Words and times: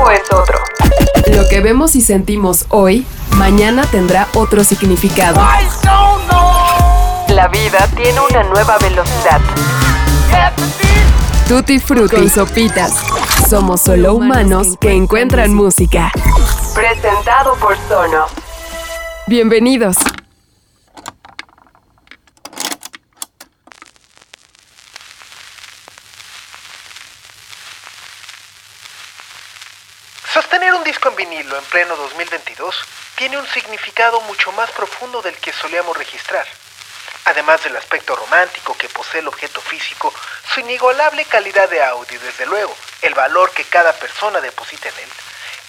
tiempo 0.00 0.10
es 0.10 0.32
otro. 0.32 0.58
Lo 1.34 1.48
que 1.48 1.60
vemos 1.60 1.96
y 1.96 2.00
sentimos 2.00 2.66
hoy, 2.68 3.06
mañana 3.36 3.84
tendrá 3.90 4.28
otro 4.34 4.64
significado. 4.64 5.40
La 7.28 7.48
vida 7.48 7.88
tiene 7.96 8.20
una 8.20 8.42
nueva 8.44 8.78
velocidad. 8.78 9.40
Tutti 11.48 11.78
Frutti 11.78 12.28
Sopitas. 12.28 12.94
Somos 13.48 13.80
solo 13.80 14.14
humanos 14.14 14.76
que 14.80 14.92
encuentran 14.92 15.52
música. 15.52 16.12
Presentado 16.74 17.54
por 17.56 17.76
Sono. 17.88 18.26
Bienvenidos. 19.26 19.96
Sostener 30.32 30.72
un 30.74 30.84
disco 30.84 31.08
en 31.08 31.16
vinilo 31.16 31.58
en 31.58 31.64
pleno 31.64 31.96
2022 31.96 32.84
tiene 33.16 33.36
un 33.36 33.46
significado 33.48 34.20
mucho 34.20 34.52
más 34.52 34.70
profundo 34.70 35.20
del 35.22 35.34
que 35.38 35.52
solíamos 35.52 35.96
registrar. 35.96 36.46
Además 37.24 37.64
del 37.64 37.76
aspecto 37.76 38.14
romántico 38.14 38.76
que 38.78 38.88
posee 38.90 39.22
el 39.22 39.26
objeto 39.26 39.60
físico, 39.60 40.14
su 40.54 40.60
inigualable 40.60 41.24
calidad 41.24 41.68
de 41.68 41.82
audio 41.82 42.14
y 42.14 42.24
desde 42.24 42.46
luego 42.46 42.72
el 43.02 43.12
valor 43.12 43.50
que 43.50 43.64
cada 43.64 43.92
persona 43.94 44.40
deposita 44.40 44.88
en 44.88 44.98
él, 45.00 45.10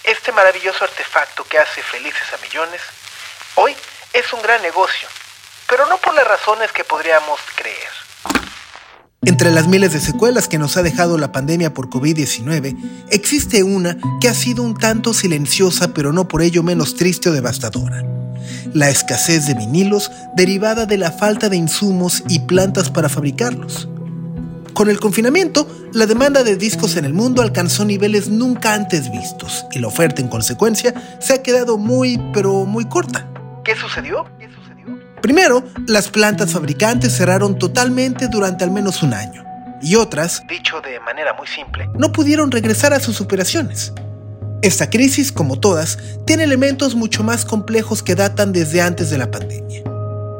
este 0.04 0.30
maravilloso 0.30 0.84
artefacto 0.84 1.42
que 1.42 1.58
hace 1.58 1.82
felices 1.82 2.32
a 2.32 2.36
millones, 2.36 2.82
hoy 3.56 3.76
es 4.12 4.32
un 4.32 4.42
gran 4.42 4.62
negocio, 4.62 5.08
pero 5.66 5.86
no 5.86 5.98
por 5.98 6.14
las 6.14 6.26
razones 6.28 6.70
que 6.70 6.84
podríamos 6.84 7.40
creer. 7.56 7.90
Entre 9.24 9.52
las 9.52 9.68
miles 9.68 9.92
de 9.92 10.00
secuelas 10.00 10.48
que 10.48 10.58
nos 10.58 10.76
ha 10.76 10.82
dejado 10.82 11.16
la 11.16 11.30
pandemia 11.30 11.72
por 11.72 11.88
COVID-19, 11.88 12.76
existe 13.08 13.62
una 13.62 13.96
que 14.20 14.28
ha 14.28 14.34
sido 14.34 14.64
un 14.64 14.74
tanto 14.74 15.14
silenciosa 15.14 15.94
pero 15.94 16.12
no 16.12 16.26
por 16.26 16.42
ello 16.42 16.64
menos 16.64 16.96
triste 16.96 17.28
o 17.28 17.32
devastadora. 17.32 18.04
La 18.74 18.90
escasez 18.90 19.46
de 19.46 19.54
vinilos 19.54 20.10
derivada 20.34 20.86
de 20.86 20.98
la 20.98 21.12
falta 21.12 21.48
de 21.48 21.56
insumos 21.56 22.24
y 22.28 22.40
plantas 22.40 22.90
para 22.90 23.08
fabricarlos. 23.08 23.88
Con 24.74 24.90
el 24.90 24.98
confinamiento, 24.98 25.68
la 25.92 26.06
demanda 26.06 26.42
de 26.42 26.56
discos 26.56 26.96
en 26.96 27.04
el 27.04 27.14
mundo 27.14 27.42
alcanzó 27.42 27.84
niveles 27.84 28.28
nunca 28.28 28.74
antes 28.74 29.12
vistos 29.12 29.66
y 29.70 29.78
la 29.78 29.86
oferta 29.86 30.20
en 30.20 30.26
consecuencia 30.26 30.94
se 31.20 31.34
ha 31.34 31.42
quedado 31.44 31.78
muy, 31.78 32.20
pero 32.32 32.64
muy 32.64 32.86
corta. 32.86 33.28
¿Qué 33.62 33.76
sucedió? 33.76 34.24
Primero, 35.22 35.62
las 35.86 36.08
plantas 36.08 36.50
fabricantes 36.50 37.16
cerraron 37.16 37.56
totalmente 37.56 38.26
durante 38.26 38.64
al 38.64 38.72
menos 38.72 39.04
un 39.04 39.14
año, 39.14 39.44
y 39.80 39.94
otras, 39.94 40.42
dicho 40.48 40.80
de 40.80 40.98
manera 40.98 41.32
muy 41.34 41.46
simple, 41.46 41.88
no 41.96 42.10
pudieron 42.10 42.50
regresar 42.50 42.92
a 42.92 42.98
sus 42.98 43.20
operaciones. 43.20 43.92
Esta 44.62 44.90
crisis, 44.90 45.30
como 45.30 45.60
todas, 45.60 45.98
tiene 46.26 46.42
elementos 46.42 46.96
mucho 46.96 47.22
más 47.22 47.44
complejos 47.44 48.02
que 48.02 48.16
datan 48.16 48.52
desde 48.52 48.82
antes 48.82 49.10
de 49.10 49.18
la 49.18 49.30
pandemia. 49.30 49.82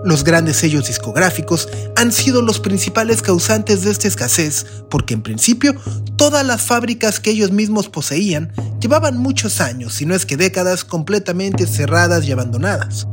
Los 0.05 0.25
grandes 0.25 0.57
sellos 0.57 0.89
discográficos 0.89 1.69
han 1.95 2.11
sido 2.11 2.43
los 2.43 2.59
principales 2.59 3.23
causantes 3.23 3.83
de 3.83 3.93
esta 3.93 4.09
escasez 4.09 4.67
porque 4.91 5.15
en 5.15 5.23
principio 5.23 5.75
todas 6.17 6.45
las 6.45 6.63
fábricas 6.63 7.21
que 7.21 7.31
ellos 7.31 7.53
mismos 7.53 7.89
poseían 7.89 8.53
llevaban 8.81 9.17
muchos 9.17 9.61
años, 9.61 9.95
si 9.95 10.07
no 10.07 10.17
es 10.17 10.27
que 10.27 10.37
décadas, 10.37 10.85
completamente 10.85 11.69
cerradas 11.69 12.25
y 12.25 12.33
abandonadas. 12.33 13.07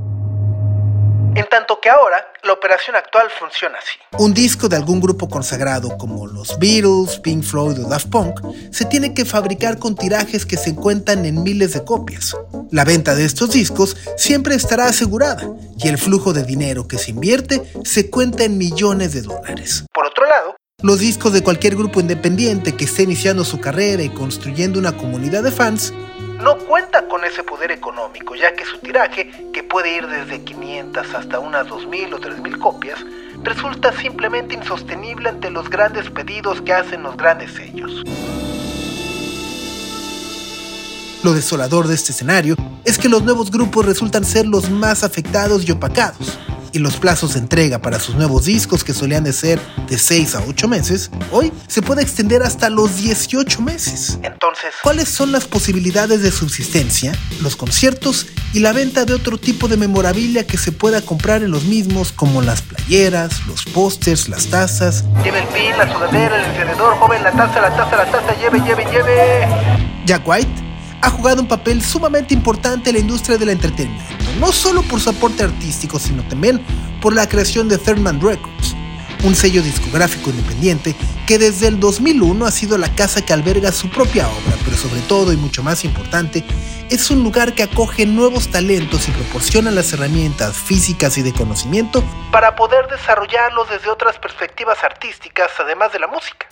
En 1.39 1.47
tanto 1.47 1.79
que 1.79 1.89
ahora, 1.89 2.33
la 2.43 2.51
operación 2.51 2.97
actual 2.97 3.29
funciona 3.29 3.77
así. 3.77 3.97
Un 4.21 4.33
disco 4.33 4.67
de 4.67 4.75
algún 4.75 4.99
grupo 4.99 5.29
consagrado 5.29 5.97
como 5.97 6.27
los 6.27 6.59
Beatles, 6.59 7.17
Pink 7.21 7.43
Floyd 7.43 7.79
o 7.79 7.87
Daft 7.87 8.09
Punk 8.09 8.41
se 8.73 8.83
tiene 8.83 9.13
que 9.13 9.23
fabricar 9.23 9.79
con 9.79 9.95
tirajes 9.95 10.45
que 10.45 10.57
se 10.57 10.71
encuentran 10.71 11.25
en 11.25 11.41
miles 11.41 11.71
de 11.71 11.85
copias. 11.85 12.35
La 12.71 12.83
venta 12.83 13.15
de 13.15 13.23
estos 13.23 13.51
discos 13.51 13.95
siempre 14.17 14.53
estará 14.53 14.87
asegurada 14.87 15.49
y 15.77 15.87
el 15.87 15.97
flujo 15.97 16.33
de 16.33 16.43
dinero 16.43 16.89
que 16.89 16.97
se 16.97 17.11
invierte 17.11 17.63
se 17.85 18.09
cuenta 18.09 18.43
en 18.43 18.57
millones 18.57 19.13
de 19.13 19.21
dólares. 19.21 19.85
Por 19.93 20.07
otro 20.07 20.25
lado, 20.25 20.57
los 20.81 20.99
discos 20.99 21.31
de 21.31 21.41
cualquier 21.41 21.77
grupo 21.77 22.01
independiente 22.01 22.75
que 22.75 22.83
esté 22.83 23.03
iniciando 23.03 23.45
su 23.45 23.61
carrera 23.61 24.03
y 24.03 24.09
construyendo 24.09 24.77
una 24.77 24.97
comunidad 24.97 25.43
de 25.43 25.51
fans 25.51 25.93
no 26.39 26.57
cuenta 26.57 27.07
con 27.07 27.23
ese 27.25 27.43
poder 27.43 27.71
económico, 27.71 28.35
ya 28.35 28.53
que 28.53 28.65
su 28.65 28.77
tiraje, 28.77 29.29
que 29.53 29.63
puede 29.63 29.95
ir 29.97 30.07
desde 30.07 30.43
500 30.43 31.13
hasta 31.13 31.39
unas 31.39 31.67
2.000 31.67 32.13
o 32.13 32.19
3.000 32.19 32.57
copias, 32.57 32.99
resulta 33.43 33.91
simplemente 33.93 34.55
insostenible 34.55 35.29
ante 35.29 35.49
los 35.49 35.69
grandes 35.69 36.09
pedidos 36.09 36.61
que 36.61 36.73
hacen 36.73 37.03
los 37.03 37.17
grandes 37.17 37.53
sellos. 37.53 38.03
Lo 41.23 41.33
desolador 41.33 41.87
de 41.87 41.95
este 41.95 42.13
escenario 42.13 42.55
es 42.85 42.97
que 42.97 43.09
los 43.09 43.23
nuevos 43.23 43.51
grupos 43.51 43.85
resultan 43.85 44.23
ser 44.23 44.47
los 44.47 44.69
más 44.69 45.03
afectados 45.03 45.67
y 45.67 45.71
opacados 45.71 46.39
y 46.71 46.79
los 46.79 46.97
plazos 46.97 47.33
de 47.33 47.39
entrega 47.39 47.79
para 47.79 47.99
sus 47.99 48.15
nuevos 48.15 48.45
discos 48.45 48.83
que 48.83 48.93
solían 48.93 49.23
de 49.23 49.33
ser 49.33 49.59
de 49.87 49.97
6 49.97 50.35
a 50.35 50.43
8 50.47 50.67
meses, 50.67 51.11
hoy 51.31 51.51
se 51.67 51.81
puede 51.81 52.01
extender 52.01 52.43
hasta 52.43 52.69
los 52.69 52.97
18 52.97 53.61
meses. 53.61 54.19
Entonces, 54.23 54.73
¿cuáles 54.83 55.09
son 55.09 55.31
las 55.31 55.45
posibilidades 55.45 56.21
de 56.21 56.31
subsistencia, 56.31 57.13
los 57.41 57.55
conciertos 57.55 58.27
y 58.53 58.59
la 58.59 58.73
venta 58.73 59.05
de 59.05 59.13
otro 59.13 59.37
tipo 59.37 59.67
de 59.67 59.77
memorabilia 59.77 60.45
que 60.45 60.57
se 60.57 60.71
pueda 60.71 61.01
comprar 61.01 61.43
en 61.43 61.51
los 61.51 61.63
mismos 61.63 62.11
como 62.11 62.41
las 62.41 62.61
playeras, 62.61 63.45
los 63.47 63.65
pósters, 63.65 64.29
las 64.29 64.47
tazas? 64.47 65.03
Lleve 65.23 65.39
el 65.39 65.47
pin, 65.47 65.77
la 65.77 65.91
sudadera, 65.91 66.39
el 66.39 66.51
encendedor, 66.51 66.95
joven, 66.95 67.23
la 67.23 67.31
taza, 67.31 67.61
la 67.61 67.75
taza, 67.75 67.97
la 67.97 68.11
taza, 68.11 68.39
lleve, 68.39 68.59
lleve, 68.59 68.85
lleve. 68.91 69.47
Jack 70.05 70.27
White 70.27 70.68
ha 71.01 71.09
jugado 71.09 71.41
un 71.41 71.47
papel 71.47 71.81
sumamente 71.81 72.33
importante 72.33 72.89
en 72.89 72.95
la 72.95 73.01
industria 73.01 73.37
del 73.37 73.49
entretenimiento, 73.49 74.15
no 74.39 74.51
solo 74.51 74.81
por 74.83 74.99
su 74.99 75.09
aporte 75.09 75.43
artístico, 75.43 75.99
sino 75.99 76.23
también 76.23 76.61
por 77.01 77.13
la 77.13 77.27
creación 77.27 77.69
de 77.69 77.77
Third 77.77 77.99
Records, 78.21 78.75
un 79.23 79.35
sello 79.35 79.61
discográfico 79.61 80.29
independiente 80.29 80.95
que 81.25 81.37
desde 81.37 81.67
el 81.67 81.79
2001 81.79 82.45
ha 82.45 82.51
sido 82.51 82.77
la 82.77 82.93
casa 82.95 83.21
que 83.21 83.33
alberga 83.33 83.71
su 83.71 83.89
propia 83.89 84.27
obra, 84.27 84.57
pero 84.63 84.77
sobre 84.77 85.01
todo 85.01 85.33
y 85.33 85.37
mucho 85.37 85.61
más 85.61 85.83
importante, 85.85 86.43
es 86.89 87.11
un 87.11 87.21
lugar 87.21 87.53
que 87.53 87.63
acoge 87.63 88.05
nuevos 88.05 88.49
talentos 88.49 89.07
y 89.07 89.11
proporciona 89.11 89.71
las 89.71 89.93
herramientas 89.93 90.57
físicas 90.57 91.17
y 91.17 91.21
de 91.21 91.33
conocimiento 91.33 92.03
para 92.31 92.55
poder 92.55 92.87
desarrollarlos 92.87 93.69
desde 93.69 93.89
otras 93.89 94.17
perspectivas 94.17 94.83
artísticas, 94.83 95.51
además 95.59 95.93
de 95.93 95.99
la 95.99 96.07
música. 96.07 96.47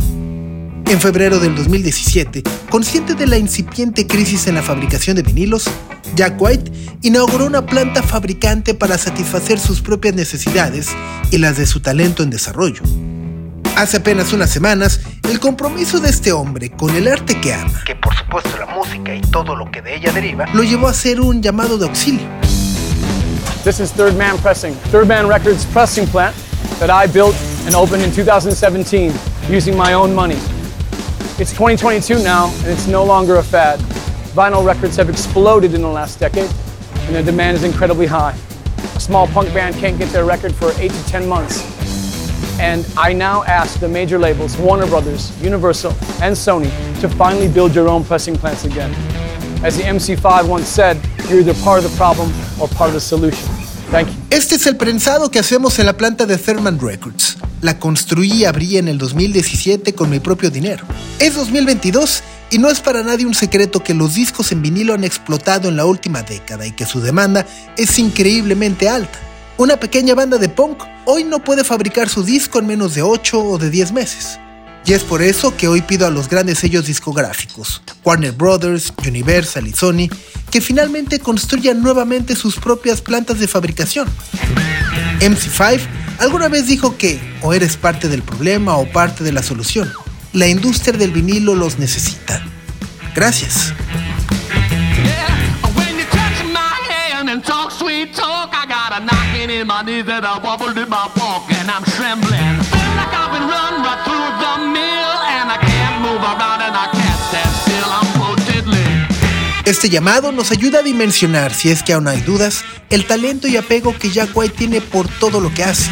En 0.89 1.01
febrero 1.01 1.37
del 1.39 1.53
2017, 1.53 2.43
consciente 2.69 3.13
de 3.13 3.27
la 3.27 3.37
incipiente 3.37 4.07
crisis 4.07 4.47
en 4.47 4.55
la 4.55 4.61
fabricación 4.63 5.17
de 5.17 5.21
vinilos, 5.21 5.69
Jack 6.15 6.41
White 6.41 6.71
inauguró 7.01 7.45
una 7.45 7.65
planta 7.65 8.01
fabricante 8.01 8.73
para 8.73 8.97
satisfacer 8.97 9.59
sus 9.59 9.81
propias 9.81 10.15
necesidades 10.15 10.87
y 11.29 11.39
las 11.39 11.57
de 11.57 11.65
su 11.65 11.81
talento 11.81 12.23
en 12.23 12.29
desarrollo. 12.29 12.83
Hace 13.75 13.97
apenas 13.97 14.31
unas 14.31 14.49
semanas, 14.49 15.01
el 15.29 15.41
compromiso 15.41 15.99
de 15.99 16.09
este 16.09 16.31
hombre 16.31 16.71
con 16.71 16.95
el 16.95 17.09
arte 17.09 17.37
que 17.41 17.53
ama, 17.53 17.83
que 17.85 17.95
por 17.95 18.15
supuesto 18.15 18.57
la 18.57 18.67
música 18.67 19.13
y 19.13 19.19
todo 19.19 19.57
lo 19.57 19.69
que 19.69 19.81
de 19.81 19.97
ella 19.97 20.13
deriva, 20.13 20.45
lo 20.53 20.63
llevó 20.63 20.87
a 20.87 20.91
hacer 20.91 21.19
un 21.19 21.43
llamado 21.43 21.77
de 21.77 21.85
auxilio. 21.85 22.25
This 23.65 23.81
is 23.81 23.91
Third 23.91 24.15
Man 24.15 24.37
Pressing, 24.37 24.73
Third 24.89 25.07
Man 25.07 25.27
Records 25.27 25.65
pressing 25.65 26.07
plant 26.07 26.33
that 26.79 26.89
I 26.89 27.11
built 27.11 27.35
and 27.65 27.75
opened 27.75 28.05
in 28.05 28.11
2017 28.13 29.11
using 29.49 29.75
my 29.75 29.91
own 29.91 30.15
money. 30.15 30.37
It's 31.39 31.51
2022 31.51 32.23
now, 32.23 32.51
and 32.61 32.65
it's 32.65 32.87
no 32.87 33.03
longer 33.03 33.35
a 33.35 33.43
fad. 33.43 33.79
Vinyl 34.33 34.65
records 34.65 34.95
have 34.95 35.07
exploded 35.07 35.75
in 35.75 35.83
the 35.83 35.87
last 35.87 36.19
decade, 36.19 36.49
and 37.01 37.13
their 37.13 37.21
demand 37.21 37.55
is 37.55 37.63
incredibly 37.63 38.07
high. 38.07 38.35
A 38.95 38.99
small 38.99 39.27
punk 39.27 39.53
band 39.53 39.75
can't 39.75 39.99
get 39.99 40.09
their 40.11 40.25
record 40.25 40.55
for 40.55 40.71
8 40.79 40.89
to 40.89 41.05
10 41.05 41.29
months. 41.29 41.61
And 42.59 42.91
I 42.97 43.13
now 43.13 43.43
ask 43.43 43.79
the 43.79 43.87
major 43.87 44.17
labels, 44.17 44.57
Warner 44.57 44.87
Brothers, 44.87 45.31
Universal, 45.39 45.91
and 46.23 46.35
Sony, 46.35 46.71
to 47.01 47.07
finally 47.07 47.47
build 47.47 47.75
your 47.75 47.87
own 47.87 48.03
pressing 48.03 48.35
plants 48.35 48.65
again. 48.65 48.91
As 49.63 49.77
the 49.77 49.83
MC5 49.83 50.49
once 50.49 50.67
said, 50.67 50.99
you're 51.29 51.41
either 51.41 51.53
part 51.63 51.83
of 51.83 51.91
the 51.91 51.95
problem 51.97 52.33
or 52.59 52.67
part 52.67 52.87
of 52.87 52.95
the 52.95 52.99
solution. 52.99 53.47
Thank 53.91 54.09
you. 54.09 54.15
Este 54.31 54.55
es 54.55 54.65
el 54.65 54.75
prensado 54.75 55.29
que 55.29 55.39
hacemos 55.39 55.77
en 55.77 55.85
la 55.85 55.93
planta 55.93 56.25
de 56.25 56.35
Thurman 56.37 56.79
Records. 56.79 57.36
La 57.61 57.79
construí 57.79 58.31
y 58.31 58.45
abrí 58.45 58.77
en 58.77 58.87
el 58.87 58.97
2017 58.97 59.93
con 59.93 60.09
mi 60.09 60.19
propio 60.19 60.51
dinero. 60.51 60.85
Es 61.19 61.35
2022 61.35 62.23
y 62.51 62.59
no 62.59 62.69
es 62.69 62.79
para 62.79 63.03
nadie 63.03 63.25
un 63.25 63.33
secreto 63.33 63.83
que 63.83 63.93
los 63.93 64.13
discos 64.13 64.51
en 64.51 64.61
vinilo 64.61 64.93
han 64.93 65.03
explotado 65.03 65.67
en 65.67 65.75
la 65.75 65.85
última 65.85 66.21
década 66.21 66.65
y 66.65 66.71
que 66.71 66.85
su 66.85 67.01
demanda 67.01 67.45
es 67.75 67.97
increíblemente 67.97 68.87
alta. 68.87 69.19
Una 69.57 69.77
pequeña 69.77 70.13
banda 70.13 70.37
de 70.37 70.49
punk 70.49 70.83
hoy 71.05 71.23
no 71.23 71.43
puede 71.43 71.63
fabricar 71.63 72.09
su 72.09 72.23
disco 72.23 72.59
en 72.59 72.67
menos 72.67 72.93
de 72.93 73.01
8 73.01 73.39
o 73.39 73.57
de 73.57 73.71
10 73.71 73.91
meses. 73.91 74.39
Y 74.85 74.93
es 74.93 75.03
por 75.03 75.21
eso 75.21 75.57
que 75.57 75.67
hoy 75.67 75.81
pido 75.81 76.07
a 76.07 76.11
los 76.11 76.29
grandes 76.29 76.59
sellos 76.59 76.85
discográficos, 76.85 77.81
Warner 78.05 78.31
Brothers, 78.31 78.93
Universal 79.05 79.67
y 79.67 79.73
Sony, 79.73 80.07
que 80.49 80.61
finalmente 80.61 81.19
construyan 81.19 81.81
nuevamente 81.81 82.35
sus 82.35 82.55
propias 82.55 83.01
plantas 83.01 83.39
de 83.39 83.47
fabricación. 83.49 84.07
MC5 85.19 86.06
Alguna 86.19 86.47
vez 86.47 86.67
dijo 86.67 86.97
que 86.97 87.19
o 87.41 87.53
eres 87.53 87.77
parte 87.77 88.07
del 88.07 88.23
problema 88.23 88.75
o 88.77 88.89
parte 88.91 89.23
de 89.23 89.31
la 89.31 89.43
solución. 89.43 89.91
La 90.33 90.47
industria 90.47 90.97
del 90.97 91.11
vinilo 91.11 91.55
los 91.55 91.77
necesita. 91.79 92.41
Gracias. 93.15 93.73
Este 109.67 109.89
llamado 109.89 110.31
nos 110.31 110.51
ayuda 110.51 110.79
a 110.79 110.81
dimensionar, 110.81 111.53
si 111.53 111.69
es 111.69 111.83
que 111.83 111.91
aún 111.91 112.07
hay 112.07 112.21
dudas, 112.21 112.63
el 112.89 113.05
talento 113.05 113.49
y 113.49 113.57
apego 113.57 113.93
que 113.99 114.09
Jack 114.09 114.29
White 114.33 114.55
tiene 114.57 114.79
por 114.79 115.09
todo 115.19 115.41
lo 115.41 115.53
que 115.53 115.65
hace. 115.65 115.91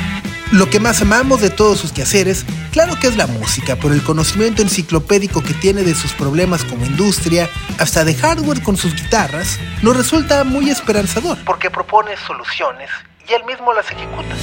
Lo 0.53 0.69
que 0.69 0.79
más 0.79 1.01
amamos 1.01 1.41
de 1.41 1.49
todos 1.49 1.79
sus 1.81 1.91
quehaceres, 1.91 2.45
claro 2.71 2.97
que 2.97 3.07
es 3.07 3.17
la 3.17 3.27
música, 3.27 3.75
por 3.75 3.91
el 3.91 4.01
conocimiento 4.01 4.61
enciclopédico 4.61 5.43
que 5.43 5.53
tiene 5.53 5.83
de 5.83 5.93
sus 5.93 6.13
problemas 6.13 6.63
como 6.63 6.85
industria, 6.85 7.49
hasta 7.77 8.05
de 8.05 8.15
hardware 8.15 8.63
con 8.63 8.77
sus 8.77 8.95
guitarras, 8.95 9.59
nos 9.81 9.97
resulta 9.97 10.45
muy 10.45 10.69
esperanzador. 10.69 11.37
Porque 11.43 11.69
propone 11.69 12.15
soluciones 12.25 12.89
y 13.27 13.33
él 13.33 13.43
mismo 13.43 13.73
las 13.73 13.91
ejecuta. 13.91 14.37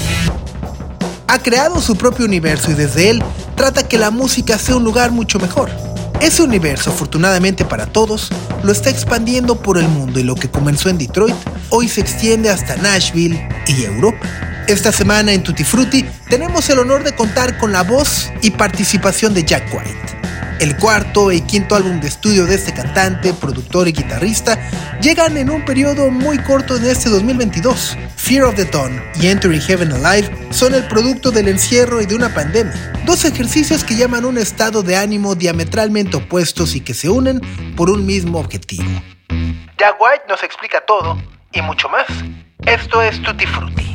Ha 1.29 1.39
creado 1.39 1.81
su 1.81 1.97
propio 1.97 2.27
universo 2.27 2.71
y 2.71 2.75
desde 2.75 3.09
él 3.09 3.25
trata 3.57 3.89
que 3.89 3.97
la 3.97 4.11
música 4.11 4.59
sea 4.59 4.77
un 4.77 4.85
lugar 4.85 5.11
mucho 5.11 5.39
mejor. 5.39 5.71
Ese 6.23 6.45
universo, 6.45 6.91
afortunadamente 6.91 7.65
para 7.65 7.87
todos, 7.87 8.31
lo 8.63 8.71
está 8.71 8.91
expandiendo 8.91 9.61
por 9.61 9.77
el 9.77 9.89
mundo 9.89 10.21
y 10.21 10.23
lo 10.23 10.37
que 10.37 10.49
comenzó 10.49 10.89
en 10.89 10.97
Detroit 10.97 11.35
hoy 11.71 11.89
se 11.89 12.01
extiende 12.01 12.49
hasta 12.49 12.77
Nashville 12.77 13.49
y 13.67 13.83
Europa. 13.83 14.21
Esta 14.69 14.93
semana 14.93 15.33
en 15.33 15.43
Tutti 15.43 15.65
Frutti 15.65 16.05
tenemos 16.29 16.71
el 16.71 16.79
honor 16.79 17.03
de 17.03 17.17
contar 17.17 17.59
con 17.59 17.73
la 17.73 17.83
voz 17.83 18.31
y 18.41 18.53
participación 18.53 19.35
de 19.35 19.43
Jack 19.43 19.75
White. 19.75 20.22
El 20.61 20.77
cuarto 20.77 21.33
y 21.33 21.41
quinto 21.41 21.75
álbum 21.75 22.01
de 22.01 22.09
estudio 22.09 22.47
de 22.47 22.55
este 22.55 22.73
cantante, 22.73 23.35
productor 23.35 23.89
y 23.89 23.93
guitarrista 23.93 24.59
llegan 25.01 25.37
en 25.37 25.51
un 25.51 25.65
periodo 25.65 26.11
muy 26.11 26.39
corto 26.39 26.77
en 26.77 26.85
este 26.85 27.11
2022. 27.11 27.97
Fear 28.17 28.45
of 28.45 28.55
the 28.55 28.65
Dawn 28.65 29.03
y 29.17 29.27
Entering 29.27 29.61
Heaven 29.61 29.93
Alive 29.93 30.31
son 30.51 30.75
el 30.75 30.87
producto 30.87 31.31
del 31.31 31.49
encierro 31.49 32.01
y 32.01 32.07
de 32.07 32.15
una 32.15 32.33
pandemia. 32.33 32.93
Dos 33.05 33.25
ejercicios 33.25 33.83
que 33.83 33.97
llaman 33.97 34.25
un 34.25 34.39
estado 34.39 34.83
de 34.83 34.97
ánimo 34.97 35.35
diametralmente 35.35 36.17
opuestos 36.17 36.77
y 36.77 36.81
que 36.81 36.95
se 36.95 37.09
unen 37.09 37.41
por 37.77 37.91
un 37.91 38.07
mismo 38.07 38.39
objetivo. 38.39 38.85
Jack 39.77 40.01
White 40.01 40.25
nos 40.29 40.43
explica 40.45 40.81
todo 40.87 41.21
y 41.53 41.61
mucho 41.63 41.89
más. 41.89 42.07
Esto 42.67 43.03
es 43.03 43.21
Tutti 43.23 43.47
Frutti. 43.47 43.92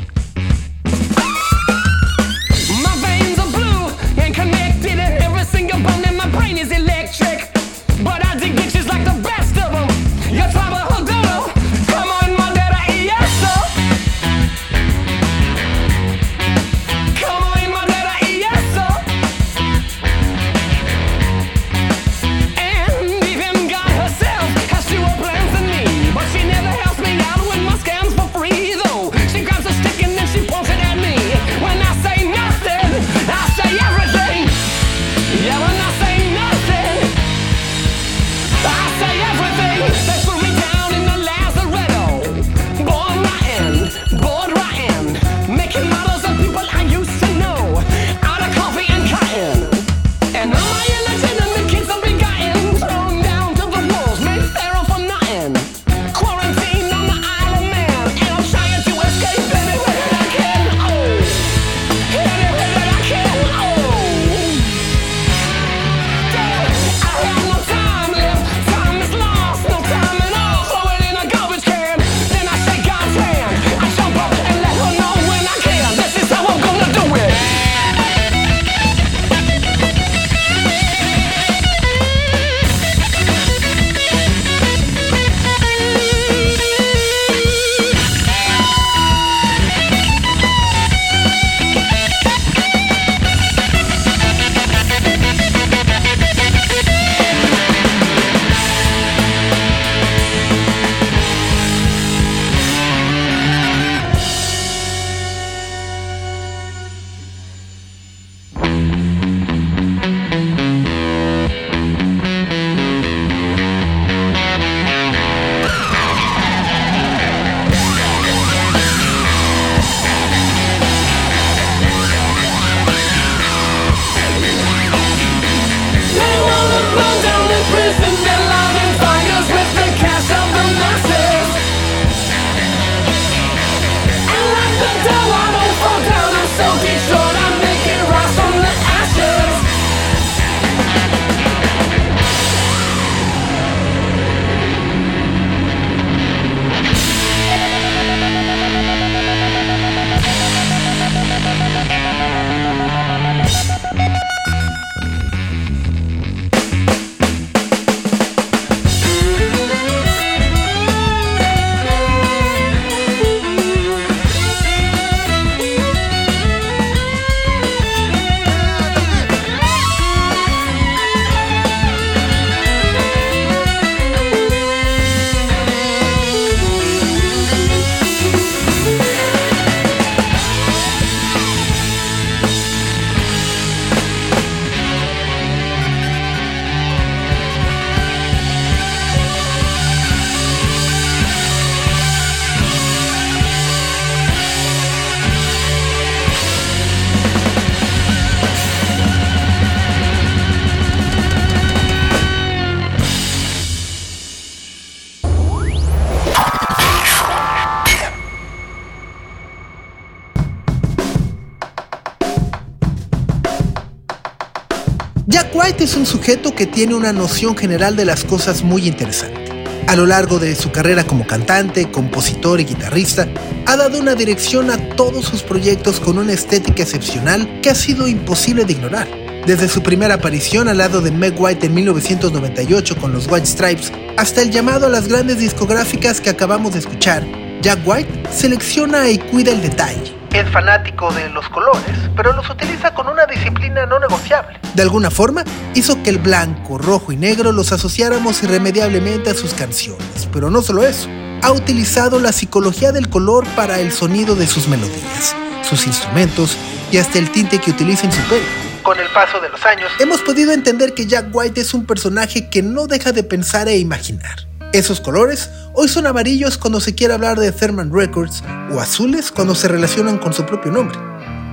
Jack 215.29 215.53
White 215.53 215.83
es 215.83 215.97
un 215.97 216.05
sujeto 216.05 216.55
que 216.55 216.65
tiene 216.65 216.95
una 216.95 217.11
noción 217.11 217.57
general 217.57 217.97
de 217.97 218.05
las 218.05 218.23
cosas 218.23 218.63
muy 218.63 218.87
interesante. 218.87 219.51
A 219.85 219.97
lo 219.97 220.05
largo 220.05 220.39
de 220.39 220.55
su 220.55 220.71
carrera 220.71 221.03
como 221.03 221.27
cantante, 221.27 221.91
compositor 221.91 222.61
y 222.61 222.63
guitarrista, 222.63 223.27
ha 223.65 223.75
dado 223.75 223.99
una 223.99 224.15
dirección 224.15 224.71
a 224.71 224.77
todos 224.95 225.25
sus 225.25 225.43
proyectos 225.43 225.99
con 225.99 226.17
una 226.17 226.31
estética 226.31 226.83
excepcional 226.83 227.59
que 227.61 227.69
ha 227.69 227.75
sido 227.75 228.07
imposible 228.07 228.63
de 228.63 228.71
ignorar. 228.71 229.09
Desde 229.45 229.67
su 229.67 229.83
primera 229.83 230.13
aparición 230.13 230.69
al 230.69 230.77
lado 230.77 231.01
de 231.01 231.11
Meg 231.11 231.35
White 231.37 231.65
en 231.65 231.73
1998 231.73 232.95
con 232.95 233.11
los 233.11 233.27
White 233.29 233.47
Stripes, 233.47 233.91
hasta 234.15 234.41
el 234.41 234.49
llamado 234.49 234.85
a 234.85 234.89
las 234.89 235.09
grandes 235.09 235.39
discográficas 235.39 236.21
que 236.21 236.29
acabamos 236.29 236.71
de 236.71 236.79
escuchar, 236.79 237.27
Jack 237.61 237.79
White 237.85 238.29
selecciona 238.31 239.09
y 239.09 239.17
cuida 239.17 239.51
el 239.51 239.61
detalle. 239.61 240.16
Es 240.37 240.47
fanático 240.51 241.11
de 241.13 241.29
los 241.29 241.49
colores, 241.49 241.81
pero 242.15 242.31
los 242.31 242.47
utiliza 242.47 242.93
con 242.93 243.07
una 243.07 243.25
disciplina 243.25 243.87
no 243.87 243.97
negociable. 243.97 244.59
De 244.75 244.83
alguna 244.83 245.09
forma, 245.09 245.43
hizo 245.73 246.03
que 246.03 246.11
el 246.11 246.19
blanco, 246.19 246.77
rojo 246.77 247.11
y 247.11 247.15
negro 247.15 247.51
los 247.51 247.71
asociáramos 247.71 248.43
irremediablemente 248.43 249.31
a 249.31 249.33
sus 249.33 249.55
canciones. 249.55 250.29
Pero 250.31 250.51
no 250.51 250.61
solo 250.61 250.83
eso, 250.83 251.09
ha 251.41 251.51
utilizado 251.51 252.19
la 252.19 252.31
psicología 252.31 252.91
del 252.91 253.09
color 253.09 253.47
para 253.55 253.79
el 253.79 253.91
sonido 253.91 254.35
de 254.35 254.45
sus 254.45 254.67
melodías, 254.67 255.35
sus 255.67 255.87
instrumentos 255.87 256.55
y 256.91 256.97
hasta 256.97 257.17
el 257.17 257.31
tinte 257.31 257.57
que 257.57 257.71
utiliza 257.71 258.05
en 258.05 258.11
su 258.11 258.21
pelo. 258.29 258.45
Con 258.83 258.99
el 258.99 259.07
paso 259.07 259.39
de 259.39 259.49
los 259.49 259.65
años, 259.65 259.91
hemos 259.97 260.21
podido 260.21 260.51
entender 260.53 260.93
que 260.93 261.07
Jack 261.07 261.29
White 261.33 261.61
es 261.61 261.73
un 261.73 261.87
personaje 261.87 262.47
que 262.47 262.61
no 262.61 262.85
deja 262.85 263.11
de 263.11 263.23
pensar 263.23 263.67
e 263.69 263.77
imaginar. 263.79 264.46
Esos 264.73 264.99
colores 264.99 265.49
hoy 265.73 265.87
son 265.87 266.07
amarillos 266.07 266.57
cuando 266.57 266.81
se 266.81 266.93
quiere 266.93 267.13
hablar 267.13 267.39
de 267.39 267.51
Therman 267.53 267.91
Records 267.93 268.43
o 268.71 268.81
azules 268.81 269.31
cuando 269.31 269.55
se 269.55 269.69
relacionan 269.69 270.17
con 270.17 270.33
su 270.33 270.45
propio 270.45 270.71
nombre. 270.71 270.97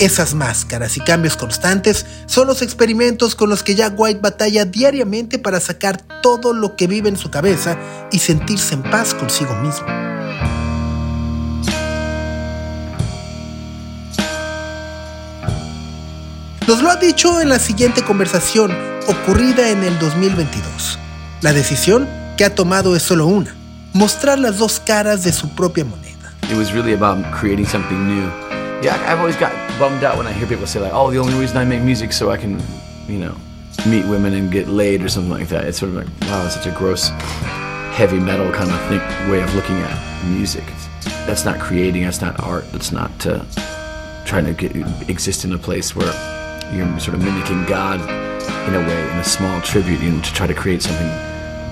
Esas 0.00 0.34
máscaras 0.34 0.96
y 0.96 1.00
cambios 1.00 1.36
constantes 1.36 2.04
son 2.26 2.48
los 2.48 2.60
experimentos 2.60 3.36
con 3.36 3.48
los 3.48 3.62
que 3.62 3.76
Jack 3.76 3.94
White 3.96 4.18
batalla 4.20 4.64
diariamente 4.64 5.38
para 5.38 5.60
sacar 5.60 6.02
todo 6.22 6.52
lo 6.52 6.74
que 6.74 6.88
vive 6.88 7.08
en 7.08 7.16
su 7.16 7.30
cabeza 7.30 7.78
y 8.10 8.18
sentirse 8.18 8.74
en 8.74 8.82
paz 8.82 9.14
consigo 9.14 9.54
mismo. 9.56 9.86
Nos 16.66 16.82
lo 16.82 16.90
ha 16.90 16.96
dicho 16.96 17.40
en 17.40 17.50
la 17.50 17.60
siguiente 17.60 18.02
conversación 18.02 18.76
ocurrida 19.06 19.68
en 19.68 19.84
el 19.84 19.96
2022. 20.00 20.98
La 21.42 21.52
decisión 21.52 22.23
que 22.36 22.44
ha 22.44 22.54
tomado 22.54 22.96
es 22.96 23.02
solo 23.02 23.26
una, 23.26 23.54
mostrar 23.92 24.38
las 24.38 24.58
dos 24.58 24.80
caras 24.80 25.22
de 25.24 25.32
su 25.32 25.48
propia 25.54 25.84
moneda. 25.84 26.32
It 26.50 26.56
was 26.56 26.72
really 26.72 26.92
about 26.92 27.24
creating 27.32 27.66
something 27.66 28.06
new. 28.06 28.28
Yeah, 28.82 28.96
I've 29.08 29.18
always 29.18 29.36
got 29.36 29.52
bummed 29.78 30.04
out 30.04 30.18
when 30.18 30.26
I 30.26 30.32
hear 30.32 30.46
people 30.46 30.66
say 30.66 30.80
like, 30.80 30.92
"Oh, 30.92 31.10
the 31.10 31.18
only 31.18 31.34
reason 31.34 31.56
I 31.56 31.64
make 31.64 31.82
music 31.82 32.12
so 32.12 32.30
I 32.30 32.36
can, 32.36 32.60
you 33.08 33.18
know, 33.18 33.34
meet 33.86 34.04
women 34.06 34.34
and 34.34 34.50
get 34.52 34.68
laid 34.68 35.02
or 35.02 35.08
something 35.08 35.32
like 35.32 35.48
that." 35.48 35.64
It's 35.64 35.78
sort 35.78 35.90
of 35.90 35.96
like, 35.96 36.08
wow, 36.22 36.42
that's 36.42 36.54
such 36.54 36.66
a 36.66 36.76
gross, 36.76 37.08
heavy 37.92 38.18
metal 38.18 38.50
kind 38.52 38.70
of 38.70 38.78
think, 38.88 39.02
way 39.30 39.42
of 39.42 39.54
looking 39.54 39.76
at 39.76 40.24
music. 40.26 40.64
That's 41.26 41.44
not 41.44 41.58
creating. 41.58 42.02
That's 42.02 42.20
not 42.20 42.38
art. 42.40 42.70
That's 42.72 42.92
not 42.92 43.26
uh, 43.26 43.42
trying 44.26 44.44
to 44.44 44.52
get, 44.52 44.76
exist 45.08 45.44
in 45.44 45.52
a 45.52 45.58
place 45.58 45.96
where 45.96 46.12
you're 46.74 47.00
sort 47.00 47.14
of 47.14 47.22
mimicking 47.22 47.64
God 47.64 48.00
in 48.68 48.74
a 48.74 48.80
way, 48.80 49.10
in 49.12 49.18
a 49.18 49.24
small 49.24 49.60
tribute, 49.62 50.00
you 50.00 50.10
know, 50.10 50.20
to 50.20 50.32
try 50.34 50.46
to 50.46 50.54
create 50.54 50.82
something 50.82 51.08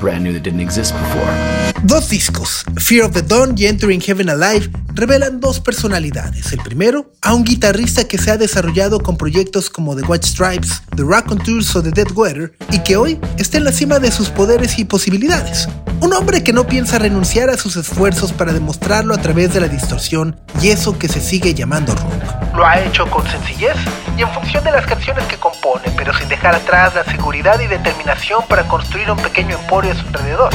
brand 0.02 0.24
new 0.24 0.32
that 0.32 0.42
didn't 0.42 0.58
exist 0.58 0.92
before. 0.94 1.71
Dos 1.84 2.08
discos, 2.08 2.64
Fear 2.76 3.06
of 3.06 3.12
the 3.12 3.22
Dawn 3.22 3.54
y 3.56 3.66
Entering 3.66 4.00
Heaven 4.00 4.30
Alive, 4.30 4.70
revelan 4.94 5.40
dos 5.40 5.58
personalidades. 5.58 6.52
El 6.52 6.60
primero, 6.60 7.10
a 7.20 7.34
un 7.34 7.42
guitarrista 7.42 8.06
que 8.06 8.18
se 8.18 8.30
ha 8.30 8.36
desarrollado 8.36 9.00
con 9.00 9.16
proyectos 9.16 9.68
como 9.68 9.96
The 9.96 10.02
White 10.02 10.28
Stripes, 10.28 10.80
The 10.94 11.02
Tours 11.44 11.74
o 11.74 11.82
The 11.82 11.90
Dead 11.90 12.12
Weather, 12.14 12.52
y 12.70 12.78
que 12.84 12.96
hoy 12.96 13.20
está 13.36 13.58
en 13.58 13.64
la 13.64 13.72
cima 13.72 13.98
de 13.98 14.12
sus 14.12 14.30
poderes 14.30 14.78
y 14.78 14.84
posibilidades. 14.84 15.68
Un 16.00 16.12
hombre 16.12 16.44
que 16.44 16.52
no 16.52 16.68
piensa 16.68 17.00
renunciar 17.00 17.50
a 17.50 17.56
sus 17.56 17.74
esfuerzos 17.74 18.32
para 18.32 18.52
demostrarlo 18.52 19.12
a 19.12 19.18
través 19.18 19.52
de 19.52 19.58
la 19.58 19.66
distorsión 19.66 20.40
y 20.62 20.68
eso 20.68 20.96
que 20.96 21.08
se 21.08 21.20
sigue 21.20 21.52
llamando 21.52 21.96
rock. 21.96 22.54
Lo 22.54 22.64
ha 22.64 22.78
hecho 22.78 23.10
con 23.10 23.26
sencillez 23.28 23.74
y 24.16 24.22
en 24.22 24.30
función 24.30 24.62
de 24.62 24.70
las 24.70 24.86
canciones 24.86 25.24
que 25.24 25.36
compone, 25.36 25.92
pero 25.96 26.16
sin 26.16 26.28
dejar 26.28 26.54
atrás 26.54 26.94
la 26.94 27.02
seguridad 27.02 27.58
y 27.58 27.66
determinación 27.66 28.44
para 28.48 28.68
construir 28.68 29.10
un 29.10 29.18
pequeño 29.18 29.58
emporio 29.58 29.90
a 29.90 29.94
su 29.96 30.06
alrededor. 30.06 30.52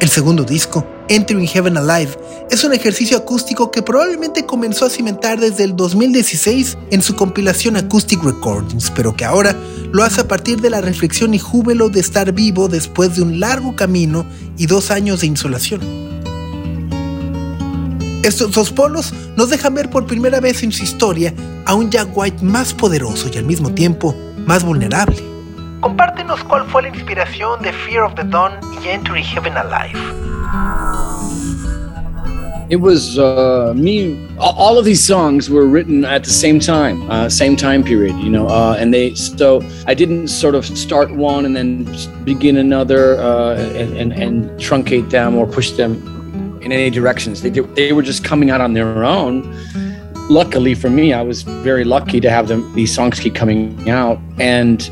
El 0.00 0.10
segundo 0.10 0.44
disco, 0.44 0.86
Entering 1.08 1.48
Heaven 1.48 1.76
Alive, 1.76 2.16
es 2.52 2.62
un 2.62 2.72
ejercicio 2.72 3.16
acústico 3.16 3.72
que 3.72 3.82
probablemente 3.82 4.46
comenzó 4.46 4.84
a 4.84 4.90
cimentar 4.90 5.40
desde 5.40 5.64
el 5.64 5.74
2016 5.74 6.78
en 6.92 7.02
su 7.02 7.16
compilación 7.16 7.76
Acoustic 7.76 8.22
Recordings, 8.22 8.92
pero 8.92 9.16
que 9.16 9.24
ahora 9.24 9.56
lo 9.90 10.04
hace 10.04 10.20
a 10.20 10.28
partir 10.28 10.60
de 10.60 10.70
la 10.70 10.80
reflexión 10.80 11.34
y 11.34 11.40
júbilo 11.40 11.88
de 11.88 11.98
estar 11.98 12.30
vivo 12.30 12.68
después 12.68 13.16
de 13.16 13.22
un 13.22 13.40
largo 13.40 13.74
camino 13.74 14.24
y 14.56 14.66
dos 14.66 14.92
años 14.92 15.22
de 15.22 15.26
insolación. 15.26 15.80
Estos 18.22 18.52
dos 18.52 18.70
polos 18.70 19.12
nos 19.36 19.50
dejan 19.50 19.74
ver 19.74 19.90
por 19.90 20.06
primera 20.06 20.38
vez 20.38 20.62
en 20.62 20.70
su 20.70 20.84
historia 20.84 21.34
a 21.64 21.74
un 21.74 21.90
Jack 21.90 22.16
White 22.16 22.44
más 22.44 22.72
poderoso 22.72 23.28
y 23.32 23.38
al 23.38 23.46
mismo 23.46 23.74
tiempo 23.74 24.14
más 24.46 24.62
vulnerable. 24.62 25.37
Compártenos 25.80 26.42
cuál 26.44 26.64
fue 26.66 26.82
la 26.82 26.88
inspiración 26.88 27.62
de 27.62 27.72
Fear 27.72 28.02
of 28.02 28.14
the 28.16 28.24
Dawn 28.24 28.52
y 28.82 28.88
Entering 28.88 29.24
Heaven 29.24 29.56
Alive. 29.56 29.96
It 32.68 32.80
was 32.80 33.18
uh, 33.18 33.72
me. 33.74 34.28
All 34.38 34.76
of 34.76 34.84
these 34.84 35.02
songs 35.02 35.48
were 35.48 35.66
written 35.66 36.04
at 36.04 36.24
the 36.24 36.30
same 36.30 36.58
time, 36.60 37.08
uh, 37.10 37.28
same 37.30 37.56
time 37.56 37.82
period, 37.82 38.14
you 38.16 38.28
know. 38.28 38.46
Uh, 38.48 38.76
and 38.78 38.92
they 38.92 39.14
so 39.14 39.62
I 39.86 39.94
didn't 39.94 40.28
sort 40.28 40.54
of 40.54 40.66
start 40.66 41.10
one 41.10 41.46
and 41.46 41.56
then 41.56 41.86
begin 42.24 42.58
another 42.58 43.16
uh, 43.20 43.54
and, 43.56 43.96
and, 43.96 44.12
and 44.12 44.50
truncate 44.60 45.08
them 45.10 45.36
or 45.36 45.46
push 45.46 45.70
them 45.70 46.60
in 46.60 46.72
any 46.72 46.90
directions. 46.90 47.40
They 47.40 47.50
they 47.50 47.92
were 47.92 48.02
just 48.02 48.22
coming 48.22 48.50
out 48.50 48.60
on 48.60 48.74
their 48.74 49.04
own. 49.04 49.42
Luckily 50.28 50.74
for 50.74 50.90
me, 50.90 51.14
I 51.14 51.22
was 51.22 51.42
very 51.42 51.84
lucky 51.84 52.20
to 52.20 52.28
have 52.28 52.48
them. 52.48 52.70
These 52.74 52.94
songs 52.94 53.18
keep 53.18 53.34
coming 53.34 53.88
out, 53.88 54.18
and 54.38 54.90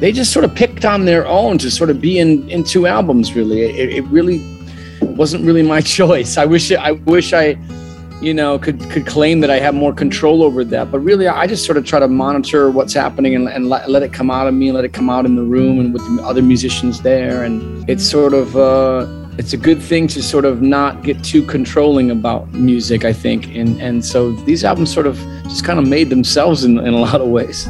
they 0.00 0.12
just 0.12 0.32
sort 0.32 0.44
of 0.44 0.54
picked 0.54 0.84
on 0.84 1.04
their 1.04 1.26
own 1.26 1.58
to 1.58 1.70
sort 1.70 1.90
of 1.90 2.00
be 2.00 2.18
in 2.18 2.48
in 2.48 2.64
two 2.64 2.86
albums. 2.86 3.34
Really, 3.34 3.62
it, 3.62 3.90
it 3.90 4.02
really 4.06 4.38
wasn't 5.00 5.44
really 5.44 5.62
my 5.62 5.80
choice. 5.98 6.36
I 6.36 6.44
wish 6.44 6.70
I 6.70 6.92
wish 6.92 7.32
I, 7.32 7.56
you 8.20 8.32
know, 8.32 8.58
could 8.58 8.80
could 8.90 9.06
claim 9.06 9.40
that 9.40 9.50
I 9.50 9.58
have 9.58 9.74
more 9.74 9.92
control 9.92 10.42
over 10.42 10.64
that. 10.64 10.90
But 10.90 11.00
really, 11.00 11.26
I 11.26 11.46
just 11.46 11.64
sort 11.64 11.78
of 11.78 11.84
try 11.84 11.98
to 11.98 12.08
monitor 12.08 12.70
what's 12.70 12.94
happening 12.94 13.34
and, 13.34 13.48
and 13.48 13.68
let, 13.68 13.90
let 13.90 14.02
it 14.02 14.12
come 14.12 14.30
out 14.30 14.46
of 14.46 14.54
me, 14.54 14.72
let 14.72 14.84
it 14.84 14.92
come 14.92 15.10
out 15.10 15.26
in 15.26 15.34
the 15.34 15.42
room 15.42 15.80
and 15.80 15.92
with 15.92 16.02
the 16.16 16.22
other 16.22 16.42
musicians 16.42 17.02
there. 17.02 17.42
And 17.44 17.88
it's 17.88 18.08
sort 18.08 18.34
of. 18.34 18.56
Uh, 18.56 19.06
it's 19.38 19.52
a 19.52 19.56
good 19.56 19.80
thing 19.80 20.08
to 20.08 20.20
sort 20.20 20.44
of 20.44 20.62
not 20.62 21.04
get 21.04 21.22
too 21.22 21.44
controlling 21.44 22.10
about 22.10 22.52
music, 22.54 23.04
I 23.04 23.12
think. 23.12 23.46
And, 23.54 23.80
and 23.80 24.04
so 24.04 24.32
these 24.32 24.64
albums 24.64 24.92
sort 24.92 25.06
of 25.06 25.16
just 25.44 25.64
kind 25.64 25.78
of 25.78 25.86
made 25.86 26.10
themselves 26.10 26.64
in, 26.64 26.76
in 26.80 26.92
a 26.92 26.98
lot 26.98 27.20
of 27.20 27.28
ways. 27.28 27.68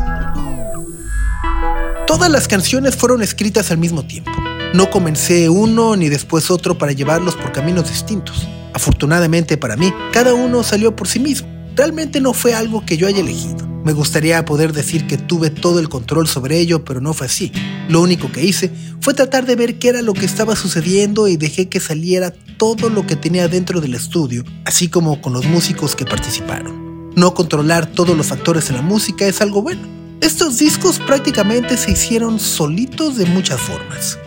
Todas 2.08 2.30
las 2.30 2.48
canciones 2.48 2.96
fueron 2.96 3.20
escritas 3.20 3.70
al 3.70 3.76
mismo 3.76 4.02
tiempo. 4.02 4.30
No 4.72 4.88
comencé 4.88 5.50
uno 5.50 5.94
ni 5.94 6.08
después 6.08 6.50
otro 6.50 6.78
para 6.78 6.92
llevarlos 6.92 7.36
por 7.36 7.52
caminos 7.52 7.90
distintos. 7.90 8.48
Afortunadamente 8.72 9.58
para 9.58 9.76
mí, 9.76 9.92
cada 10.10 10.32
uno 10.32 10.62
salió 10.62 10.96
por 10.96 11.06
sí 11.06 11.20
mismo. 11.20 11.46
Realmente 11.76 12.22
no 12.22 12.32
fue 12.32 12.54
algo 12.54 12.86
que 12.86 12.96
yo 12.96 13.08
haya 13.08 13.20
elegido. 13.20 13.68
Me 13.84 13.92
gustaría 13.92 14.42
poder 14.46 14.72
decir 14.72 15.06
que 15.06 15.18
tuve 15.18 15.50
todo 15.50 15.80
el 15.80 15.90
control 15.90 16.26
sobre 16.26 16.58
ello, 16.58 16.82
pero 16.82 17.02
no 17.02 17.12
fue 17.12 17.26
así. 17.26 17.52
Lo 17.90 18.00
único 18.00 18.32
que 18.32 18.42
hice 18.42 18.72
fue 19.02 19.12
tratar 19.12 19.44
de 19.44 19.56
ver 19.56 19.78
qué 19.78 19.90
era 19.90 20.00
lo 20.00 20.14
que 20.14 20.24
estaba 20.24 20.56
sucediendo 20.56 21.28
y 21.28 21.36
dejé 21.36 21.68
que 21.68 21.78
saliera 21.78 22.32
todo 22.56 22.88
lo 22.88 23.06
que 23.06 23.16
tenía 23.16 23.48
dentro 23.48 23.82
del 23.82 23.92
estudio, 23.92 24.44
así 24.64 24.88
como 24.88 25.20
con 25.20 25.34
los 25.34 25.44
músicos 25.44 25.94
que 25.94 26.06
participaron. 26.06 27.12
No 27.16 27.34
controlar 27.34 27.84
todos 27.84 28.16
los 28.16 28.28
factores 28.28 28.70
en 28.70 28.76
la 28.76 28.82
música 28.82 29.26
es 29.26 29.42
algo 29.42 29.60
bueno 29.60 29.97
estos 30.20 30.58
discos 30.58 30.98
prácticamente 30.98 31.76
se 31.76 31.92
hicieron 31.92 32.38
solitos 32.38 33.16
de 33.16 33.26
muchas 33.26 33.60
formas. 33.60 34.18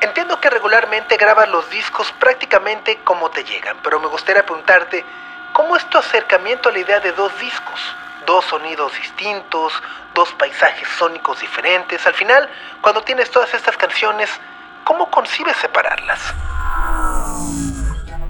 Entiendo 0.00 0.40
que 0.40 0.50
regularmente 0.50 1.16
grabas 1.16 1.48
los 1.48 1.68
discos 1.70 2.12
prácticamente 2.18 2.98
como 3.04 3.30
te 3.30 3.44
llegan, 3.44 3.76
pero 3.82 4.00
me 4.00 4.06
gustaría 4.08 4.44
preguntarte, 4.44 5.04
¿cómo 5.52 5.76
es 5.76 5.88
tu 5.90 5.98
acercamiento 5.98 6.68
a 6.68 6.72
la 6.72 6.78
idea 6.78 7.00
de 7.00 7.12
dos 7.12 7.32
discos? 7.40 7.80
Dos 8.26 8.44
sonidos 8.44 8.92
distintos, 8.94 9.72
dos 10.14 10.30
paisajes 10.34 10.88
sónicos 10.98 11.40
diferentes. 11.40 12.06
Al 12.06 12.14
final, 12.14 12.48
cuando 12.80 13.02
tienes 13.02 13.30
todas 13.30 13.52
estas 13.54 13.76
canciones, 13.76 14.30
¿cómo 14.84 15.10
concibes 15.10 15.56
separarlas? 15.56 16.20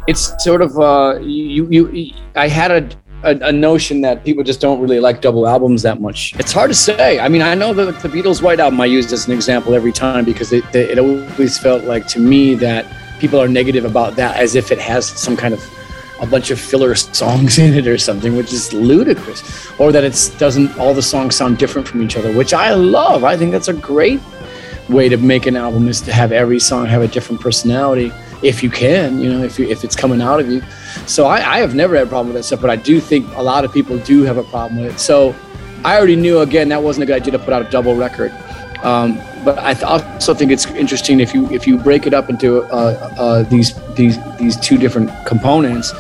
It's 0.09 0.43
sort 0.43 0.63
of 0.63 0.79
uh, 0.79 1.19
you, 1.21 1.69
you 1.69 2.15
I 2.35 2.49
had 2.49 2.71
a, 2.71 2.89
a, 3.25 3.49
a 3.49 3.53
notion 3.53 4.01
that 4.01 4.25
people 4.25 4.43
just 4.43 4.59
don't 4.59 4.81
really 4.81 5.01
like 5.01 5.21
double 5.21 5.47
albums 5.47 5.83
that 5.83 6.01
much. 6.01 6.35
It's 6.39 6.51
hard 6.51 6.71
to 6.71 6.75
say. 6.75 7.21
I 7.21 7.29
mean, 7.29 7.43
I 7.43 7.55
know 7.55 7.75
that 7.75 8.01
the 8.01 8.09
Beatles' 8.09 8.41
White 8.41 8.59
Album 8.59 8.81
I 8.81 8.87
used 8.87 9.13
as 9.13 9.27
an 9.27 9.35
example 9.35 9.75
every 9.75 9.93
time 9.93 10.25
because 10.25 10.51
it, 10.51 10.65
it, 10.75 10.93
it 10.93 10.99
always 10.99 11.59
felt 11.59 11.85
like 11.85 12.07
to 12.09 12.19
me 12.19 12.55
that 12.55 12.87
people 13.21 13.39
are 13.39 13.49
negative 13.49 13.85
about 13.85 14.17
that 14.17 14.37
as 14.39 14.55
if 14.55 14.73
it 14.73 14.79
has 14.79 15.07
some 15.07 15.37
kind 15.37 15.53
of 15.53 15.63
a 16.23 16.27
bunch 16.27 16.51
of 16.51 16.59
filler 16.59 16.95
songs 16.95 17.59
in 17.59 17.75
it 17.75 17.87
or 17.87 17.99
something, 17.99 18.35
which 18.35 18.51
is 18.51 18.73
ludicrous. 18.73 19.71
Or 19.79 19.93
that 19.93 20.05
it 20.05 20.35
doesn't 20.39 20.79
all 20.79 20.95
the 20.95 21.03
songs 21.03 21.37
sound 21.37 21.59
different 21.59 21.87
from 21.87 22.03
each 22.03 22.17
other, 22.17 22.33
which 22.35 22.55
I 22.55 22.73
love. 22.73 23.25
I 23.25 23.37
think 23.37 23.53
that's 23.53 23.69
a 23.69 23.75
great 23.75 24.21
way 24.89 25.11
to 25.11 25.19
make 25.19 25.45
an 25.45 25.55
album 25.55 25.87
is 25.87 26.01
to 26.01 26.15
have 26.15 26.33
every 26.33 26.59
song 26.59 26.87
have 26.87 27.03
a 27.03 27.09
different 27.09 27.43
personality 27.43 28.11
if 28.43 28.63
you 28.63 28.71
can, 28.71 29.19
you 29.21 29.33
know, 29.33 29.43
if 29.43 29.59
you, 29.59 29.69
if 29.69 29.85
it's 29.85 29.97
coming 29.97 30.21
out 30.21 30.41
of 30.41 30.49
you. 30.49 30.63
So 31.07 31.27
I, 31.27 31.57
I 31.57 31.59
have 31.59 31.75
never 31.75 31.97
had 31.97 32.07
a 32.07 32.09
problem 32.09 32.29
with 32.29 32.37
that 32.37 32.45
stuff, 32.45 32.61
but 32.61 32.71
I 32.71 32.77
do 32.77 33.01
think 33.01 33.27
a 33.35 33.43
lot 33.43 33.65
of 33.65 33.73
people 33.73 33.99
do 33.99 34.23
have 34.23 34.37
a 34.37 34.45
problem 34.45 34.83
with 34.83 34.95
it. 34.95 34.99
So 34.99 35.35
I 35.85 35.97
already 35.97 36.17
knew 36.17 36.41
again 36.41 36.69
that 36.69 36.83
wasn't 36.83 37.05
a 37.05 37.07
good 37.07 37.17
idea 37.17 37.33
to 37.33 37.39
put 37.39 37.53
out 37.53 37.63
a 37.63 37.71
double 37.71 37.97
record. 37.97 38.33
Um, 38.83 39.21
but 39.45 39.59
I 39.59 39.75
th- 39.75 39.85
also 39.85 40.35
think 40.35 40.53
it's 40.53 40.67
interesting 40.67 41.21
if 41.21 41.35
you 41.35 41.51
if 41.51 41.67
you 41.67 41.79
break 41.79 42.07
it 42.07 42.15
up 42.15 42.31
into 42.31 42.63
uh, 42.65 43.15
uh, 43.19 43.43
these 43.45 43.75
these 43.95 44.19
these 44.37 44.57
two 44.57 44.79
different 44.79 45.11
components, 45.27 45.93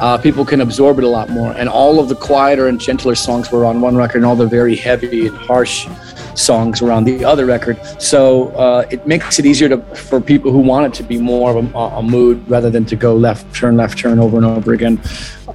uh, 0.00 0.18
people 0.18 0.44
can 0.44 0.60
absorb 0.60 0.98
it 0.98 1.04
a 1.04 1.08
lot 1.08 1.28
more. 1.28 1.52
And 1.52 1.68
all 1.68 2.00
of 2.00 2.08
the 2.08 2.16
quieter 2.16 2.66
and 2.66 2.80
gentler 2.80 3.14
songs 3.14 3.52
were 3.52 3.64
on 3.64 3.80
one 3.80 3.96
record, 3.96 4.18
and 4.18 4.26
all 4.26 4.36
the 4.36 4.46
very 4.46 4.74
heavy 4.74 5.28
and 5.28 5.36
harsh 5.36 5.86
songs 6.34 6.82
were 6.82 6.92
on 6.92 7.04
the 7.04 7.24
other 7.24 7.46
record. 7.46 7.78
So 7.98 8.48
uh, 8.56 8.86
it 8.90 9.06
makes 9.06 9.38
it 9.38 9.46
easier 9.46 9.68
to 9.68 9.78
for 9.94 10.20
people 10.20 10.50
who 10.50 10.60
want 10.60 10.86
it 10.86 10.94
to 10.94 11.02
be 11.02 11.18
more 11.18 11.50
of 11.50 11.74
a, 11.74 11.78
a 11.78 12.02
mood 12.02 12.42
rather 12.48 12.70
than 12.70 12.84
to 12.86 12.96
go 12.96 13.14
left 13.14 13.44
turn 13.54 13.76
left 13.76 13.98
turn 13.98 14.18
over 14.18 14.36
and 14.36 14.46
over 14.46 14.72
again, 14.72 15.00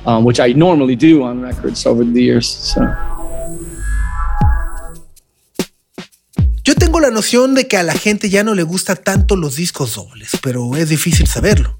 um, 0.05 0.24
which 0.24 0.39
I 0.39 0.53
normally 0.53 0.95
do 0.95 1.24
on 1.24 1.41
records 1.41 1.86
over 1.86 2.03
the 2.03 2.21
years. 2.21 2.48
So. 2.48 2.81
Yo 6.63 6.75
tengo 6.75 7.00
la 7.00 7.09
noción 7.09 7.55
de 7.55 7.67
que 7.67 7.77
a 7.77 7.83
la 7.83 7.93
gente 7.93 8.29
ya 8.29 8.43
no 8.43 8.53
le 8.53 8.62
gusta 8.62 8.95
tanto 8.95 9.36
los 9.36 9.55
discos 9.55 9.95
dobles, 9.95 10.38
pero 10.43 10.75
es 10.75 10.89
difícil 10.89 11.25
saberlo. 11.25 11.79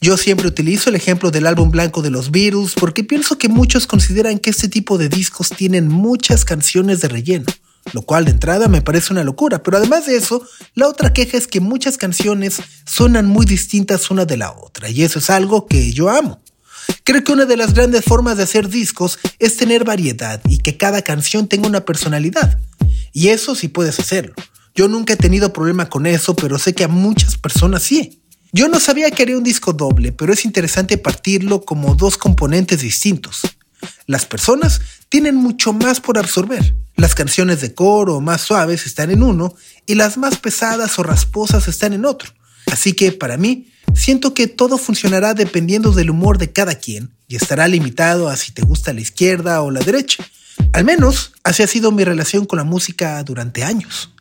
Yo 0.00 0.16
siempre 0.16 0.46
utilizo 0.46 0.90
el 0.90 0.96
ejemplo 0.96 1.32
del 1.32 1.46
álbum 1.46 1.72
blanco 1.72 2.02
de 2.02 2.10
los 2.10 2.30
Beatles 2.30 2.74
porque 2.78 3.02
pienso 3.02 3.36
que 3.36 3.48
muchos 3.48 3.88
consideran 3.88 4.38
que 4.38 4.50
este 4.50 4.68
tipo 4.68 4.96
de 4.96 5.08
discos 5.08 5.48
tienen 5.48 5.88
muchas 5.88 6.44
canciones 6.44 7.00
de 7.00 7.08
relleno, 7.08 7.46
lo 7.92 8.02
cual 8.02 8.24
de 8.24 8.32
entrada 8.32 8.68
me 8.68 8.82
parece 8.82 9.12
una 9.12 9.24
locura, 9.24 9.62
pero 9.62 9.76
además 9.76 10.06
de 10.06 10.16
eso, 10.16 10.46
la 10.74 10.88
otra 10.88 11.12
queja 11.12 11.36
es 11.36 11.46
que 11.46 11.60
muchas 11.60 11.96
canciones 11.96 12.60
suenan 12.84 13.26
muy 13.26 13.46
distintas 13.46 14.10
una 14.10 14.24
de 14.24 14.36
la 14.36 14.52
otra, 14.52 14.90
y 14.90 15.02
eso 15.02 15.18
es 15.18 15.30
algo 15.30 15.66
que 15.66 15.92
yo 15.92 16.10
amo. 16.10 16.40
Creo 17.04 17.22
que 17.24 17.32
una 17.32 17.44
de 17.44 17.56
las 17.56 17.74
grandes 17.74 18.04
formas 18.04 18.36
de 18.36 18.42
hacer 18.42 18.68
discos 18.68 19.18
es 19.38 19.56
tener 19.56 19.84
variedad 19.84 20.40
y 20.48 20.58
que 20.58 20.76
cada 20.76 21.02
canción 21.02 21.48
tenga 21.48 21.66
una 21.66 21.84
personalidad. 21.84 22.58
Y 23.12 23.28
eso 23.28 23.54
sí 23.54 23.68
puedes 23.68 23.98
hacerlo. 23.98 24.34
Yo 24.74 24.88
nunca 24.88 25.14
he 25.14 25.16
tenido 25.16 25.52
problema 25.52 25.88
con 25.88 26.06
eso, 26.06 26.36
pero 26.36 26.58
sé 26.58 26.74
que 26.74 26.84
a 26.84 26.88
muchas 26.88 27.36
personas 27.36 27.82
sí. 27.82 28.22
Yo 28.52 28.68
no 28.68 28.80
sabía 28.80 29.10
que 29.10 29.22
haría 29.22 29.36
un 29.36 29.44
disco 29.44 29.72
doble, 29.72 30.12
pero 30.12 30.32
es 30.32 30.44
interesante 30.44 30.96
partirlo 30.96 31.64
como 31.64 31.94
dos 31.94 32.16
componentes 32.16 32.80
distintos. 32.80 33.42
Las 34.06 34.26
personas 34.26 34.80
tienen 35.08 35.36
mucho 35.36 35.72
más 35.72 36.00
por 36.00 36.18
absorber. 36.18 36.74
Las 36.96 37.14
canciones 37.14 37.60
de 37.60 37.74
coro 37.74 38.20
más 38.20 38.42
suaves 38.42 38.86
están 38.86 39.10
en 39.10 39.22
uno 39.22 39.54
y 39.86 39.94
las 39.94 40.16
más 40.16 40.38
pesadas 40.38 40.98
o 40.98 41.02
rasposas 41.02 41.68
están 41.68 41.92
en 41.92 42.04
otro. 42.04 42.32
Así 42.70 42.92
que 42.92 43.12
para 43.12 43.36
mí, 43.36 43.68
siento 43.94 44.34
que 44.34 44.46
todo 44.46 44.78
funcionará 44.78 45.34
dependiendo 45.34 45.92
del 45.92 46.10
humor 46.10 46.38
de 46.38 46.52
cada 46.52 46.74
quien 46.74 47.10
y 47.26 47.36
estará 47.36 47.68
limitado 47.68 48.28
a 48.28 48.36
si 48.36 48.52
te 48.52 48.62
gusta 48.62 48.92
la 48.92 49.00
izquierda 49.00 49.62
o 49.62 49.70
la 49.70 49.80
derecha. 49.80 50.24
Al 50.72 50.84
menos 50.84 51.32
así 51.44 51.62
ha 51.62 51.66
sido 51.66 51.92
mi 51.92 52.04
relación 52.04 52.46
con 52.46 52.58
la 52.58 52.64
música 52.64 53.22
durante 53.22 53.64
años. 53.64 54.12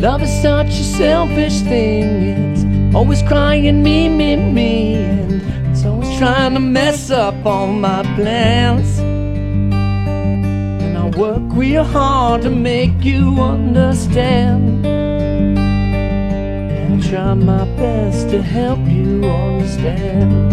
Love 0.00 0.22
is 0.22 0.32
such 0.40 0.68
a 0.68 0.82
selfish 0.82 1.60
thing. 1.60 2.54
It's 2.54 2.94
always 2.94 3.22
crying 3.22 3.82
me, 3.82 4.08
me, 4.08 4.34
me. 4.34 4.94
And 4.94 5.42
it's 5.70 5.84
always 5.84 6.16
trying 6.16 6.54
to 6.54 6.60
mess 6.60 7.10
up 7.10 7.34
all 7.44 7.66
my 7.66 8.02
plans. 8.14 8.98
And 8.98 10.96
I 10.96 11.10
work 11.18 11.42
real 11.50 11.84
hard 11.84 12.40
to 12.42 12.50
make 12.50 13.04
you 13.04 13.42
understand. 13.42 14.86
And 14.86 17.04
I 17.04 17.06
try 17.06 17.34
my 17.34 17.66
best 17.76 18.30
to 18.30 18.40
help 18.40 18.78
you 18.86 19.26
understand. 19.26 20.48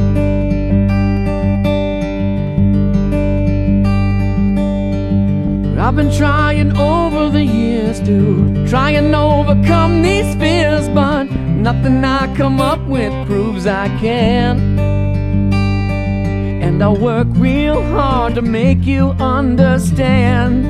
I've 5.79 5.95
been 5.95 6.11
trying 6.11 6.75
over 6.75 7.29
the 7.29 7.45
years 7.45 7.66
to 8.05 8.67
try 8.67 8.91
and 8.91 9.15
overcome 9.15 10.01
these 10.01 10.35
fears, 10.35 10.87
but 10.89 11.23
nothing 11.23 12.03
I 12.03 12.33
come 12.35 12.59
up 12.59 12.81
with 12.87 13.11
proves 13.25 13.65
I 13.65 13.87
can. 13.99 14.77
And 16.61 16.83
I 16.83 16.89
work 16.89 17.27
real 17.31 17.81
hard 17.81 18.35
to 18.35 18.41
make 18.41 18.83
you 18.85 19.09
understand. 19.19 20.65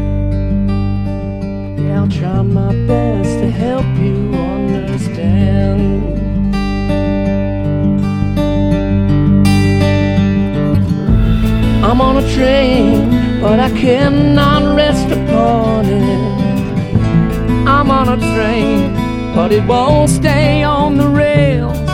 Yeah, 1.80 2.02
I'll 2.02 2.10
try 2.10 2.42
my 2.42 2.72
best 2.88 3.40
to 3.40 3.50
help 3.50 3.86
you 3.98 4.34
understand. 4.34 5.78
I'm 11.84 12.02
on 12.02 12.18
a 12.24 12.34
train, 12.34 13.10
but 13.42 13.60
I 13.60 13.70
cannot 13.72 14.76
rest 14.76 15.08
upon 15.12 15.86
it. 15.86 16.27
I'm 17.80 17.92
on 17.92 18.10
a 18.10 18.18
train, 18.18 18.92
but 19.36 19.52
it 19.52 19.64
won't 19.66 20.10
stay 20.10 20.64
on 20.64 20.98
the 20.98 21.08
rails. 21.08 21.87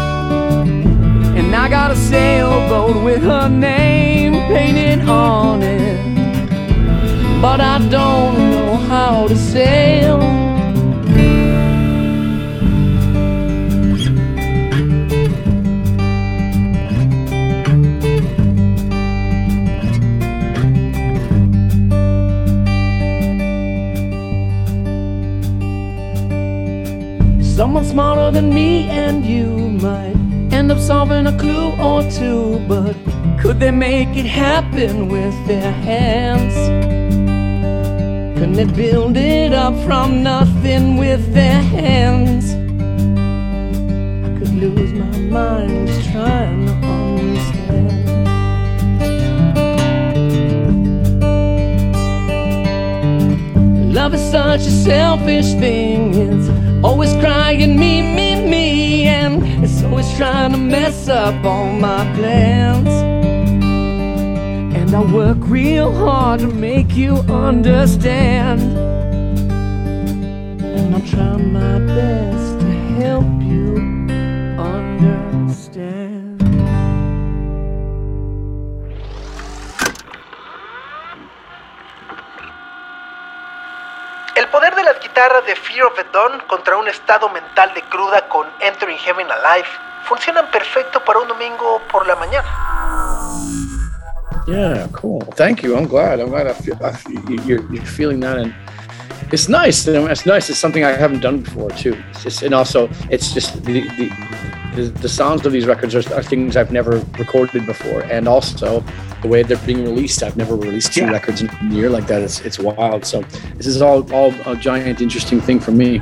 Clue 32.11 32.55
or 32.55 32.59
but 32.67 32.95
could 33.39 33.59
they 33.59 33.71
make 33.71 34.09
it 34.15 34.25
happen 34.25 35.07
with 35.09 35.35
their 35.47 35.71
hands? 35.71 36.53
Couldn't 38.37 38.53
they 38.53 38.65
build 38.65 39.17
it 39.17 39.53
up 39.53 39.75
from 39.85 40.23
nothing 40.23 40.97
with 40.97 41.33
their 41.33 41.61
hands? 41.61 42.53
I 44.27 44.29
could 44.39 44.53
lose 44.55 44.93
my 44.93 45.17
mind 45.37 45.87
just 45.87 46.09
trying 46.11 46.65
to 46.67 46.73
understand. 46.73 47.93
Love 53.93 54.13
is 54.13 54.31
such 54.31 54.61
a 54.61 54.71
selfish 54.71 55.53
thing. 55.53 56.13
It's 56.13 56.49
always 56.83 57.13
crying 57.21 57.79
me, 57.79 58.01
me, 58.01 58.47
me, 58.47 59.03
and 59.03 59.52
it's 59.73 59.83
always 59.83 60.17
trying 60.17 60.51
to 60.51 60.57
mess 60.57 61.07
up 61.07 61.43
all 61.43 61.65
my 61.65 62.03
plans. 62.15 62.87
And 64.77 64.95
I 64.95 65.01
work 65.11 65.37
real 65.41 65.91
hard 65.91 66.41
to 66.41 66.47
make 66.47 66.95
you 66.95 67.15
understand. 67.27 68.61
And 70.61 70.95
I'm 70.95 71.05
trying 71.07 71.53
my 71.53 71.79
best 71.79 72.59
to 72.59 72.71
help 73.01 73.41
you 73.41 73.77
understand. 74.59 76.39
El 84.35 84.47
poder 84.49 84.75
de 84.75 84.83
las 84.83 84.92
guitarras 85.13 85.45
de 85.45 85.55
Fear 85.55 85.85
of 85.85 85.93
the 85.95 86.03
Dawn 86.11 86.41
contra 86.47 86.75
un 86.75 86.87
estado 86.87 87.29
mental 87.29 87.71
de 87.75 87.83
cruda 87.83 88.27
con 88.29 88.47
Entering 88.61 88.97
Heaven 88.97 89.27
Alive 89.29 89.67
funcionan 90.05 90.49
perfecto 90.49 91.03
para 91.05 91.19
un 91.19 91.27
domingo 91.27 91.79
por 91.91 92.07
la 92.07 92.15
mañana. 92.15 92.47
Yeah, 94.47 94.87
cool. 94.91 95.23
Thank 95.35 95.61
you. 95.61 95.77
I'm 95.77 95.87
glad. 95.87 96.19
I'm 96.19 96.29
glad 96.29 96.47
I 96.47 96.53
feel, 96.53 96.77
I 96.81 96.93
you're, 97.45 97.61
you're 97.71 97.85
feeling 97.85 98.21
that. 98.21 98.39
And 98.39 98.55
It's 99.31 99.47
nice. 99.47 99.87
It's 99.87 100.25
nice. 100.25 100.49
It's 100.49 100.57
something 100.57 100.83
I 100.83 100.93
haven't 100.93 101.21
done 101.21 101.41
before 101.41 101.69
too. 101.69 101.95
Just, 102.23 102.41
and 102.41 102.55
also, 102.55 102.89
it's 103.11 103.33
just 103.33 103.63
the, 103.63 103.81
the 103.97 104.09
the, 104.75 104.83
the 105.01 105.09
sounds 105.09 105.45
of 105.45 105.51
these 105.51 105.65
records 105.65 105.95
are, 105.95 106.13
are, 106.13 106.23
things 106.23 106.55
I've 106.57 106.71
never 106.71 107.03
recorded 107.17 107.65
before, 107.65 108.01
and 108.03 108.27
also 108.27 108.83
the 109.21 109.27
way 109.27 109.43
they're 109.43 109.65
being 109.65 109.83
released. 109.83 110.23
I've 110.23 110.37
never 110.37 110.55
released 110.55 110.93
two 110.93 111.01
yeah. 111.01 111.11
records 111.11 111.41
in 111.41 111.49
a 111.49 111.73
year 111.73 111.89
like 111.89 112.07
that. 112.07 112.21
It's, 112.21 112.41
it's 112.41 112.59
wild. 112.59 113.05
So 113.05 113.21
this 113.55 113.67
is 113.67 113.81
all, 113.81 114.11
all 114.13 114.33
a 114.45 114.55
giant 114.55 115.01
interesting 115.01 115.41
thing 115.41 115.59
for 115.59 115.71
me. 115.71 116.01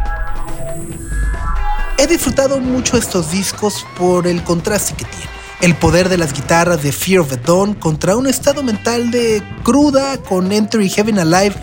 He 1.98 2.08
disfrutado 2.08 2.60
mucho 2.60 2.98
estos 2.98 3.32
discos 3.32 3.86
por 3.98 4.26
el 4.26 4.44
contraste 4.44 4.96
que 4.96 5.06
tiene. 5.06 5.30
El 5.62 5.76
poder 5.76 6.10
de 6.10 6.18
las 6.18 6.34
guitarras 6.34 6.82
de 6.82 6.92
Fear 6.92 7.20
of 7.20 7.30
the 7.30 7.38
Dawn 7.38 7.76
contra 7.76 8.16
un 8.16 8.26
estado 8.26 8.64
mental 8.64 9.12
de 9.12 9.44
cruda 9.62 10.18
con 10.18 10.52
Entry 10.52 10.90
Heaven 10.90 11.20
Alive 11.20 11.56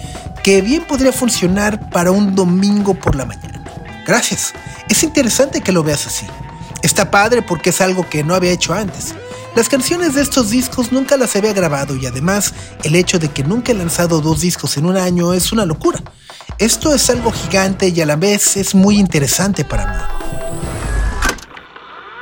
que 0.44 0.62
bien 0.62 0.85
podría 0.85 1.12
funcionar 1.12 1.90
para 1.90 2.12
un 2.12 2.37
domingo 2.37 2.94
por 2.94 3.16
la 3.16 3.25
mañana. 3.25 3.64
Gracias. 4.07 4.55
Es 4.88 5.03
interesante 5.03 5.61
que 5.61 5.73
lo 5.73 5.83
veas 5.83 6.07
así. 6.07 6.27
Está 6.82 7.10
padre 7.10 7.42
porque 7.42 7.70
es 7.70 7.80
algo 7.80 8.08
que 8.08 8.22
no 8.22 8.34
había 8.34 8.52
hecho 8.52 8.72
antes. 8.72 9.14
Las 9.54 9.68
canciones 9.68 10.14
de 10.14 10.22
estos 10.22 10.50
discos 10.50 10.92
nunca 10.92 11.16
las 11.16 11.34
había 11.34 11.52
grabado 11.52 11.96
y 11.96 12.06
además 12.06 12.54
el 12.84 12.94
hecho 12.94 13.18
de 13.18 13.30
que 13.32 13.42
nunca 13.42 13.72
he 13.72 13.74
lanzado 13.74 14.20
dos 14.20 14.40
discos 14.40 14.76
en 14.76 14.86
un 14.86 14.96
año 14.96 15.34
es 15.34 15.50
una 15.50 15.66
locura. 15.66 15.98
Esto 16.58 16.94
es 16.94 17.10
algo 17.10 17.32
gigante 17.32 17.88
y 17.88 18.00
a 18.00 18.06
la 18.06 18.16
vez 18.16 18.56
es 18.56 18.74
muy 18.74 18.98
interesante 18.98 19.64
para 19.64 19.86
mí. 19.86 19.98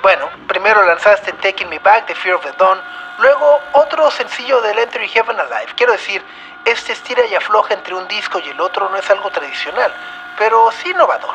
Bueno, 0.02 0.28
primero 0.48 0.86
lanzaste 0.86 1.32
Taking 1.34 1.68
Me 1.68 1.78
Back 1.78 2.08
de 2.08 2.14
Fear 2.14 2.36
of 2.36 2.42
the 2.42 2.52
Dawn, 2.58 2.78
luego 3.18 3.60
otro 3.74 4.10
sencillo 4.10 4.60
de 4.62 4.70
Entry 4.70 5.08
Heaven 5.08 5.38
Alive. 5.38 5.72
Quiero 5.76 5.92
decir, 5.92 6.22
este 6.64 6.92
estira 6.92 7.26
y 7.26 7.34
afloja 7.34 7.74
entre 7.74 7.94
un 7.94 8.08
disco 8.08 8.38
y 8.38 8.48
el 8.48 8.60
otro 8.60 8.88
no 8.88 8.96
es 8.96 9.10
algo 9.10 9.30
tradicional, 9.30 9.92
pero 10.38 10.70
sí 10.82 10.90
innovador. 10.90 11.34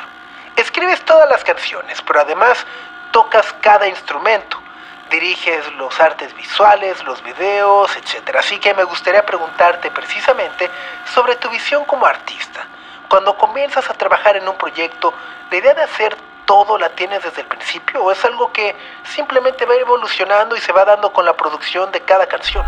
Escribes 0.56 1.04
todas 1.06 1.30
las 1.30 1.44
canciones, 1.44 2.02
pero 2.06 2.22
además 2.22 2.66
tocas 3.12 3.54
cada 3.62 3.88
instrumento, 3.88 4.58
diriges 5.10 5.72
los 5.76 6.00
artes 6.00 6.36
visuales, 6.36 7.04
los 7.04 7.22
videos, 7.24 7.96
etc. 7.98 8.38
Así 8.38 8.58
que 8.60 8.74
me 8.74 8.84
gustaría 8.84 9.26
preguntarte 9.26 9.92
precisamente 9.92 10.70
sobre 11.14 11.36
tu 11.36 11.50
visión 11.50 11.84
como 11.86 12.06
artista. 12.06 12.66
Cuando 13.10 13.38
comienzas 13.38 13.90
a 13.90 13.94
trabajar 13.94 14.38
en 14.38 14.48
un 14.48 14.58
proyecto, 14.58 15.14
¿la 15.50 15.58
idea 15.58 15.74
de 15.74 15.84
hacer 15.84 16.16
todo 16.46 16.78
la 16.78 16.90
tienes 16.90 17.24
desde 17.24 17.42
el 17.42 17.48
principio 17.48 18.04
o 18.04 18.12
es 18.12 18.24
algo 18.26 18.52
que 18.52 18.76
simplemente 19.04 19.66
va 19.66 19.76
evolucionando 19.76 20.56
y 20.56 20.62
se 20.62 20.72
va 20.72 20.86
dando 20.86 21.12
con 21.12 21.26
la 21.26 21.34
producción 21.34 21.92
de 21.92 22.02
cada 22.02 22.26
canción? 22.28 22.66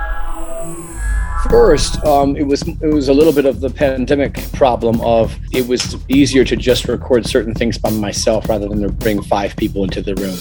First, 1.50 2.04
um, 2.06 2.36
it 2.36 2.48
was 2.48 2.62
it 2.62 2.94
was 2.94 3.10
a 3.10 3.14
little 3.14 3.34
bit 3.34 3.46
of 3.46 3.60
the 3.60 3.70
pandemic 3.70 4.36
problem 4.54 5.02
of 5.02 5.38
it 5.52 5.68
was 5.68 5.98
easier 6.08 6.44
to 6.46 6.56
just 6.56 6.88
record 6.88 7.26
certain 7.26 7.54
things 7.54 7.78
by 7.78 7.92
myself 7.92 8.48
rather 8.50 8.68
than 8.68 8.82
to 8.82 8.90
bring 8.90 9.22
five 9.22 9.56
people 9.56 9.84
into 9.84 10.02
the 10.02 10.16
room. 10.16 10.38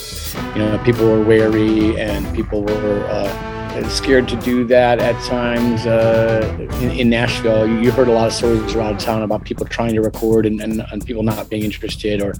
You 0.54 0.62
know, 0.62 0.78
people 0.84 1.06
were 1.06 1.22
wary 1.22 2.00
and 2.00 2.34
people 2.34 2.62
were. 2.62 3.04
Uh, 3.06 3.61
scared 3.90 4.28
to 4.28 4.36
do 4.36 4.64
that 4.64 4.98
at 4.98 5.20
times 5.24 5.86
uh, 5.86 6.56
in, 6.80 6.90
in, 6.90 7.10
Nashville. 7.10 7.66
You, 7.66 7.80
you, 7.80 7.90
heard 7.90 8.08
a 8.08 8.12
lot 8.12 8.26
of 8.26 8.32
stories 8.32 8.74
around 8.74 9.00
town 9.00 9.22
about 9.22 9.44
people 9.44 9.64
trying 9.66 9.94
to 9.94 10.00
record 10.00 10.46
and, 10.46 10.60
and, 10.60 10.84
and, 10.92 11.04
people 11.04 11.22
not 11.22 11.48
being 11.48 11.64
interested, 11.64 12.20
or 12.20 12.34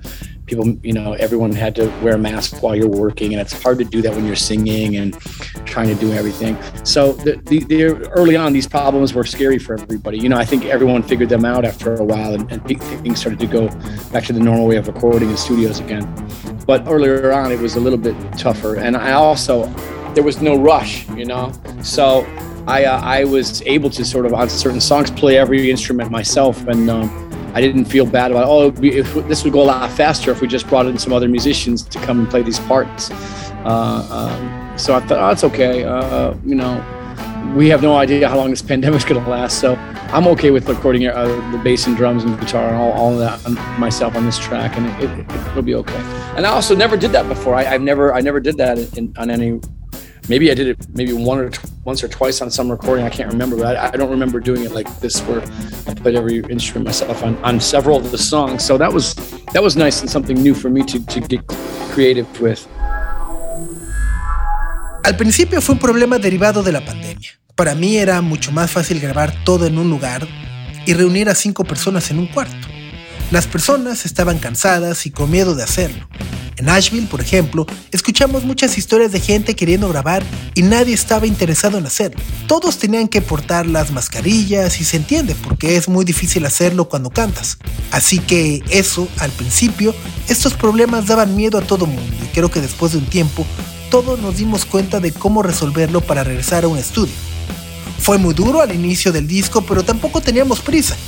people, 0.46 0.68
you 0.82 0.92
know, 0.92 1.14
everyone 1.14 1.52
had 1.52 1.74
to 1.76 1.86
wear 2.02 2.14
a 2.14 2.18
mask 2.18 2.62
while 2.62 2.76
you're 2.76 2.88
working, 2.88 3.32
and 3.32 3.40
it's 3.40 3.60
hard 3.62 3.78
to 3.78 3.84
do 3.84 4.02
that 4.02 4.14
when 4.14 4.26
you're 4.26 4.36
singing 4.36 4.96
and 4.96 5.18
trying 5.64 5.88
to 5.88 5.94
do 5.94 6.12
everything. 6.12 6.56
So 6.84 7.12
the, 7.12 7.36
the, 7.46 7.64
the 7.64 7.84
early 8.10 8.36
on, 8.36 8.52
these 8.52 8.68
problems 8.68 9.14
were 9.14 9.24
scary 9.24 9.58
for 9.58 9.74
everybody. 9.74 10.18
You 10.18 10.28
know, 10.28 10.36
I 10.36 10.44
think 10.44 10.66
everyone 10.66 11.02
figured 11.02 11.28
them 11.28 11.44
out 11.44 11.64
after 11.64 11.94
a 11.94 12.04
while, 12.04 12.34
and, 12.34 12.50
and 12.52 12.66
things 12.66 13.20
started 13.20 13.38
to 13.40 13.46
go 13.46 13.68
back 14.10 14.24
to 14.24 14.32
the 14.32 14.40
normal 14.40 14.66
way 14.66 14.76
of 14.76 14.86
recording 14.86 15.30
in 15.30 15.36
studios 15.36 15.80
again. 15.80 16.06
But 16.66 16.86
earlier 16.86 17.32
on, 17.32 17.52
it 17.52 17.58
was 17.58 17.76
a 17.76 17.80
little 17.80 17.98
bit 17.98 18.16
tougher, 18.38 18.76
and 18.76 18.96
I 18.96 19.12
also 19.12 19.72
there 20.14 20.22
was 20.22 20.40
no 20.40 20.56
rush, 20.56 21.08
you 21.10 21.24
know. 21.24 21.52
So 21.82 22.26
I 22.66 22.84
uh, 22.84 23.00
I 23.00 23.24
was 23.24 23.62
able 23.62 23.90
to 23.90 24.04
sort 24.04 24.26
of 24.26 24.34
on 24.34 24.48
certain 24.48 24.80
songs 24.80 25.10
play 25.10 25.38
every 25.38 25.70
instrument 25.70 26.10
myself, 26.10 26.66
and 26.66 26.88
um, 26.90 27.52
I 27.54 27.60
didn't 27.60 27.86
feel 27.86 28.06
bad 28.06 28.30
about 28.30 28.46
oh 28.46 28.72
if, 28.82 29.14
this 29.28 29.44
would 29.44 29.52
go 29.52 29.62
a 29.62 29.64
lot 29.64 29.90
faster 29.90 30.30
if 30.30 30.40
we 30.40 30.48
just 30.48 30.68
brought 30.68 30.86
in 30.86 30.98
some 30.98 31.12
other 31.12 31.28
musicians 31.28 31.82
to 31.82 31.98
come 32.00 32.20
and 32.20 32.28
play 32.30 32.42
these 32.42 32.60
parts. 32.60 33.10
Uh, 33.64 34.06
um, 34.10 34.78
so 34.78 34.94
I 34.94 35.00
thought 35.00 35.18
oh 35.18 35.30
it's 35.30 35.44
okay, 35.44 35.84
uh, 35.84 36.34
you 36.44 36.54
know. 36.54 36.84
We 37.56 37.68
have 37.68 37.82
no 37.82 37.96
idea 37.96 38.28
how 38.28 38.36
long 38.36 38.50
this 38.50 38.62
pandemic's 38.72 39.04
going 39.04 39.22
to 39.22 39.28
last, 39.28 39.58
so 39.58 39.74
I'm 40.12 40.26
okay 40.28 40.50
with 40.50 40.68
recording 40.68 41.06
uh, 41.06 41.24
the 41.50 41.58
bass 41.58 41.86
and 41.86 41.96
drums 41.96 42.22
and 42.22 42.38
guitar 42.38 42.68
and 42.68 42.76
all, 42.76 42.92
all 42.92 43.12
of 43.12 43.18
that 43.18 43.78
myself 43.78 44.14
on 44.14 44.24
this 44.24 44.38
track, 44.38 44.76
and 44.76 44.86
it, 45.02 45.10
will 45.50 45.58
it, 45.58 45.64
be 45.64 45.74
okay. 45.74 45.96
And 46.36 46.46
I 46.46 46.50
also 46.50 46.74
never 46.74 46.96
did 46.96 47.10
that 47.12 47.28
before. 47.28 47.56
I, 47.56 47.64
have 47.64 47.82
never 47.82 48.14
I 48.14 48.20
never 48.20 48.38
did 48.38 48.56
that 48.58 48.78
in, 48.96 49.12
on 49.18 49.28
any 49.28 49.60
maybe 50.28 50.50
I 50.50 50.54
did 50.54 50.68
it 50.68 50.78
maybe 50.94 51.12
one 51.12 51.38
or 51.38 51.50
t- 51.50 51.60
once 51.84 52.02
or 52.02 52.08
twice 52.08 52.40
on 52.42 52.50
some 52.50 52.70
recording. 52.70 53.04
I 53.04 53.10
can't 53.10 53.30
remember, 53.32 53.56
but 53.56 53.76
I, 53.76 53.88
I, 53.88 53.96
don't 53.96 54.10
remember 54.10 54.40
doing 54.40 54.64
it 54.64 54.72
like 54.72 54.88
this 55.00 55.20
where 55.22 55.42
I 55.86 55.94
played 55.94 56.16
every 56.16 56.38
instrument 56.50 56.86
myself 56.86 57.22
on, 57.22 57.36
on 57.44 57.60
several 57.60 57.96
of 57.96 58.10
the 58.10 58.18
songs. 58.18 58.64
So 58.64 58.78
that 58.78 58.92
was 58.92 59.14
that 59.52 59.62
was 59.62 59.76
nice 59.76 60.00
and 60.00 60.10
something 60.10 60.40
new 60.40 60.54
for 60.54 60.70
me 60.70 60.82
to, 60.84 61.04
to 61.06 61.20
get 61.20 61.46
creative 61.92 62.28
with. 62.40 62.66
Al 65.04 65.16
principio 65.16 65.60
fue 65.60 65.74
un 65.74 65.80
problema 65.80 66.18
derivado 66.18 66.62
de 66.62 66.72
la 66.72 66.84
pandemia. 66.84 67.30
Para 67.56 67.74
mí 67.74 67.96
era 67.96 68.20
mucho 68.22 68.52
más 68.52 68.70
fácil 68.70 69.00
grabar 69.00 69.32
todo 69.44 69.66
en 69.66 69.76
un 69.78 69.90
lugar 69.90 70.26
y 70.86 70.94
reunir 70.94 71.28
a 71.28 71.34
cinco 71.34 71.64
personas 71.64 72.10
en 72.10 72.18
un 72.18 72.26
cuarto. 72.26 72.61
Las 73.32 73.46
personas 73.46 74.04
estaban 74.04 74.38
cansadas 74.38 75.06
y 75.06 75.10
con 75.10 75.30
miedo 75.30 75.54
de 75.54 75.62
hacerlo. 75.62 76.06
En 76.58 76.66
Nashville, 76.66 77.06
por 77.06 77.22
ejemplo, 77.22 77.64
escuchamos 77.90 78.44
muchas 78.44 78.76
historias 78.76 79.10
de 79.10 79.20
gente 79.20 79.56
queriendo 79.56 79.88
grabar 79.88 80.22
y 80.54 80.60
nadie 80.60 80.92
estaba 80.92 81.26
interesado 81.26 81.78
en 81.78 81.86
hacerlo. 81.86 82.20
Todos 82.46 82.76
tenían 82.76 83.08
que 83.08 83.22
portar 83.22 83.64
las 83.64 83.90
mascarillas 83.90 84.82
y 84.82 84.84
se 84.84 84.98
entiende 84.98 85.34
porque 85.34 85.76
es 85.76 85.88
muy 85.88 86.04
difícil 86.04 86.44
hacerlo 86.44 86.90
cuando 86.90 87.08
cantas. 87.08 87.56
Así 87.90 88.18
que 88.18 88.62
eso, 88.68 89.08
al 89.16 89.30
principio, 89.30 89.94
estos 90.28 90.52
problemas 90.52 91.06
daban 91.06 91.34
miedo 91.34 91.56
a 91.56 91.62
todo 91.62 91.86
mundo 91.86 92.14
y 92.22 92.26
creo 92.34 92.50
que 92.50 92.60
después 92.60 92.92
de 92.92 92.98
un 92.98 93.06
tiempo 93.06 93.46
todos 93.90 94.20
nos 94.20 94.36
dimos 94.36 94.66
cuenta 94.66 95.00
de 95.00 95.10
cómo 95.10 95.42
resolverlo 95.42 96.02
para 96.02 96.22
regresar 96.22 96.64
a 96.64 96.68
un 96.68 96.76
estudio. 96.76 97.14
Fue 97.98 98.18
muy 98.18 98.34
duro 98.34 98.60
al 98.60 98.74
inicio 98.74 99.10
del 99.10 99.26
disco, 99.26 99.62
pero 99.62 99.84
tampoco 99.84 100.20
teníamos 100.20 100.60
prisa. 100.60 100.98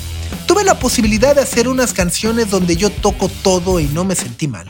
Tuve 0.55 0.63
la 0.63 0.79
posibilidad 0.79 1.35
de 1.35 1.41
hacer 1.43 1.67
unas 1.67 1.93
canciones 1.93 2.49
donde 2.49 2.77
yo 2.77 2.89
toco 2.89 3.29
todo 3.29 3.81
y 3.81 3.87
no 3.87 4.05
me 4.05 4.15
sentí 4.15 4.47
mal. 4.47 4.65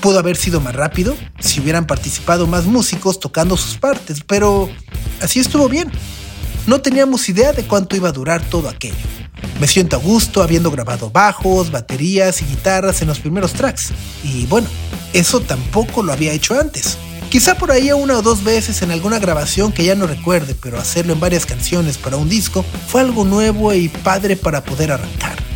Pudo 0.00 0.18
haber 0.18 0.38
sido 0.38 0.58
más 0.62 0.74
rápido 0.74 1.14
si 1.38 1.60
hubieran 1.60 1.86
participado 1.86 2.46
más 2.46 2.64
músicos 2.64 3.20
tocando 3.20 3.54
sus 3.58 3.76
partes, 3.76 4.22
pero 4.26 4.70
así 5.20 5.38
estuvo 5.38 5.68
bien. 5.68 5.92
No 6.66 6.80
teníamos 6.80 7.28
idea 7.28 7.52
de 7.52 7.64
cuánto 7.64 7.94
iba 7.94 8.08
a 8.08 8.12
durar 8.12 8.42
todo 8.48 8.70
aquello. 8.70 8.96
Me 9.60 9.66
siento 9.66 9.96
a 9.96 9.98
gusto 9.98 10.42
habiendo 10.42 10.70
grabado 10.70 11.10
bajos, 11.10 11.70
baterías 11.70 12.40
y 12.40 12.46
guitarras 12.46 13.02
en 13.02 13.08
los 13.08 13.18
primeros 13.18 13.52
tracks. 13.52 13.90
Y 14.24 14.46
bueno, 14.46 14.68
eso 15.12 15.40
tampoco 15.40 16.02
lo 16.02 16.14
había 16.14 16.32
hecho 16.32 16.58
antes. 16.58 16.96
Quizá 17.30 17.56
por 17.56 17.70
ahí 17.70 17.92
una 17.92 18.16
o 18.16 18.22
dos 18.22 18.42
veces 18.42 18.80
en 18.80 18.90
alguna 18.90 19.18
grabación 19.18 19.70
que 19.70 19.84
ya 19.84 19.94
no 19.94 20.06
recuerde, 20.06 20.54
pero 20.60 20.78
hacerlo 20.78 21.12
en 21.12 21.20
varias 21.20 21.44
canciones 21.44 21.98
para 21.98 22.16
un 22.16 22.28
disco 22.28 22.64
fue 22.88 23.02
algo 23.02 23.24
nuevo 23.24 23.74
y 23.74 23.88
padre 23.88 24.34
para 24.34 24.64
poder 24.64 24.92
arrancar. 24.92 25.47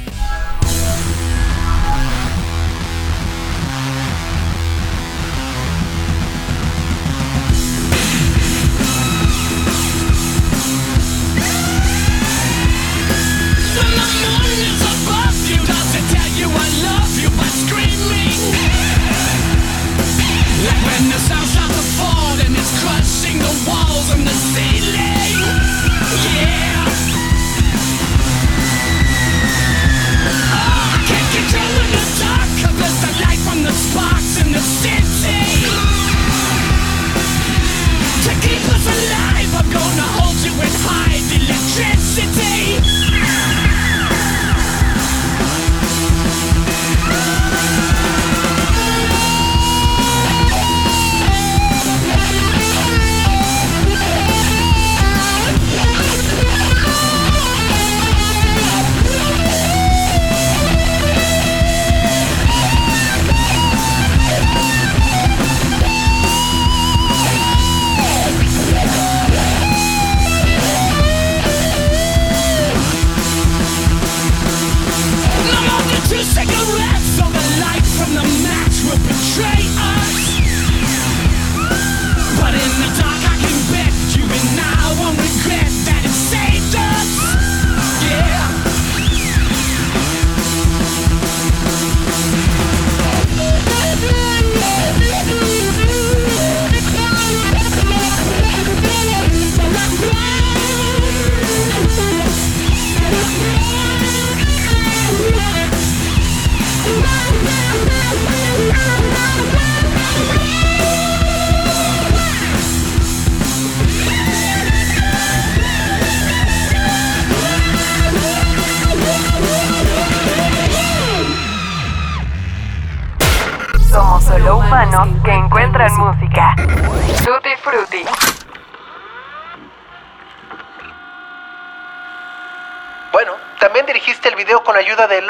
De 135.08 135.20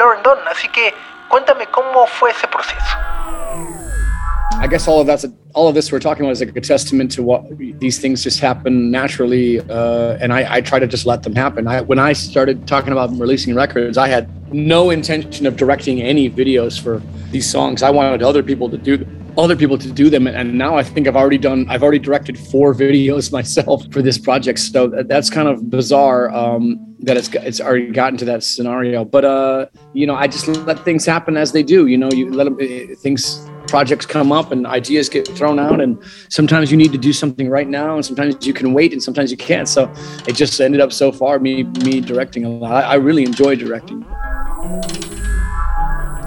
así 0.49 0.67
que 0.69 0.93
cuéntame 1.29 1.67
cómo 1.67 2.05
fue 2.07 2.31
ese 2.31 2.47
proceso. 2.47 2.97
I 4.59 4.67
guess 4.67 4.87
all 4.87 5.01
of 5.01 5.07
that's 5.07 5.25
all 5.55 5.67
of 5.67 5.75
this 5.75 5.91
we're 5.91 5.99
talking 5.99 6.23
about 6.23 6.31
is 6.31 6.39
like 6.39 6.55
a 6.55 6.61
testament 6.61 7.11
to 7.11 7.23
what 7.23 7.43
these 7.79 7.99
things 7.99 8.23
just 8.23 8.39
happen 8.39 8.91
naturally, 8.91 9.59
uh, 9.59 10.17
and 10.21 10.31
I, 10.31 10.55
I, 10.55 10.61
try 10.61 10.79
to 10.79 10.87
just 10.87 11.05
let 11.05 11.23
them 11.23 11.35
happen. 11.35 11.67
I, 11.67 11.81
when 11.81 11.99
I 11.99 12.13
started 12.13 12.65
talking 12.67 12.91
about 12.91 13.11
releasing 13.19 13.55
records, 13.55 13.97
I 13.97 14.07
had 14.07 14.29
no 14.53 14.89
intention 14.89 15.45
of 15.45 15.57
directing 15.57 16.01
any 16.01 16.29
videos 16.29 16.79
for 16.79 17.01
these 17.31 17.49
songs. 17.49 17.83
I 17.83 17.89
wanted 17.89 18.23
other 18.23 18.41
people 18.41 18.69
to 18.69 18.77
do 18.77 19.05
other 19.37 19.55
people 19.55 19.77
to 19.79 19.91
do 19.91 20.09
them, 20.09 20.27
and 20.27 20.57
now 20.57 20.77
I 20.77 20.83
think 20.83 21.07
I've 21.07 21.15
already 21.15 21.39
done. 21.39 21.65
I've 21.69 21.83
already 21.83 21.99
directed 21.99 22.37
four 22.37 22.73
videos 22.85 23.31
myself 23.31 23.83
for 23.91 24.01
this 24.01 24.17
project, 24.17 24.59
so 24.59 24.87
that's 24.87 25.29
kind 25.29 25.47
of 25.47 25.69
bizarre. 25.69 26.29
Um, 26.31 26.92
that 27.03 27.17
it's 27.17 27.29
it's 27.33 27.61
already 27.61 27.91
gotten 27.91 28.17
to 28.17 28.25
that 28.25 28.43
scenario, 28.43 29.05
but 29.05 29.25
uh, 29.25 29.65
you 29.93 30.07
know, 30.07 30.15
I 30.15 30.27
just 30.27 30.47
let 30.47 30.83
things 30.83 31.05
happen 31.05 31.37
as 31.37 31.51
they 31.51 31.63
do. 31.63 31.87
You 31.87 31.97
know, 31.97 32.09
you 32.11 32.31
let 32.31 32.45
them 32.45 32.57
eh, 32.59 32.95
things 32.95 33.47
projects 33.67 34.05
come 34.05 34.31
up 34.31 34.51
and 34.51 34.67
ideas 34.67 35.09
get 35.09 35.27
thrown 35.27 35.57
out 35.57 35.81
and 35.81 35.97
sometimes 36.29 36.69
you 36.69 36.77
need 36.77 36.91
to 36.91 36.97
do 36.97 37.13
something 37.13 37.49
right 37.49 37.67
now 37.67 37.95
and 37.95 38.05
sometimes 38.05 38.45
you 38.45 38.53
can 38.53 38.73
wait 38.73 38.91
and 38.93 39.01
sometimes 39.01 39.31
you 39.31 39.37
can't 39.37 39.67
so 39.67 39.91
it 40.27 40.35
just 40.35 40.59
ended 40.59 40.81
up 40.81 40.91
so 40.91 41.11
far 41.11 41.39
me 41.39 41.63
me 41.85 42.01
directing 42.01 42.43
a 42.45 42.49
lot 42.49 42.83
i, 42.83 42.93
I 42.93 42.95
really 42.95 43.23
enjoy 43.23 43.55
directing 43.55 44.05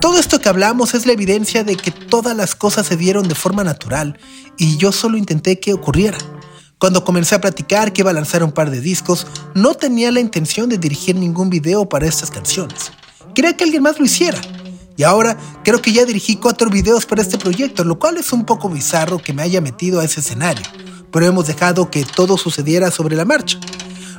Todo 0.00 0.18
esto 0.18 0.38
que 0.38 0.48
hablamos 0.48 0.94
es 0.94 1.04
la 1.06 1.12
evidencia 1.12 1.64
de 1.64 1.76
que 1.76 1.90
todas 1.90 2.36
las 2.36 2.54
cosas 2.54 2.86
se 2.86 2.96
dieron 2.96 3.28
de 3.28 3.34
forma 3.34 3.64
natural 3.64 4.18
y 4.56 4.76
yo 4.76 4.92
solo 4.92 5.16
intenté 5.16 5.58
que 5.58 5.72
ocurriera. 5.72 6.18
Cuando 6.78 7.04
comencé 7.04 7.34
a 7.34 7.40
platicar 7.40 7.94
que 7.94 8.02
iba 8.02 8.10
a 8.10 8.14
lanzar 8.14 8.44
un 8.44 8.52
par 8.52 8.70
de 8.70 8.82
discos, 8.82 9.26
no 9.54 9.74
tenía 9.74 10.12
la 10.12 10.20
intención 10.20 10.68
de 10.68 10.76
dirigir 10.76 11.16
ningún 11.16 11.48
video 11.48 11.88
para 11.88 12.06
estas 12.06 12.30
canciones. 12.30 12.92
Quería 13.34 13.56
que 13.56 13.64
alguien 13.64 13.82
más 13.82 13.98
lo 13.98 14.04
hiciera, 14.04 14.38
y 14.94 15.02
ahora 15.02 15.38
creo 15.64 15.80
que 15.80 15.92
ya 15.92 16.04
dirigí 16.04 16.36
cuatro 16.36 16.68
videos 16.68 17.06
para 17.06 17.22
este 17.22 17.38
proyecto, 17.38 17.82
lo 17.82 17.98
cual 17.98 18.18
es 18.18 18.30
un 18.32 18.44
poco 18.44 18.68
bizarro 18.68 19.18
que 19.18 19.32
me 19.32 19.42
haya 19.42 19.62
metido 19.62 20.00
a 20.00 20.04
ese 20.04 20.20
escenario, 20.20 20.64
pero 21.10 21.26
hemos 21.26 21.46
dejado 21.46 21.90
que 21.90 22.04
todo 22.04 22.36
sucediera 22.36 22.90
sobre 22.90 23.16
la 23.16 23.24
marcha. 23.24 23.58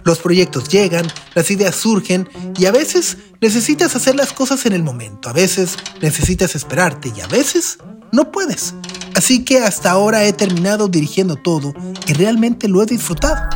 Los 0.03 0.17
proyectos 0.17 0.67
llegan, 0.67 1.05
las 1.35 1.51
ideas 1.51 1.75
surgen 1.75 2.27
y 2.57 2.65
a 2.65 2.71
veces 2.71 3.17
necesitas 3.39 3.95
hacer 3.95 4.15
las 4.15 4.33
cosas 4.33 4.65
en 4.65 4.73
el 4.73 4.81
momento, 4.81 5.29
a 5.29 5.33
veces 5.33 5.77
necesitas 6.01 6.55
esperarte 6.55 7.11
y 7.15 7.21
a 7.21 7.27
veces 7.27 7.77
no 8.11 8.31
puedes. 8.31 8.73
Así 9.17 9.43
que 9.43 9.63
hasta 9.63 9.89
ahora 9.89 10.25
he 10.25 10.31
terminado 10.31 10.87
dirigiendo 10.87 11.37
todo 11.37 11.73
y 12.05 12.13
realmente 12.13 12.67
lo 12.67 12.83
he 12.83 12.85
disfrutado. 12.85 13.49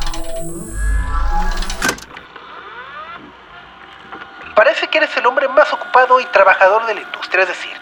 Parece 4.56 4.88
que 4.88 4.97
eres 4.97 5.15
el 5.17 5.26
hombre 5.28 5.47
más 5.50 5.71
ocupado 5.71 6.19
y 6.19 6.26
trabajador 6.34 6.88
de 6.88 6.95
la 6.95 7.02
industria, 7.02 7.43
es 7.43 7.50
decir, 7.50 7.74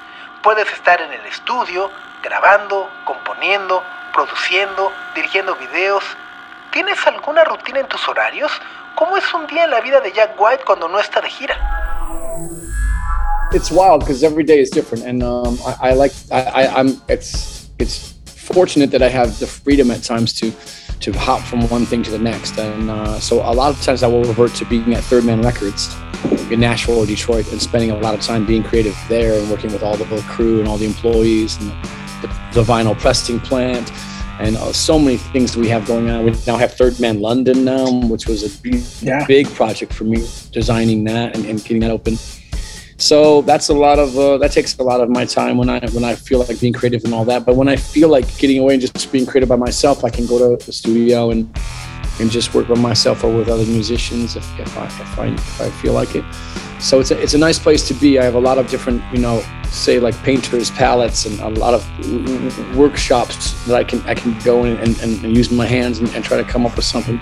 puedes 0.43 0.69
estar 0.73 0.99
en 0.99 1.13
el 1.13 1.25
estudio, 1.27 1.89
grabando, 2.21 2.85
componiendo, 3.05 3.81
produciendo, 4.13 4.91
dirigiendo 5.15 5.55
videos. 5.55 6.03
¿Tienes 6.73 6.97
alguna 7.07 7.45
rutina 7.45 7.79
en 7.79 7.87
tus 7.87 8.05
horarios? 8.09 8.51
¿Cómo 8.95 9.15
es 9.15 9.33
un 9.33 9.47
día 9.47 9.63
en 9.63 9.71
la 9.71 9.79
vida 9.79 10.01
de 10.01 10.11
Jack 10.11 10.31
White 10.37 10.65
cuando 10.65 10.89
no 10.89 10.99
está 10.99 11.21
de 11.21 11.29
gira? 11.29 11.55
It's 13.53 13.71
wild 13.71 14.01
because 14.01 14.21
every 14.25 14.43
day 14.43 14.59
is 14.59 14.69
different, 14.69 15.05
and 15.05 15.23
um, 15.23 15.57
I, 15.65 15.91
I, 15.91 15.93
like 15.93 16.13
I, 16.29 16.65
I, 16.65 16.79
I'm 16.79 17.01
it's 17.07 17.58
it's 17.79 18.13
fortunate 18.25 18.91
that 18.91 19.01
I 19.01 19.09
have 19.09 19.39
the 19.39 19.47
freedom 19.47 19.91
at 19.91 20.03
times 20.03 20.33
to 20.35 20.51
to 20.99 21.13
hop 21.13 21.41
from 21.41 21.65
one 21.69 21.85
thing 21.85 22.03
to 22.03 22.11
the 22.11 22.19
next, 22.19 22.57
and 22.59 22.89
uh, 22.89 23.19
so 23.19 23.37
a 23.37 23.53
lot 23.53 23.73
of 23.73 23.81
times 23.81 24.03
I 24.03 24.07
will 24.07 24.23
revert 24.23 24.53
to 24.55 24.65
being 24.65 24.93
at 24.93 25.03
Third 25.03 25.23
Man 25.23 25.41
Records 25.41 25.95
in 26.51 26.59
Nashville 26.59 26.99
or 26.99 27.05
Detroit 27.05 27.49
and 27.51 27.61
spending 27.61 27.91
a 27.91 27.97
lot 27.97 28.13
of 28.13 28.21
time 28.21 28.45
being 28.45 28.63
creative 28.63 28.97
there 29.07 29.39
and 29.39 29.49
working 29.49 29.71
with 29.71 29.81
all 29.81 29.95
the 29.95 30.05
crew 30.23 30.59
and 30.59 30.67
all 30.67 30.77
the 30.77 30.85
employees 30.85 31.55
and 31.57 31.69
the, 32.21 32.27
the 32.53 32.63
vinyl 32.63 32.99
pressing 32.99 33.39
plant 33.39 33.89
and 34.39 34.55
uh, 34.55 34.71
so 34.71 34.97
many 34.97 35.17
things 35.17 35.55
we 35.57 35.67
have 35.67 35.85
going 35.85 36.09
on. 36.09 36.23
We 36.23 36.31
now 36.47 36.57
have 36.57 36.73
Third 36.73 36.99
Man 36.99 37.19
London 37.19 37.65
now, 37.65 37.91
which 38.07 38.27
was 38.27 38.43
a 38.43 38.61
big, 38.61 38.81
yeah. 39.01 39.25
big 39.25 39.47
project 39.53 39.93
for 39.93 40.05
me, 40.05 40.27
designing 40.51 41.03
that 41.05 41.35
and, 41.35 41.45
and, 41.45 41.59
getting 41.61 41.79
that 41.81 41.91
open. 41.91 42.17
So 42.99 43.41
that's 43.43 43.69
a 43.69 43.73
lot 43.73 43.97
of 43.97 44.17
uh, 44.17 44.37
that 44.39 44.51
takes 44.51 44.77
a 44.77 44.83
lot 44.83 44.99
of 44.99 45.09
my 45.09 45.23
time 45.23 45.57
when 45.57 45.69
I 45.69 45.79
when 45.91 46.03
I 46.03 46.15
feel 46.15 46.39
like 46.39 46.59
being 46.59 46.73
creative 46.73 47.05
and 47.05 47.13
all 47.13 47.23
that. 47.25 47.45
But 47.45 47.55
when 47.55 47.69
I 47.69 47.77
feel 47.77 48.09
like 48.09 48.37
getting 48.37 48.59
away 48.59 48.73
and 48.73 48.81
just 48.81 49.09
being 49.09 49.25
creative 49.25 49.47
by 49.47 49.55
myself, 49.55 50.03
I 50.03 50.09
can 50.09 50.25
go 50.25 50.37
to 50.37 50.63
the 50.63 50.73
studio 50.73 51.31
and 51.31 51.49
and 52.19 52.29
just 52.29 52.53
work 52.53 52.67
with 52.67 52.79
myself 52.79 53.23
or 53.23 53.33
with 53.33 53.47
other 53.47 53.65
musicians 53.65 54.35
if, 54.35 54.59
if, 54.59 54.77
I, 54.77 54.85
if, 54.87 55.19
I, 55.19 55.27
if 55.27 55.61
I 55.61 55.69
feel 55.81 55.93
like 55.93 56.15
it. 56.15 56.25
So 56.77 56.99
it's 56.99 57.11
a, 57.11 57.21
it's 57.21 57.33
a 57.33 57.37
nice 57.37 57.57
place 57.57 57.87
to 57.87 57.93
be. 57.93 58.19
I 58.19 58.25
have 58.25 58.35
a 58.35 58.39
lot 58.41 58.57
of 58.57 58.67
different, 58.67 59.01
you 59.13 59.19
know, 59.19 59.41
say 59.63 60.01
like 60.01 60.15
painters 60.23 60.69
palettes 60.69 61.25
and 61.25 61.39
a 61.39 61.47
lot 61.57 61.73
of 61.73 61.85
workshops 62.75 63.53
that 63.65 63.75
I 63.75 63.85
can 63.85 64.01
I 64.01 64.15
can 64.15 64.37
go 64.43 64.65
in 64.65 64.75
and, 64.77 64.99
and, 64.99 65.23
and 65.23 65.37
use 65.37 65.49
my 65.51 65.65
hands 65.65 65.99
and, 65.99 66.09
and 66.13 66.25
try 66.25 66.35
to 66.35 66.43
come 66.43 66.65
up 66.65 66.75
with 66.75 66.85
something. 66.85 67.17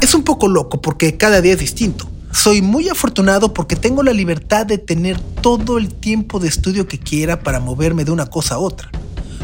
Es 0.00 0.14
un 0.14 0.22
poco 0.22 0.48
loco 0.48 0.80
porque 0.80 1.18
cada 1.18 1.42
día 1.42 1.52
es 1.52 1.58
distinto. 1.58 2.08
Soy 2.32 2.62
muy 2.62 2.88
afortunado 2.88 3.52
porque 3.52 3.76
tengo 3.76 4.02
la 4.02 4.12
libertad 4.12 4.64
de 4.64 4.78
tener 4.78 5.20
todo 5.20 5.78
el 5.78 5.92
tiempo 5.92 6.38
de 6.38 6.48
estudio 6.48 6.86
que 6.86 6.98
quiera 6.98 7.40
para 7.40 7.60
moverme 7.60 8.04
de 8.04 8.12
una 8.12 8.26
cosa 8.26 8.54
a 8.54 8.58
otra. 8.58 8.90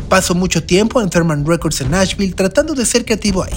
Paso 0.09 0.35
mucho 0.35 0.63
tiempo 0.63 1.01
en 1.01 1.11
Thurman 1.11 1.45
Records 1.45 1.81
en 1.81 1.91
Nashville 1.91 2.35
tratando 2.35 2.75
de 2.75 2.87
ser 2.87 3.05
creativo 3.05 3.43
ahí. 3.43 3.53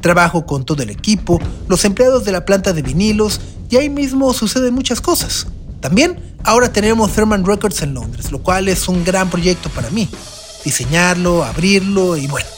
Trabajo 0.00 0.46
con 0.46 0.64
todo 0.64 0.82
el 0.82 0.90
equipo, 0.90 1.38
los 1.68 1.84
empleados 1.84 2.24
de 2.24 2.32
la 2.32 2.44
planta 2.46 2.72
de 2.72 2.82
vinilos 2.82 3.40
y 3.68 3.76
ahí 3.76 3.90
mismo 3.90 4.32
suceden 4.32 4.74
muchas 4.74 5.00
cosas. 5.00 5.46
También 5.80 6.18
ahora 6.42 6.72
tenemos 6.72 7.12
Thurman 7.12 7.44
Records 7.44 7.82
en 7.82 7.92
Londres, 7.94 8.32
lo 8.32 8.42
cual 8.42 8.68
es 8.68 8.88
un 8.88 9.04
gran 9.04 9.28
proyecto 9.28 9.68
para 9.68 9.90
mí. 9.90 10.08
Diseñarlo, 10.64 11.44
abrirlo 11.44 12.16
y 12.16 12.26
bueno, 12.26 12.48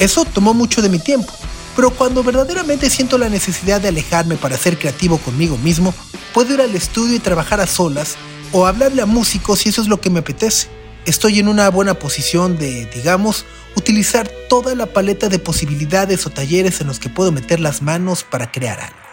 eso 0.00 0.24
tomó 0.24 0.52
mucho 0.52 0.82
de 0.82 0.88
mi 0.88 0.98
tiempo. 0.98 1.32
Pero 1.76 1.90
cuando 1.90 2.22
verdaderamente 2.22 2.90
siento 2.90 3.18
la 3.18 3.28
necesidad 3.28 3.80
de 3.80 3.88
alejarme 3.88 4.36
para 4.36 4.56
ser 4.56 4.78
creativo 4.78 5.18
conmigo 5.18 5.58
mismo, 5.58 5.94
puedo 6.32 6.54
ir 6.54 6.60
al 6.60 6.74
estudio 6.74 7.16
y 7.16 7.20
trabajar 7.20 7.60
a 7.60 7.66
solas 7.66 8.16
o 8.52 8.66
hablarle 8.66 9.02
a 9.02 9.06
músicos 9.06 9.60
si 9.60 9.70
eso 9.70 9.82
es 9.82 9.88
lo 9.88 10.00
que 10.00 10.10
me 10.10 10.20
apetece 10.20 10.68
estoy 11.06 11.38
en 11.38 11.48
una 11.48 11.68
buena 11.70 11.94
posición 11.94 12.58
de, 12.58 12.86
digamos, 12.86 13.44
utilizar 13.76 14.28
toda 14.48 14.74
la 14.74 14.86
paleta 14.86 15.28
de 15.28 15.38
posibilidades 15.38 16.26
o 16.26 16.30
talleres 16.30 16.80
en 16.80 16.86
los 16.86 16.98
que 16.98 17.08
puedo 17.08 17.32
meter 17.32 17.60
las 17.60 17.82
manos 17.82 18.24
para 18.24 18.50
crear 18.50 18.80
algo. 18.80 19.03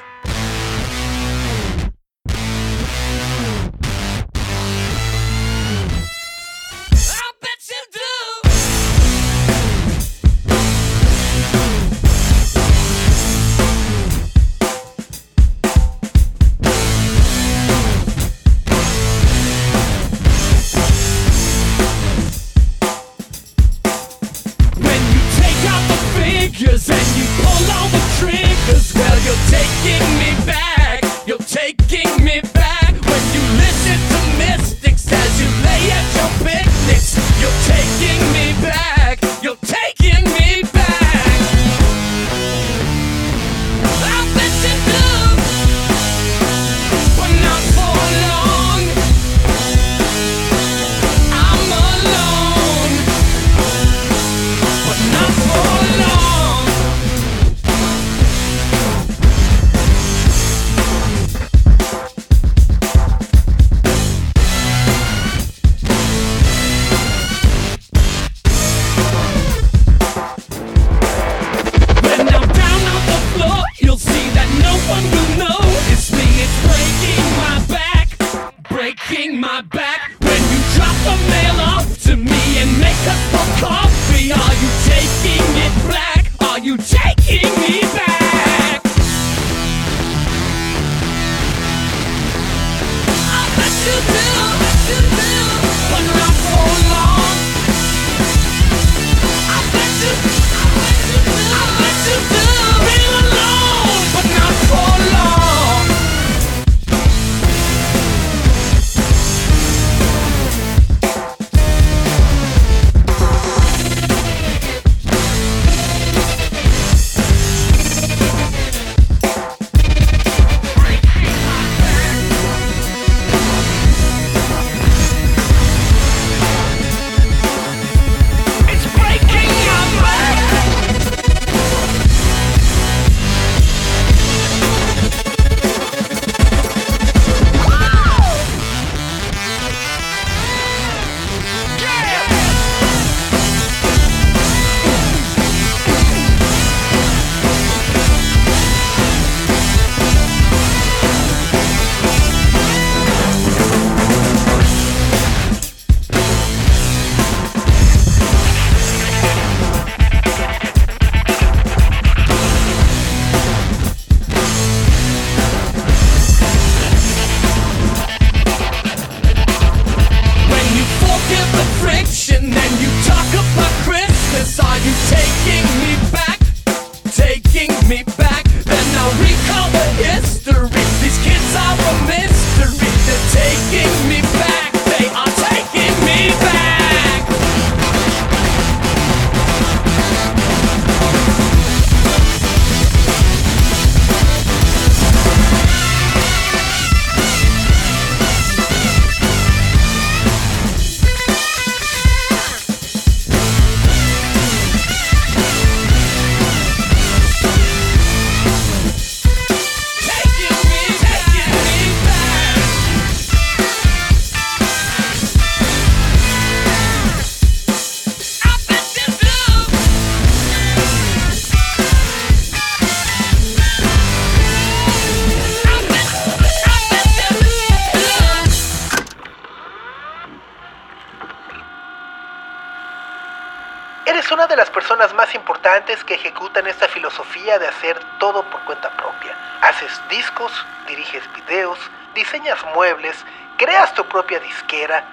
Personas 235.02 235.28
más 235.28 235.34
importantes 235.34 236.04
que 236.04 236.14
ejecutan 236.14 236.68
esta 236.68 236.88
filosofía 236.88 237.58
de 237.58 237.68
hacer 237.68 237.98
todo 238.20 238.44
por 238.44 238.64
cuenta 238.66 238.96
propia. 238.96 239.36
Haces 239.62 239.90
discos, 240.12 240.52
diriges 240.88 241.24
videos, 241.34 241.80
diseñas 242.14 242.60
muebles, 242.76 243.16
creas 243.58 243.94
tu 243.96 244.04
propia 244.06 244.40
disquera 244.40 245.04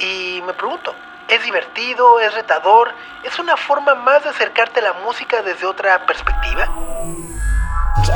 y 0.00 0.42
me 0.44 0.52
pregunto, 0.52 0.92
¿es 1.28 1.44
divertido? 1.44 2.18
¿Es 2.18 2.34
retador? 2.34 2.90
¿Es 3.22 3.38
una 3.38 3.56
forma 3.56 3.94
más 3.94 4.24
de 4.24 4.30
acercarte 4.30 4.80
a 4.80 4.82
la 4.82 4.92
música 5.04 5.42
desde 5.42 5.64
otra 5.64 6.04
perspectiva? 6.06 6.68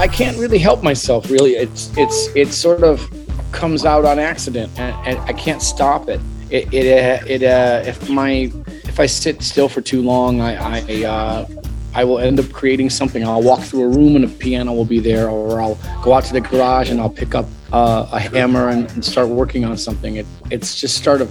I 0.03 0.09
can't 0.09 0.37
really 0.37 0.59
help 0.59 0.83
myself. 0.83 1.31
Really, 1.31 1.55
it's 1.55 1.93
it's 1.97 2.29
it 2.35 2.53
sort 2.53 2.83
of 2.83 3.09
comes 3.53 3.85
out 3.85 4.05
on 4.05 4.19
accident, 4.19 4.71
and, 4.79 4.95
and 5.07 5.19
I 5.29 5.33
can't 5.33 5.62
stop 5.62 6.09
it. 6.09 6.21
It 6.51 6.73
it, 6.73 6.87
uh, 6.87 7.25
it 7.27 7.43
uh, 7.43 7.88
if 7.88 8.09
my 8.09 8.51
if 8.90 8.98
I 8.98 9.07
sit 9.07 9.40
still 9.40 9.68
for 9.68 9.81
too 9.81 10.03
long, 10.03 10.40
I 10.40 10.53
I 10.79 11.05
uh, 11.05 11.46
I 11.94 12.05
will 12.05 12.18
end 12.18 12.38
up 12.40 12.50
creating 12.53 12.90
something. 12.90 13.24
I'll 13.24 13.42
walk 13.42 13.61
through 13.61 13.85
a 13.85 13.88
room 13.88 14.16
and 14.16 14.24
a 14.24 14.29
piano 14.29 14.72
will 14.72 14.85
be 14.85 14.98
there, 14.98 15.29
or 15.29 15.62
I'll 15.62 15.79
go 16.03 16.12
out 16.12 16.24
to 16.24 16.33
the 16.33 16.40
garage 16.40 16.90
and 16.90 17.00
I'll 17.00 17.16
pick 17.22 17.35
up 17.35 17.46
uh, 17.72 18.09
a 18.11 18.18
hammer 18.18 18.68
and, 18.68 18.90
and, 18.90 19.05
start 19.05 19.29
working 19.29 19.64
on 19.64 19.76
something. 19.76 20.17
It, 20.17 20.27
it's 20.50 20.75
just 20.75 21.04
sort 21.04 21.21
of, 21.21 21.31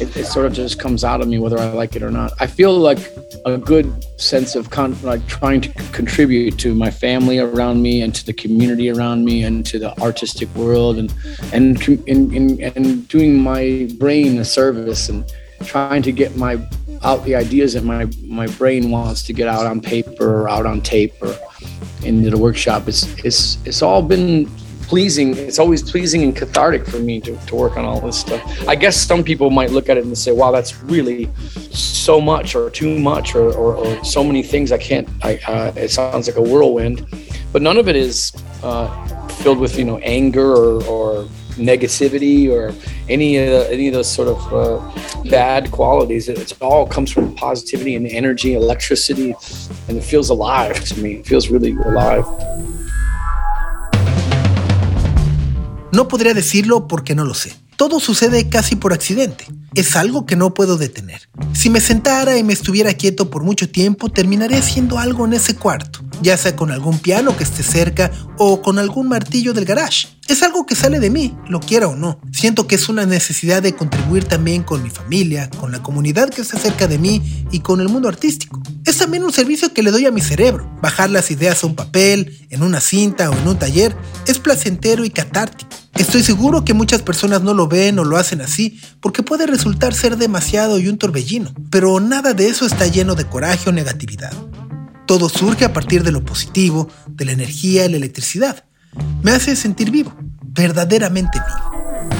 it, 0.00 0.16
it, 0.16 0.26
sort 0.26 0.44
of 0.46 0.52
just 0.52 0.80
comes 0.80 1.04
out 1.04 1.20
of 1.20 1.28
me 1.28 1.38
whether 1.38 1.60
I 1.60 1.70
like 1.70 1.94
it 1.94 2.02
or 2.02 2.10
not. 2.10 2.32
I 2.40 2.48
feel 2.48 2.76
like 2.76 2.98
a 3.44 3.56
good 3.56 3.86
sense 4.20 4.56
of 4.56 4.70
con- 4.70 5.00
like 5.02 5.24
trying 5.28 5.60
to 5.60 5.68
contribute 5.92 6.58
to 6.58 6.74
my 6.74 6.90
family 6.90 7.38
around 7.38 7.82
me 7.82 8.02
and 8.02 8.12
to 8.16 8.26
the 8.26 8.32
community 8.32 8.90
around 8.90 9.24
me 9.24 9.44
and 9.44 9.64
to 9.66 9.78
the 9.78 9.96
artistic 10.00 10.52
world 10.56 10.98
and 10.98 11.14
and 11.52 11.80
and, 12.08 12.32
and, 12.32 12.60
and 12.60 13.06
doing 13.06 13.40
my 13.40 13.88
brain 13.96 14.38
a 14.38 14.44
service 14.44 15.08
and 15.08 15.24
trying 15.64 16.02
to 16.02 16.12
get 16.12 16.36
my 16.36 16.58
out 17.02 17.24
the 17.24 17.34
ideas 17.34 17.74
that 17.74 17.84
my 17.84 18.08
my 18.24 18.46
brain 18.58 18.90
wants 18.90 19.22
to 19.24 19.32
get 19.32 19.48
out 19.48 19.66
on 19.66 19.80
paper 19.80 20.42
or 20.42 20.48
out 20.48 20.66
on 20.66 20.80
tape 20.80 21.14
or 21.22 21.36
into 22.02 22.30
the 22.30 22.38
workshop. 22.38 22.88
It's 22.88 23.04
it's 23.24 23.58
it's 23.66 23.82
all 23.82 24.02
been 24.02 24.46
pleasing. 24.86 25.36
It's 25.36 25.58
always 25.58 25.82
pleasing 25.82 26.22
and 26.22 26.34
cathartic 26.34 26.86
for 26.86 26.98
me 26.98 27.20
to, 27.20 27.36
to 27.36 27.54
work 27.54 27.76
on 27.76 27.84
all 27.84 28.00
this 28.00 28.18
stuff. 28.18 28.68
I 28.68 28.76
guess 28.76 28.96
some 28.96 29.24
people 29.24 29.50
might 29.50 29.70
look 29.70 29.88
at 29.88 29.96
it 29.96 30.04
and 30.04 30.16
say, 30.16 30.32
"Wow, 30.32 30.52
that's 30.52 30.82
really 30.82 31.28
so 31.70 32.20
much 32.20 32.54
or 32.54 32.70
too 32.70 32.98
much 32.98 33.34
or, 33.34 33.52
or, 33.52 33.74
or 33.74 34.04
so 34.04 34.22
many 34.24 34.42
things 34.42 34.72
I 34.72 34.78
can't." 34.78 35.08
I, 35.22 35.38
uh, 35.46 35.72
it 35.76 35.90
sounds 35.90 36.28
like 36.28 36.36
a 36.36 36.42
whirlwind, 36.42 37.06
but 37.52 37.62
none 37.62 37.76
of 37.76 37.88
it 37.88 37.96
is 37.96 38.32
uh, 38.62 38.88
filled 39.28 39.58
with 39.58 39.78
you 39.78 39.84
know 39.84 39.98
anger 39.98 40.52
or, 40.52 40.82
or 40.84 41.28
negativity 41.56 42.50
or 42.50 42.74
any 43.08 43.36
of 43.36 43.48
the, 43.50 43.72
any 43.72 43.88
of 43.88 43.94
those 43.94 44.10
sort 44.10 44.28
of 44.28 44.52
uh, 44.52 45.28
bad 45.30 45.70
qualities. 45.70 46.28
It, 46.28 46.38
it 46.38 46.52
all 46.60 46.86
comes 46.86 47.10
from 47.10 47.34
positivity 47.34 47.96
and 47.96 48.06
energy, 48.06 48.54
electricity, 48.54 49.34
and 49.88 49.98
it 49.98 50.04
feels 50.04 50.30
alive 50.30 50.82
to 50.84 51.00
me. 51.00 51.14
It 51.14 51.26
feels 51.26 51.48
really 51.48 51.72
alive. 51.72 52.24
No 55.92 56.08
podría 56.08 56.34
decirlo 56.34 56.86
porque 56.88 57.14
no 57.14 57.24
lo 57.24 57.34
sé. 57.34 57.54
Todo 57.76 58.00
sucede 58.00 58.48
casi 58.48 58.74
por 58.74 58.94
accidente. 58.94 59.46
Es 59.74 59.96
algo 59.96 60.24
que 60.24 60.34
no 60.34 60.54
puedo 60.54 60.78
detener. 60.78 61.28
Si 61.52 61.68
me 61.68 61.80
sentara 61.80 62.38
y 62.38 62.42
me 62.42 62.54
estuviera 62.54 62.94
quieto 62.94 63.28
por 63.28 63.42
mucho 63.42 63.68
tiempo, 63.68 64.08
terminaría 64.08 64.58
haciendo 64.58 64.98
algo 64.98 65.26
en 65.26 65.34
ese 65.34 65.56
cuarto, 65.56 66.00
ya 66.22 66.38
sea 66.38 66.56
con 66.56 66.70
algún 66.70 66.98
piano 66.98 67.36
que 67.36 67.44
esté 67.44 67.62
cerca 67.62 68.10
o 68.38 68.62
con 68.62 68.78
algún 68.78 69.08
martillo 69.08 69.52
del 69.52 69.66
garage. 69.66 70.08
Es 70.26 70.42
algo 70.42 70.64
que 70.64 70.74
sale 70.74 71.00
de 71.00 71.10
mí, 71.10 71.36
lo 71.48 71.60
quiera 71.60 71.88
o 71.88 71.96
no. 71.96 72.18
Siento 72.32 72.66
que 72.66 72.76
es 72.76 72.88
una 72.88 73.04
necesidad 73.04 73.62
de 73.62 73.74
contribuir 73.74 74.24
también 74.24 74.62
con 74.62 74.82
mi 74.82 74.88
familia, 74.88 75.50
con 75.50 75.70
la 75.70 75.82
comunidad 75.82 76.30
que 76.30 76.40
está 76.40 76.58
cerca 76.58 76.86
de 76.88 76.96
mí 76.96 77.46
y 77.52 77.60
con 77.60 77.82
el 77.82 77.90
mundo 77.90 78.08
artístico. 78.08 78.62
Es 78.86 78.96
también 78.96 79.22
un 79.22 79.32
servicio 79.32 79.74
que 79.74 79.82
le 79.82 79.90
doy 79.90 80.06
a 80.06 80.10
mi 80.10 80.22
cerebro. 80.22 80.66
Bajar 80.80 81.10
las 81.10 81.30
ideas 81.30 81.62
a 81.62 81.66
un 81.66 81.76
papel, 81.76 82.46
en 82.48 82.62
una 82.62 82.80
cinta 82.80 83.28
o 83.28 83.36
en 83.36 83.46
un 83.46 83.58
taller, 83.58 83.94
es 84.26 84.38
placentero 84.38 85.04
y 85.04 85.10
catártico. 85.10 85.68
Estoy 85.98 86.22
seguro 86.22 86.62
que 86.62 86.74
muchas 86.74 87.00
personas 87.00 87.40
no 87.40 87.54
lo 87.54 87.68
ven 87.68 87.98
o 87.98 88.04
lo 88.04 88.18
hacen 88.18 88.42
así 88.42 88.78
porque 89.00 89.22
puede 89.22 89.46
resultar 89.46 89.94
ser 89.94 90.18
demasiado 90.18 90.78
y 90.78 90.88
un 90.88 90.98
torbellino, 90.98 91.54
pero 91.70 92.00
nada 92.00 92.34
de 92.34 92.48
eso 92.48 92.66
está 92.66 92.86
lleno 92.86 93.14
de 93.14 93.26
coraje 93.26 93.70
o 93.70 93.72
negatividad. 93.72 94.32
Todo 95.06 95.30
surge 95.30 95.64
a 95.64 95.72
partir 95.72 96.02
de 96.02 96.12
lo 96.12 96.22
positivo, 96.22 96.90
de 97.06 97.24
la 97.24 97.32
energía 97.32 97.86
y 97.86 97.88
la 97.88 97.96
electricidad. 97.96 98.64
Me 99.22 99.30
hace 99.30 99.56
sentir 99.56 99.90
vivo, 99.90 100.14
verdaderamente 100.42 101.38
vivo. 101.38 102.10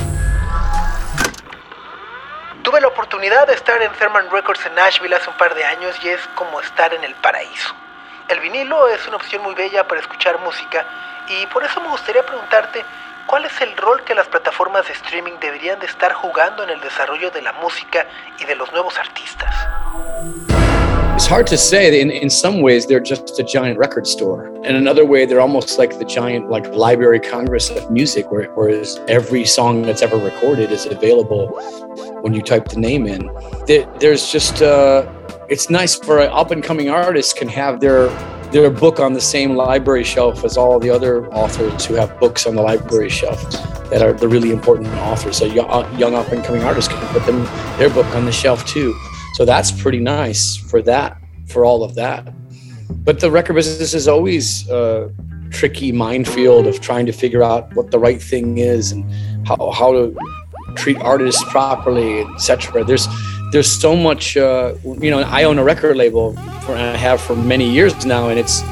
Tuve 2.62 2.80
la 2.80 2.88
oportunidad 2.88 3.46
de 3.46 3.54
estar 3.54 3.80
en 3.82 3.92
Therman 3.98 4.30
Records 4.32 4.64
en 4.64 4.74
Nashville 4.74 5.14
hace 5.14 5.28
un 5.28 5.36
par 5.36 5.54
de 5.54 5.64
años 5.64 5.94
y 6.02 6.08
es 6.08 6.20
como 6.34 6.62
estar 6.62 6.94
en 6.94 7.04
el 7.04 7.14
paraíso. 7.16 7.74
El 8.30 8.40
vinilo 8.40 8.88
es 8.88 9.06
una 9.06 9.16
opción 9.16 9.42
muy 9.42 9.54
bella 9.54 9.86
para 9.86 10.00
escuchar 10.00 10.40
música 10.40 10.86
y 11.28 11.46
por 11.48 11.62
eso 11.62 11.78
me 11.82 11.88
gustaría 11.88 12.24
preguntarte 12.24 12.82
¿Cuál 13.26 13.44
es 13.44 13.60
el 13.60 13.76
rol 13.76 14.04
que 14.04 14.14
las 14.14 14.28
plataformas 14.28 14.86
de 14.86 14.92
streaming 14.92 15.32
deberían 15.40 15.80
de 15.80 15.86
estar 15.86 16.12
jugando 16.12 16.62
en 16.62 16.70
el 16.70 16.80
desarrollo 16.80 17.28
de 17.32 17.42
la 17.42 17.52
música 17.54 18.06
y 18.40 18.44
de 18.44 18.54
los 18.54 18.70
nuevos 18.70 18.96
artistas? 18.98 19.52
It's 21.16 21.26
hard 21.26 21.46
to 21.48 21.56
say. 21.56 22.00
In, 22.00 22.10
in 22.12 22.30
some 22.30 22.60
ways, 22.60 22.86
they're 22.86 23.02
just 23.02 23.40
a 23.40 23.42
giant 23.42 23.78
record 23.78 24.06
store. 24.06 24.46
In 24.64 24.76
another 24.76 25.04
way, 25.04 25.26
they're 25.26 25.40
almost 25.40 25.76
like 25.76 25.98
the 25.98 26.04
giant 26.04 26.50
like 26.50 26.68
Library 26.68 27.18
Congress 27.18 27.68
of 27.70 27.90
music, 27.90 28.30
where, 28.30 28.48
whereas 28.54 29.00
every 29.08 29.44
song 29.44 29.82
that's 29.82 30.02
ever 30.02 30.18
recorded 30.18 30.70
is 30.70 30.86
available 30.86 31.48
when 32.20 32.32
you 32.32 32.42
type 32.42 32.68
the 32.68 32.78
name 32.78 33.08
in. 33.08 33.28
There, 33.66 33.86
there's 33.98 34.30
just 34.30 34.62
uh, 34.62 35.04
it's 35.48 35.68
nice 35.68 35.96
for 35.96 36.20
up 36.20 36.52
and 36.52 36.62
coming 36.62 36.90
artists 36.90 37.32
can 37.32 37.48
have 37.48 37.80
their 37.80 38.08
their 38.52 38.70
book 38.70 39.00
on 39.00 39.12
the 39.12 39.20
same 39.20 39.56
library 39.56 40.04
shelf 40.04 40.44
as 40.44 40.56
all 40.56 40.78
the 40.78 40.90
other 40.90 41.26
authors 41.32 41.84
who 41.84 41.94
have 41.94 42.18
books 42.18 42.46
on 42.46 42.54
the 42.54 42.62
library 42.62 43.08
shelf 43.08 43.40
that 43.90 44.02
are 44.02 44.12
the 44.12 44.28
really 44.28 44.50
important 44.50 44.88
authors. 44.94 45.38
So 45.38 45.46
uh, 45.46 45.52
young, 45.52 45.98
young 45.98 46.14
up 46.14 46.32
and 46.32 46.44
coming 46.44 46.62
artists 46.62 46.92
can 46.92 47.06
put 47.08 47.24
them 47.26 47.44
their 47.78 47.90
book 47.90 48.06
on 48.14 48.24
the 48.24 48.32
shelf 48.32 48.64
too. 48.66 48.98
So 49.34 49.44
that's 49.44 49.70
pretty 49.70 50.00
nice 50.00 50.56
for 50.56 50.80
that, 50.82 51.20
for 51.46 51.64
all 51.64 51.84
of 51.84 51.94
that. 51.96 52.32
But 53.04 53.20
the 53.20 53.30
record 53.30 53.54
business 53.54 53.94
is 53.94 54.08
always 54.08 54.68
a 54.68 55.12
tricky 55.50 55.92
minefield 55.92 56.66
of 56.66 56.80
trying 56.80 57.06
to 57.06 57.12
figure 57.12 57.42
out 57.42 57.74
what 57.74 57.90
the 57.90 57.98
right 57.98 58.20
thing 58.20 58.58
is 58.58 58.92
and 58.92 59.04
how, 59.46 59.70
how 59.70 59.92
to 59.92 60.16
treat 60.74 60.98
artists 60.98 61.42
properly, 61.50 62.22
etc. 62.22 62.84
There's 62.84 63.06
there's 63.52 63.70
so 63.70 63.96
much. 63.96 64.36
Uh, 64.36 64.74
you 64.84 65.10
know, 65.10 65.20
I 65.20 65.44
own 65.44 65.58
a 65.58 65.64
record 65.64 65.96
label, 65.96 66.34
for, 66.62 66.72
and 66.72 66.96
I 66.96 66.96
have 66.96 67.20
for 67.20 67.36
many 67.36 67.68
years 67.68 68.04
now, 68.04 68.28
and 68.28 68.38
it's 68.38 68.62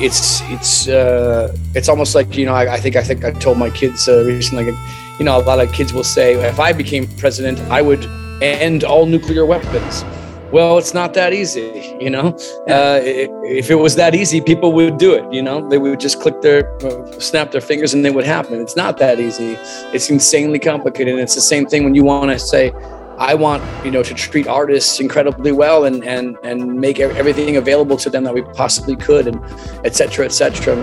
it's 0.00 0.40
it's 0.50 0.88
uh, 0.88 1.54
it's 1.74 1.88
almost 1.88 2.14
like 2.14 2.36
you 2.36 2.46
know. 2.46 2.54
I, 2.54 2.74
I 2.74 2.80
think 2.80 2.96
I 2.96 3.02
think 3.02 3.24
I 3.24 3.32
told 3.32 3.58
my 3.58 3.70
kids 3.70 4.08
uh, 4.08 4.24
recently. 4.24 4.70
Like, 4.70 4.78
you 5.18 5.24
know, 5.24 5.36
a 5.36 5.42
lot 5.42 5.58
of 5.58 5.72
kids 5.72 5.92
will 5.92 6.04
say, 6.04 6.34
if 6.34 6.60
I 6.60 6.72
became 6.72 7.08
president, 7.16 7.58
I 7.70 7.82
would 7.82 8.04
end 8.40 8.84
all 8.84 9.04
nuclear 9.04 9.44
weapons. 9.44 10.04
Well, 10.52 10.78
it's 10.78 10.94
not 10.94 11.12
that 11.14 11.34
easy, 11.34 11.96
you 12.00 12.08
know. 12.08 12.28
Uh, 12.68 13.00
if 13.02 13.68
it 13.68 13.74
was 13.74 13.96
that 13.96 14.14
easy, 14.14 14.40
people 14.40 14.72
would 14.72 14.96
do 14.96 15.12
it. 15.12 15.30
You 15.32 15.42
know, 15.42 15.68
they 15.68 15.76
would 15.76 16.00
just 16.00 16.20
click 16.22 16.40
their, 16.40 16.74
uh, 16.86 17.20
snap 17.20 17.50
their 17.50 17.60
fingers, 17.60 17.92
and 17.92 18.06
it 18.06 18.14
would 18.14 18.24
happen. 18.24 18.60
It's 18.60 18.76
not 18.76 18.96
that 18.98 19.20
easy. 19.20 19.56
It's 19.92 20.08
insanely 20.08 20.58
complicated. 20.58 21.14
And 21.14 21.22
it's 21.22 21.34
the 21.34 21.42
same 21.42 21.66
thing 21.66 21.84
when 21.84 21.94
you 21.94 22.04
want 22.04 22.30
to 22.30 22.38
say, 22.38 22.72
I 23.18 23.34
want 23.34 23.62
you 23.84 23.90
know 23.90 24.02
to 24.02 24.14
treat 24.14 24.46
artists 24.46 25.00
incredibly 25.00 25.52
well 25.52 25.84
and 25.84 26.04
and 26.04 26.36
and 26.42 26.80
make 26.80 27.00
everything 27.00 27.56
available 27.56 27.96
to 27.98 28.10
them 28.10 28.24
that 28.24 28.34
we 28.34 28.42
possibly 28.42 28.96
could 28.96 29.26
and 29.26 29.40
etc 29.84 30.24
etc 30.24 30.76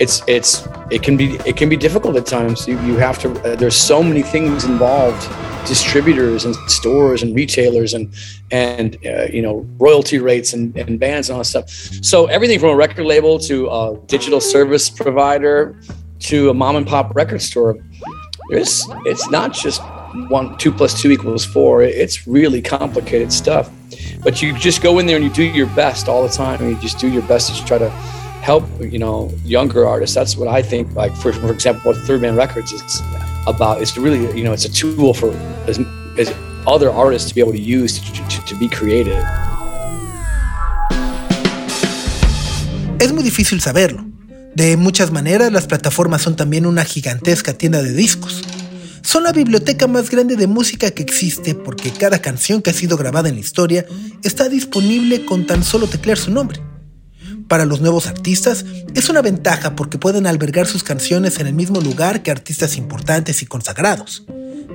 it's 0.00 0.22
it's 0.26 0.66
it 0.90 1.02
can 1.02 1.16
be 1.16 1.36
it 1.46 1.56
can 1.56 1.68
be 1.68 1.76
difficult 1.76 2.16
at 2.16 2.26
times. 2.26 2.66
You, 2.66 2.80
you 2.80 2.96
have 2.96 3.18
to 3.20 3.30
uh, 3.42 3.56
there's 3.56 3.76
so 3.76 4.02
many 4.02 4.22
things 4.22 4.64
involved 4.64 5.28
distributors 5.66 6.46
and 6.46 6.56
stores 6.70 7.22
and 7.22 7.36
retailers 7.36 7.94
and 7.94 8.12
and 8.50 8.96
uh, 9.06 9.24
you 9.24 9.42
know 9.42 9.66
royalty 9.78 10.18
rates 10.18 10.52
and, 10.52 10.76
and 10.76 10.98
bands 10.98 11.28
and 11.28 11.34
all 11.34 11.40
that 11.40 11.44
stuff. 11.44 11.70
So 12.02 12.26
everything 12.26 12.58
from 12.58 12.70
a 12.70 12.76
record 12.76 13.04
label 13.04 13.38
to 13.40 13.68
a 13.68 13.98
digital 14.06 14.40
service 14.40 14.90
provider 14.90 15.78
to 16.20 16.50
a 16.50 16.54
mom 16.54 16.76
and 16.76 16.86
pop 16.86 17.14
record 17.14 17.40
store 17.40 17.78
there's 18.50 18.84
it's 19.04 19.30
not 19.30 19.52
just 19.52 19.80
one 20.28 20.56
two 20.58 20.72
plus 20.72 21.00
two 21.00 21.10
equals 21.10 21.44
four. 21.44 21.82
It's 21.82 22.26
really 22.26 22.62
complicated 22.62 23.32
stuff. 23.32 23.70
But 24.22 24.42
you 24.42 24.52
just 24.52 24.82
go 24.82 24.98
in 24.98 25.06
there 25.06 25.16
and 25.16 25.24
you 25.24 25.30
do 25.30 25.42
your 25.42 25.66
best 25.68 26.08
all 26.08 26.22
the 26.22 26.28
time. 26.28 26.60
And 26.60 26.70
you 26.70 26.78
just 26.80 26.98
do 26.98 27.08
your 27.08 27.22
best 27.22 27.54
to 27.54 27.64
try 27.64 27.78
to 27.78 27.90
help, 28.42 28.64
you 28.80 28.98
know, 28.98 29.32
younger 29.44 29.86
artists. 29.86 30.14
That's 30.14 30.36
what 30.36 30.48
I 30.48 30.62
think. 30.62 30.94
Like 30.94 31.14
for, 31.16 31.32
for 31.32 31.52
example, 31.52 31.92
what 31.92 32.00
Third 32.02 32.22
Man 32.22 32.36
Records 32.36 32.72
is 32.72 33.02
about. 33.46 33.80
It's 33.80 33.96
really, 33.96 34.20
you 34.36 34.44
know, 34.44 34.52
it's 34.52 34.64
a 34.64 34.72
tool 34.72 35.14
for 35.14 35.30
as, 35.66 35.78
as 36.18 36.32
other 36.66 36.90
artists 36.90 37.28
to 37.28 37.34
be 37.34 37.40
able 37.40 37.52
to 37.52 37.58
use 37.58 37.98
to, 37.98 38.12
to, 38.28 38.44
to 38.44 38.54
be 38.56 38.68
creative. 38.68 39.24
Es 42.98 43.12
muy 43.12 43.22
difícil 43.22 43.60
saberlo. 43.60 44.04
De 44.54 44.76
muchas 44.76 45.10
maneras, 45.10 45.52
las 45.52 45.66
plataformas 45.66 46.22
son 46.22 46.36
también 46.36 46.66
una 46.66 46.84
gigantesca 46.84 47.54
tienda 47.54 47.82
de 47.82 47.94
discos. 47.94 48.42
Son 49.10 49.24
la 49.24 49.32
biblioteca 49.32 49.88
más 49.88 50.08
grande 50.08 50.36
de 50.36 50.46
música 50.46 50.92
que 50.92 51.02
existe 51.02 51.56
porque 51.56 51.90
cada 51.90 52.20
canción 52.20 52.62
que 52.62 52.70
ha 52.70 52.72
sido 52.72 52.96
grabada 52.96 53.28
en 53.28 53.34
la 53.34 53.40
historia 53.40 53.84
está 54.22 54.48
disponible 54.48 55.24
con 55.24 55.48
tan 55.48 55.64
solo 55.64 55.88
teclear 55.88 56.16
su 56.16 56.30
nombre. 56.30 56.60
Para 57.48 57.64
los 57.64 57.80
nuevos 57.80 58.06
artistas 58.06 58.64
es 58.94 59.08
una 59.08 59.20
ventaja 59.20 59.74
porque 59.74 59.98
pueden 59.98 60.28
albergar 60.28 60.68
sus 60.68 60.84
canciones 60.84 61.40
en 61.40 61.48
el 61.48 61.54
mismo 61.54 61.80
lugar 61.80 62.22
que 62.22 62.30
artistas 62.30 62.76
importantes 62.76 63.42
y 63.42 63.46
consagrados. 63.46 64.26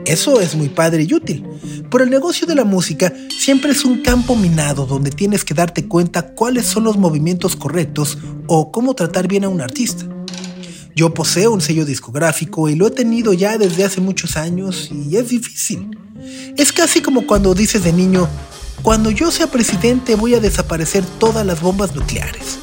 Eso 0.05 0.41
es 0.41 0.53
muy 0.53 0.67
padre 0.67 1.03
y 1.03 1.13
útil, 1.13 1.45
pero 1.89 2.03
el 2.03 2.09
negocio 2.09 2.45
de 2.45 2.55
la 2.55 2.65
música 2.65 3.13
siempre 3.39 3.71
es 3.71 3.86
un 3.86 4.01
campo 4.01 4.36
minado 4.36 4.86
donde 4.86 5.11
tienes 5.11 5.45
que 5.45 5.53
darte 5.53 5.88
cuenta 5.88 6.33
cuáles 6.33 6.65
son 6.65 6.83
los 6.83 6.97
movimientos 6.97 7.55
correctos 7.55 8.17
o 8.47 8.69
cómo 8.73 8.95
tratar 8.95 9.29
bien 9.29 9.45
a 9.45 9.47
un 9.47 9.61
artista. 9.61 10.05
Yo 10.96 11.14
poseo 11.14 11.52
un 11.52 11.60
sello 11.60 11.84
discográfico 11.84 12.70
y 12.70 12.76
lo 12.76 12.88
he 12.88 12.89
tenido 12.89 13.34
ya 13.34 13.58
desde 13.58 13.84
hace 13.84 14.00
muchos 14.00 14.38
años 14.38 14.89
y 14.89 15.18
es 15.18 15.28
difícil. 15.28 15.89
Es 16.56 16.72
casi 16.72 17.02
como 17.02 17.28
cuando 17.28 17.54
dices 17.54 17.84
de 17.84 17.91
niño, 17.91 18.30
cuando 18.82 19.12
yo 19.12 19.30
sea 19.30 19.48
presidente 19.48 20.16
voy 20.16 20.36
a 20.36 20.39
desaparecer 20.39 21.04
todas 21.20 21.46
las 21.46 21.60
bombas 21.60 21.93
nucleares. 21.93 22.60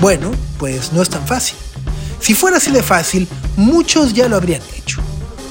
Bueno, 0.00 0.30
pues 0.58 0.94
no 0.94 1.02
es 1.02 1.10
tan 1.10 1.26
fácil. 1.26 1.58
Si 2.18 2.32
fuera 2.32 2.56
así 2.56 2.70
de 2.70 2.82
fácil, 2.82 3.28
muchos 3.58 4.14
ya 4.14 4.26
lo 4.26 4.36
habrían 4.36 4.62
hecho. 4.78 5.02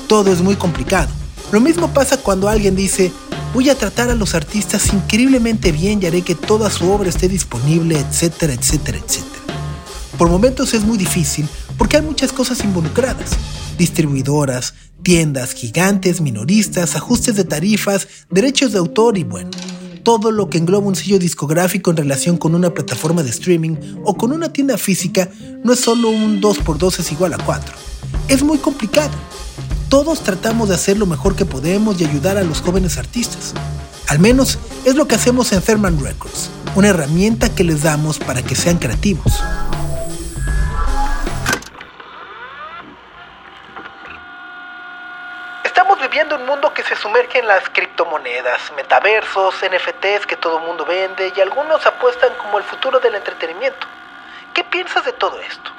Todo 0.07 0.33
es 0.33 0.41
muy 0.41 0.55
complicado. 0.55 1.09
Lo 1.51 1.61
mismo 1.61 1.93
pasa 1.93 2.17
cuando 2.17 2.49
alguien 2.49 2.75
dice, 2.75 3.11
voy 3.53 3.69
a 3.69 3.77
tratar 3.77 4.09
a 4.09 4.15
los 4.15 4.33
artistas 4.33 4.91
increíblemente 4.93 5.71
bien 5.71 6.01
y 6.01 6.07
haré 6.07 6.23
que 6.23 6.33
toda 6.33 6.71
su 6.71 6.89
obra 6.89 7.07
esté 7.07 7.27
disponible, 7.27 7.99
etcétera, 7.99 8.53
etcétera, 8.53 8.97
etcétera. 8.97 9.35
Por 10.17 10.29
momentos 10.29 10.73
es 10.73 10.83
muy 10.83 10.97
difícil 10.97 11.47
porque 11.77 11.97
hay 11.97 12.03
muchas 12.03 12.31
cosas 12.31 12.63
involucradas. 12.63 13.31
Distribuidoras, 13.77 14.73
tiendas, 15.03 15.53
gigantes, 15.53 16.21
minoristas, 16.21 16.95
ajustes 16.95 17.35
de 17.35 17.43
tarifas, 17.43 18.07
derechos 18.29 18.71
de 18.71 18.79
autor 18.79 19.17
y 19.17 19.23
bueno, 19.23 19.51
todo 20.03 20.31
lo 20.31 20.49
que 20.49 20.57
engloba 20.57 20.87
un 20.87 20.95
sello 20.95 21.19
discográfico 21.19 21.91
en 21.91 21.97
relación 21.97 22.37
con 22.37 22.55
una 22.55 22.73
plataforma 22.73 23.23
de 23.23 23.29
streaming 23.29 23.75
o 24.03 24.15
con 24.15 24.31
una 24.31 24.53
tienda 24.53 24.77
física 24.77 25.29
no 25.63 25.73
es 25.73 25.79
solo 25.79 26.09
un 26.09 26.41
2x2 26.41 26.99
es 26.99 27.11
igual 27.11 27.33
a 27.33 27.37
4. 27.37 27.73
Es 28.27 28.43
muy 28.43 28.57
complicado 28.59 29.11
todos 29.89 30.21
tratamos 30.21 30.69
de 30.69 30.75
hacer 30.75 30.97
lo 30.97 31.05
mejor 31.05 31.35
que 31.35 31.45
podemos 31.45 32.01
y 32.01 32.05
ayudar 32.05 32.37
a 32.37 32.43
los 32.43 32.61
jóvenes 32.61 32.97
artistas. 32.97 33.53
Al 34.07 34.19
menos 34.19 34.59
es 34.83 34.95
lo 34.95 35.07
que 35.07 35.15
hacemos 35.15 35.51
en 35.53 35.61
Therman 35.61 35.99
Records, 36.03 36.49
una 36.75 36.89
herramienta 36.89 37.47
que 37.47 37.63
les 37.63 37.83
damos 37.83 38.19
para 38.19 38.41
que 38.41 38.55
sean 38.55 38.77
creativos. 38.77 39.41
Se 46.87 46.95
sumerge 46.95 47.39
en 47.39 47.47
las 47.47 47.67
criptomonedas, 47.69 48.71
metaversos, 48.75 49.55
NFTs 49.55 50.27
que 50.27 50.37
todo 50.37 50.59
mundo 50.59 50.85
vende 50.85 51.33
y 51.35 51.41
algunos 51.41 51.85
apuestan 51.85 52.33
como 52.35 52.59
el 52.59 52.63
futuro 52.63 52.99
del 52.99 53.15
entretenimiento. 53.15 53.87
¿Qué 54.53 54.63
piensas 54.63 55.03
de 55.03 55.13
todo 55.13 55.39
esto? 55.39 55.71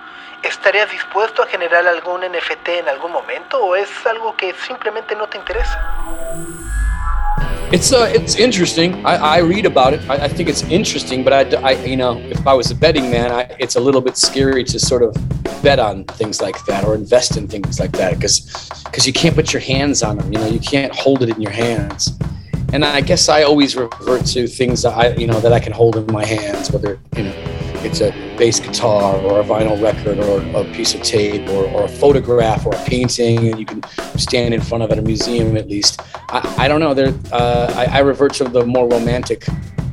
¿Estarías 0.43 0.91
dispuesto 0.91 1.43
a 1.43 1.47
generar 1.47 1.87
algún 1.87 2.23
NFT 2.23 2.69
en 2.69 2.89
algún 2.89 3.13
momento 3.13 3.59
o 3.65 3.77
es 3.77 3.89
algo 4.07 4.37
que 4.37 4.53
simplemente 4.55 5.15
no 5.15 5.29
te 5.29 5.39
interesa? 5.39 5.95
It's 7.77 7.93
uh, 7.93 8.11
it's 8.11 8.37
interesting. 8.37 9.05
I, 9.05 9.17
I 9.17 9.39
read 9.41 9.67
about 9.67 9.93
it. 9.93 10.01
I, 10.09 10.15
I 10.15 10.29
think 10.29 10.49
it's 10.49 10.63
interesting, 10.63 11.23
but 11.23 11.35
I, 11.35 11.59
I, 11.59 11.73
you 11.85 11.99
know, 11.99 12.17
if 12.17 12.47
I 12.47 12.55
was 12.55 12.71
a 12.71 12.75
betting 12.75 13.11
man, 13.11 13.31
I, 13.31 13.43
it's 13.61 13.77
a 13.77 13.81
little 13.81 14.01
bit 14.01 14.17
scary 14.17 14.65
to 14.65 14.79
sort 14.79 15.03
of 15.03 15.15
bet 15.63 15.79
on 15.79 16.05
things 16.05 16.41
like 16.41 16.65
that 16.65 16.85
or 16.85 16.95
invest 16.95 17.37
in 17.37 17.47
things 17.47 17.79
like 17.79 17.93
that 17.93 18.15
because 18.15 18.71
because 18.87 19.07
you 19.07 19.13
can't 19.13 19.35
put 19.35 19.53
your 19.53 19.61
hands 19.61 20.03
on 20.03 20.17
them. 20.17 20.33
You 20.33 20.39
know, 20.39 20.47
you 20.47 20.59
can't 20.59 20.91
hold 20.95 21.23
it 21.23 21.29
in 21.29 21.43
your 21.43 21.53
hands. 21.53 22.19
And 22.73 22.83
I 22.83 23.03
guess 23.03 23.29
I 23.29 23.43
always 23.43 23.77
revert 23.77 24.25
to 24.29 24.47
things 24.47 24.81
that 24.81 24.97
I, 24.97 25.09
you 25.09 25.27
know, 25.27 25.39
that 25.41 25.53
I 25.53 25.61
can 25.61 25.75
hold 25.75 25.97
in 25.97 26.07
my 26.07 26.25
hands, 26.25 26.73
whether 26.73 26.99
you 27.15 27.25
know 27.25 27.56
it's 27.85 28.01
a 28.01 28.11
bass 28.37 28.61
guitar 28.61 29.17
or 29.17 29.41
a 29.41 29.45
vinyl 29.45 29.81
record 29.81 30.19
or 30.19 30.41
a 30.61 30.65
piece 30.73 30.95
of 30.95 31.03
tape 31.03 31.49
or, 31.51 31.65
or 31.67 31.85
a 31.85 31.89
photograph 31.89 32.67
or 32.67 32.75
a 32.75 32.85
painting 32.85 33.49
and 33.49 33.59
you 33.59 33.67
can 33.67 33.83
stand 34.17 34.55
in 34.55 34.61
front 34.61 34.83
of 34.85 34.91
at 34.91 34.99
a 34.99 35.03
museum 35.03 35.57
at 35.57 35.69
least. 35.69 36.01
I, 36.29 36.65
I 36.65 36.69
don't 36.69 36.81
know 36.81 36.95
there 36.95 37.15
uh, 37.33 37.73
I, 37.77 37.99
I 37.99 37.99
revert 38.01 38.35
to 38.35 38.45
the 38.45 38.65
more 38.65 38.89
romantic 38.89 39.45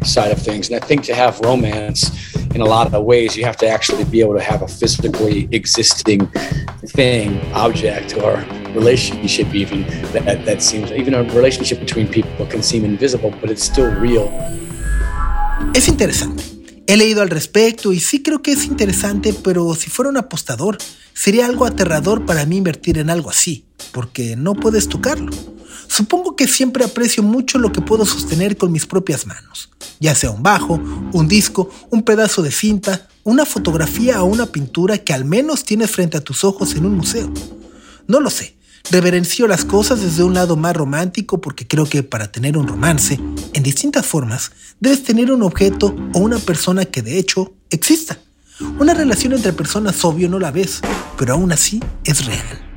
side 0.04 0.32
of 0.32 0.42
things. 0.42 0.70
And 0.70 0.82
i 0.82 0.86
think 0.86 1.04
to 1.06 1.16
have 1.16 1.40
romance 1.42 2.36
in 2.56 2.62
a 2.62 2.66
lot 2.66 2.94
of 2.94 3.04
ways 3.04 3.36
you 3.36 3.46
have 3.46 3.58
to 3.58 3.68
actually 3.68 4.04
be 4.06 4.20
able 4.20 4.36
to 4.36 4.42
have 4.42 4.62
a 4.62 4.68
physically 4.68 5.48
existing 5.52 6.28
thing 6.88 7.40
object 7.54 8.18
or 8.18 8.46
relationship 8.74 9.54
even 9.56 9.82
that, 10.12 10.46
that 10.46 10.62
seems 10.62 10.92
even 10.92 11.14
a 11.14 11.24
relationship 11.24 11.80
between 11.80 12.08
people 12.08 12.46
can 12.46 12.62
seem 12.62 12.86
invisible 12.86 13.32
but 13.42 13.50
it's 13.50 13.64
still 13.64 13.92
real. 13.96 14.28
Es 15.76 15.88
interesante 15.88 16.53
He 16.86 16.98
leído 16.98 17.22
al 17.22 17.30
respecto 17.30 17.94
y 17.94 18.00
sí 18.00 18.22
creo 18.22 18.42
que 18.42 18.52
es 18.52 18.66
interesante, 18.66 19.34
pero 19.34 19.74
si 19.74 19.90
fuera 19.90 20.10
un 20.10 20.18
apostador, 20.18 20.78
sería 21.14 21.46
algo 21.46 21.66
aterrador 21.66 22.26
para 22.26 22.46
mí 22.46 22.58
invertir 22.58 22.98
en 22.98 23.10
algo 23.10 23.30
así, 23.30 23.64
porque 23.92 24.36
no 24.36 24.54
puedes 24.54 24.90
tocarlo. 24.90 25.32
Supongo 25.88 26.36
que 26.36 26.48
siempre 26.48 26.84
aprecio 26.84 27.24
mucho 27.24 27.58
lo 27.58 27.72
que 27.72 27.82
puedo 27.82 28.06
sostener 28.06 28.58
con 28.58 28.72
mis 28.72 28.86
propias 28.86 29.26
manos, 29.26 29.70
ya 30.00 30.14
sea 30.14 30.32
un 30.32 30.44
bajo, 30.44 30.76
un 31.14 31.28
disco, 31.28 31.70
un 31.90 32.04
pedazo 32.04 32.42
de 32.42 32.52
cinta, 32.52 33.08
una 33.24 33.46
fotografía 33.46 34.22
o 34.22 34.26
una 34.26 34.48
pintura 34.48 34.98
que 34.98 35.14
al 35.14 35.24
menos 35.24 35.64
tienes 35.64 35.90
frente 35.90 36.18
a 36.18 36.22
tus 36.22 36.44
ojos 36.44 36.76
en 36.76 36.86
un 36.86 36.98
museo. 36.98 37.32
No 38.08 38.20
lo 38.20 38.30
sé, 38.30 38.56
Reverencio 38.92 39.48
las 39.48 39.64
cosas 39.64 40.02
desde 40.02 40.24
un 40.24 40.34
lado 40.34 40.58
más 40.58 40.76
romántico 40.76 41.40
porque 41.40 41.66
creo 41.66 41.86
que 41.86 42.04
para 42.04 42.32
tener 42.32 42.58
un 42.58 42.68
romance, 42.68 43.18
en 43.54 43.64
distintas 43.64 44.06
formas, 44.06 44.52
debes 44.80 45.04
tener 45.04 45.32
un 45.32 45.44
objeto 45.44 45.96
o 46.14 46.20
una 46.20 46.40
persona 46.40 46.86
que 46.86 47.02
de 47.02 47.18
hecho 47.18 47.54
exista. 47.70 48.20
Una 48.80 48.94
relación 48.94 49.34
entre 49.34 49.54
personas 49.54 50.04
obvio 50.06 50.30
no 50.30 50.40
la 50.40 50.52
ves, 50.52 50.82
pero 51.18 51.34
aún 51.34 51.52
así 51.52 51.80
es 52.04 52.26
real. 52.26 52.73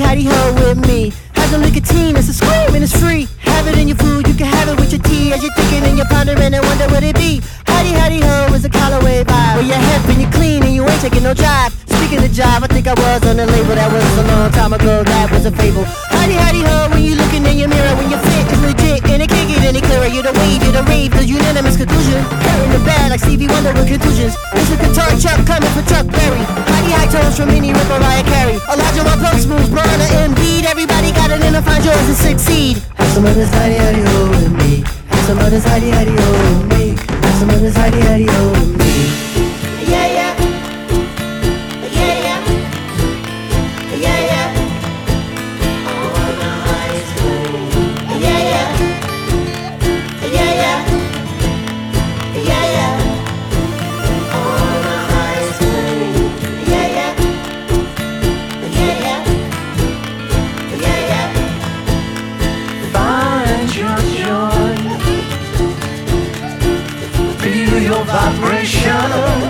hidey 0.00 0.24
ho 0.24 0.40
with 0.54 0.80
me. 0.88 1.12
Has 1.34 1.52
a 1.52 1.58
nicotine, 1.58 2.16
it's 2.16 2.28
a 2.28 2.32
scream 2.32 2.74
and 2.74 2.82
it's 2.82 2.96
free. 2.96 3.28
Have 3.40 3.66
it 3.68 3.76
in 3.78 3.88
your 3.88 3.96
food, 3.96 4.26
you 4.26 4.34
can 4.34 4.46
have 4.46 4.68
it 4.68 4.76
with 4.80 4.92
your 4.92 5.02
tea. 5.02 5.32
As 5.32 5.42
you're 5.42 5.54
thinking 5.54 5.84
and 5.84 5.96
you're 5.96 6.08
pondering 6.08 6.52
and 6.52 6.64
wonder 6.64 6.88
what 6.88 7.02
it 7.02 7.16
be. 7.16 7.40
Hidey 7.66 7.94
hidey 8.00 8.22
ho 8.22 8.54
is 8.54 8.64
a 8.64 8.70
Callaway 8.70 9.24
vibe. 9.24 9.56
Where 9.56 9.68
you're 9.70 9.84
hip 9.90 10.04
and 10.08 10.20
you're 10.22 10.32
clean 10.32 10.62
and 10.62 10.74
you 10.74 10.82
ain't 10.88 11.00
taking 11.00 11.22
no 11.22 11.34
jive. 11.34 11.72
Speaking 11.88 12.24
of 12.24 12.30
jive, 12.30 12.62
I 12.62 12.68
think 12.68 12.86
I 12.86 12.94
was 12.94 13.26
on 13.26 13.38
a 13.38 13.46
label 13.46 13.74
that 13.74 13.90
was 13.92 14.04
a 14.18 14.26
long 14.32 14.50
time 14.52 14.72
ago. 14.72 15.02
That 15.04 15.30
was 15.30 15.46
a 15.46 15.52
fable. 15.52 15.84
Hidey 16.14 16.36
hidey 16.36 16.62
ho 16.64 16.90
when 16.90 17.02
you 17.02 17.14
looking 17.14 17.44
in 17.46 17.58
your 17.58 17.68
mirror 17.68 17.94
when 17.96 18.10
you're 18.10 18.24
fit 18.24 18.52
is 18.52 18.60
legit 18.62 19.04
and 19.10 19.22
it 19.22 19.29
any 19.70 19.80
clearer. 19.80 20.10
You're 20.10 20.26
the 20.26 20.34
wave, 20.34 20.62
you're 20.66 20.74
the 20.74 20.82
rave, 20.90 21.14
the 21.14 21.24
unanimous 21.24 21.78
conclusion. 21.78 22.18
Carrying 22.42 22.72
the 22.74 22.82
bad 22.82 23.14
like 23.14 23.22
Stevie 23.22 23.46
Wonder 23.46 23.72
with 23.78 23.86
contusions. 23.86 24.34
A 24.50 24.76
guitar 24.82 25.10
Chuck 25.22 25.38
coming 25.46 25.70
for 25.70 25.82
Chuck 25.86 26.06
Berry. 26.10 26.42
Howdy, 26.66 26.90
high 26.90 27.06
tones 27.06 27.38
from 27.38 27.48
Minnie 27.54 27.72
Rip 27.72 27.86
Mariah 27.86 28.26
Carey. 28.26 28.58
Elijah, 28.66 29.06
my 29.06 29.14
plug 29.22 29.38
smooth, 29.38 29.70
Brana, 29.70 30.06
Embiid. 30.26 30.66
Everybody 30.66 31.12
got 31.12 31.30
it 31.30 31.42
in 31.46 31.54
to 31.54 31.62
find 31.62 31.84
yours 31.84 32.06
and 32.10 32.18
succeed. 32.18 32.82
Have 32.98 33.10
some 33.14 33.24
of 33.24 33.34
this 33.34 33.50
ho 33.50 34.30
with 34.30 34.52
me. 34.58 34.82
Have 35.10 35.24
some 35.26 35.38
of 35.38 35.50
this 35.50 35.64
with 35.64 36.62
me. 36.74 36.98
Have 37.22 37.36
some 37.38 37.50
of 37.50 37.60
this 37.62 37.76
ho 37.76 38.50
with 38.50 38.78
me. 38.78 39.19
love. 69.08 69.49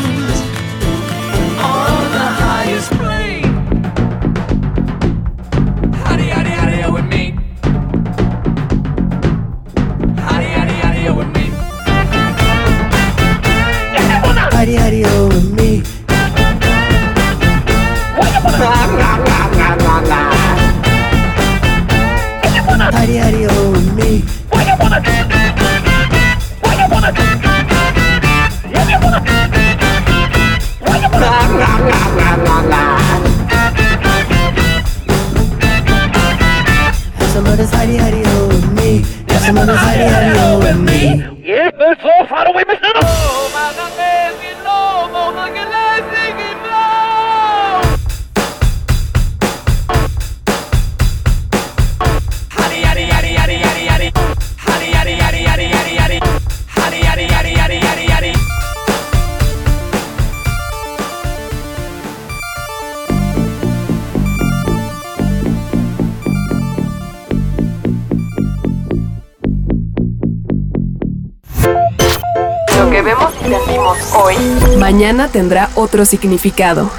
Mañana 75.21 75.33
tendrá 75.33 75.69
otro 75.75 76.05
significado. 76.07 76.91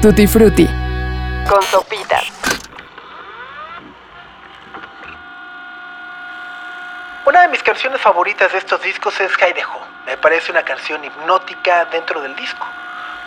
Tutti 0.00 0.26
Frutti. 0.28 0.66
Con 1.48 1.62
sopitas. 1.62 2.24
Una 7.26 7.42
de 7.42 7.48
mis 7.48 7.62
canciones 7.62 8.00
favoritas 8.00 8.52
de 8.52 8.58
estos 8.58 8.80
discos 8.82 9.20
es 9.20 9.32
Haideho. 9.42 9.80
Me 10.06 10.16
parece 10.16 10.52
una 10.52 10.62
canción 10.62 11.04
hipnótica 11.04 11.86
dentro 11.86 12.20
del 12.22 12.36
disco. 12.36 12.64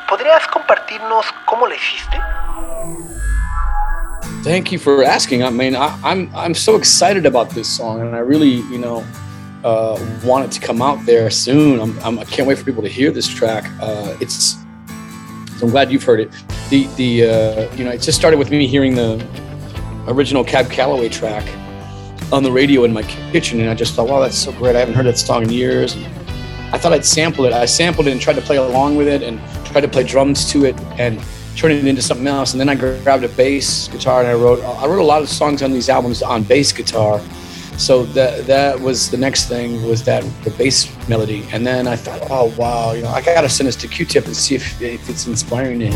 ¿Podrías 0.07 0.47
compartirnos 0.47 1.25
cómo 1.45 1.67
la 1.67 1.75
hiciste? 1.75 2.17
Thank 4.43 4.71
you 4.71 4.79
for 4.79 5.03
asking. 5.03 5.43
I 5.43 5.51
mean, 5.51 5.75
I, 5.75 5.91
I'm 6.03 6.31
I'm 6.33 6.55
so 6.55 6.75
excited 6.75 7.25
about 7.25 7.49
this 7.49 7.67
song, 7.67 8.01
and 8.01 8.15
I 8.15 8.19
really, 8.19 8.63
you 8.71 8.79
know, 8.79 9.03
uh, 9.63 9.97
want 10.23 10.45
it 10.45 10.51
to 10.51 10.59
come 10.59 10.81
out 10.81 11.05
there 11.05 11.29
soon. 11.29 11.79
I'm, 11.79 11.99
I'm 11.99 12.19
I 12.19 12.25
can't 12.25 12.47
wait 12.47 12.57
for 12.57 12.65
people 12.65 12.83
to 12.83 12.89
hear 12.89 13.11
this 13.11 13.27
track. 13.27 13.71
Uh, 13.81 14.15
it's 14.19 14.55
so 15.57 15.65
I'm 15.65 15.69
glad 15.69 15.91
you've 15.91 16.03
heard 16.03 16.19
it. 16.19 16.31
The 16.69 16.87
the 16.95 17.23
uh, 17.23 17.75
you 17.75 17.83
know, 17.83 17.91
it 17.91 18.01
just 18.01 18.17
started 18.17 18.37
with 18.37 18.51
me 18.51 18.67
hearing 18.67 18.95
the 18.95 19.25
original 20.07 20.43
Cab 20.43 20.69
Calloway 20.69 21.09
track 21.09 21.47
on 22.31 22.43
the 22.43 22.51
radio 22.51 22.83
in 22.83 22.93
my 22.93 23.03
kitchen, 23.31 23.59
and 23.59 23.69
I 23.69 23.75
just 23.75 23.93
thought, 23.93 24.07
wow, 24.07 24.19
that's 24.19 24.37
so 24.37 24.51
great. 24.53 24.75
I 24.75 24.79
haven't 24.79 24.95
heard 24.95 25.05
that 25.05 25.17
song 25.17 25.43
in 25.43 25.49
years. 25.49 25.95
And 25.95 26.05
I 26.73 26.77
thought 26.77 26.93
I'd 26.93 27.05
sample 27.05 27.45
it. 27.45 27.53
I 27.53 27.65
sampled 27.65 28.07
it 28.07 28.11
and 28.11 28.21
tried 28.21 28.37
to 28.37 28.41
play 28.41 28.57
along 28.57 28.95
with 28.95 29.07
it, 29.07 29.21
and 29.21 29.39
tried 29.65 29.81
to 29.81 29.87
play 29.87 30.03
drums 30.03 30.49
to 30.51 30.65
it, 30.65 30.79
and 30.97 31.21
turn 31.55 31.71
it 31.71 31.85
into 31.85 32.01
something 32.01 32.27
else. 32.27 32.53
And 32.53 32.59
then 32.59 32.69
I 32.69 32.75
grabbed 32.75 33.23
a 33.23 33.29
bass 33.29 33.87
guitar 33.89 34.21
and 34.21 34.29
I 34.29 34.33
wrote 34.33 34.63
I 34.63 34.87
wrote 34.87 34.99
a 34.99 35.03
lot 35.03 35.21
of 35.21 35.29
songs 35.29 35.61
on 35.61 35.71
these 35.71 35.89
albums 35.89 36.23
on 36.23 36.43
bass 36.43 36.71
guitar. 36.71 37.21
So 37.77 38.05
that 38.05 38.45
that 38.45 38.79
was 38.79 39.09
the 39.09 39.17
next 39.17 39.47
thing 39.47 39.83
was 39.83 40.03
that 40.03 40.23
the 40.43 40.51
bass 40.51 40.89
melody. 41.07 41.45
And 41.51 41.65
then 41.65 41.87
I 41.87 41.95
thought, 41.95 42.27
oh 42.29 42.53
wow, 42.57 42.93
you 42.93 43.01
know, 43.01 43.09
I 43.09 43.21
gotta 43.21 43.49
send 43.49 43.67
this 43.67 43.75
to 43.77 43.87
Q-Tip 43.87 44.25
and 44.25 44.35
see 44.35 44.55
if, 44.55 44.81
if 44.81 45.09
it's 45.09 45.25
inspiring 45.25 45.79
to 45.79 45.87
him. 45.87 45.93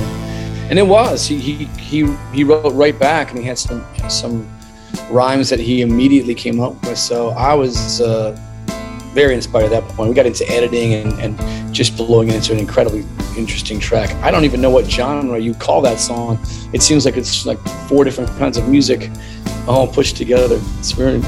And 0.69 0.80
it 0.80 0.88
was. 0.88 1.28
He 1.28 1.39
he 1.39 1.65
he 1.78 2.15
he 2.34 2.43
wrote 2.43 2.73
right 2.73 2.97
back 2.97 3.30
and 3.30 3.39
he 3.39 3.45
had 3.45 3.59
some 3.59 3.86
some 4.09 4.49
rhymes 5.09 5.49
that 5.49 5.59
he 5.59 5.82
immediately 5.82 6.34
came 6.34 6.59
up 6.59 6.82
with. 6.84 6.97
So 6.97 7.30
I 7.30 7.53
was 7.53 8.01
uh, 8.01 8.36
very 9.13 9.34
inspired 9.34 9.65
at 9.65 9.69
that 9.71 9.84
point. 9.95 10.09
We 10.09 10.15
got 10.15 10.26
into 10.26 10.47
editing 10.49 10.93
and, 10.95 11.13
and 11.19 11.73
just 11.73 11.95
blowing 11.97 12.30
it 12.30 12.36
into 12.36 12.53
an 12.53 12.59
incredibly 12.59 13.05
interesting 13.38 13.80
track. 13.80 14.11
I 14.23 14.32
don't 14.32 14.43
even 14.45 14.61
know 14.61 14.69
what 14.69 14.86
genre 14.86 15.38
you 15.38 15.53
call 15.53 15.82
that 15.82 15.99
song. 15.99 16.39
It 16.73 16.82
seems 16.82 17.05
like 17.05 17.17
it's 17.17 17.45
like 17.45 17.59
four 17.88 18.03
different 18.03 18.30
kinds 18.32 18.57
of 18.57 18.67
music 18.67 19.09
all 19.67 19.88
pushed 19.88 20.17
together. 20.17 20.59
It's 20.80 20.91
very, 20.91 21.21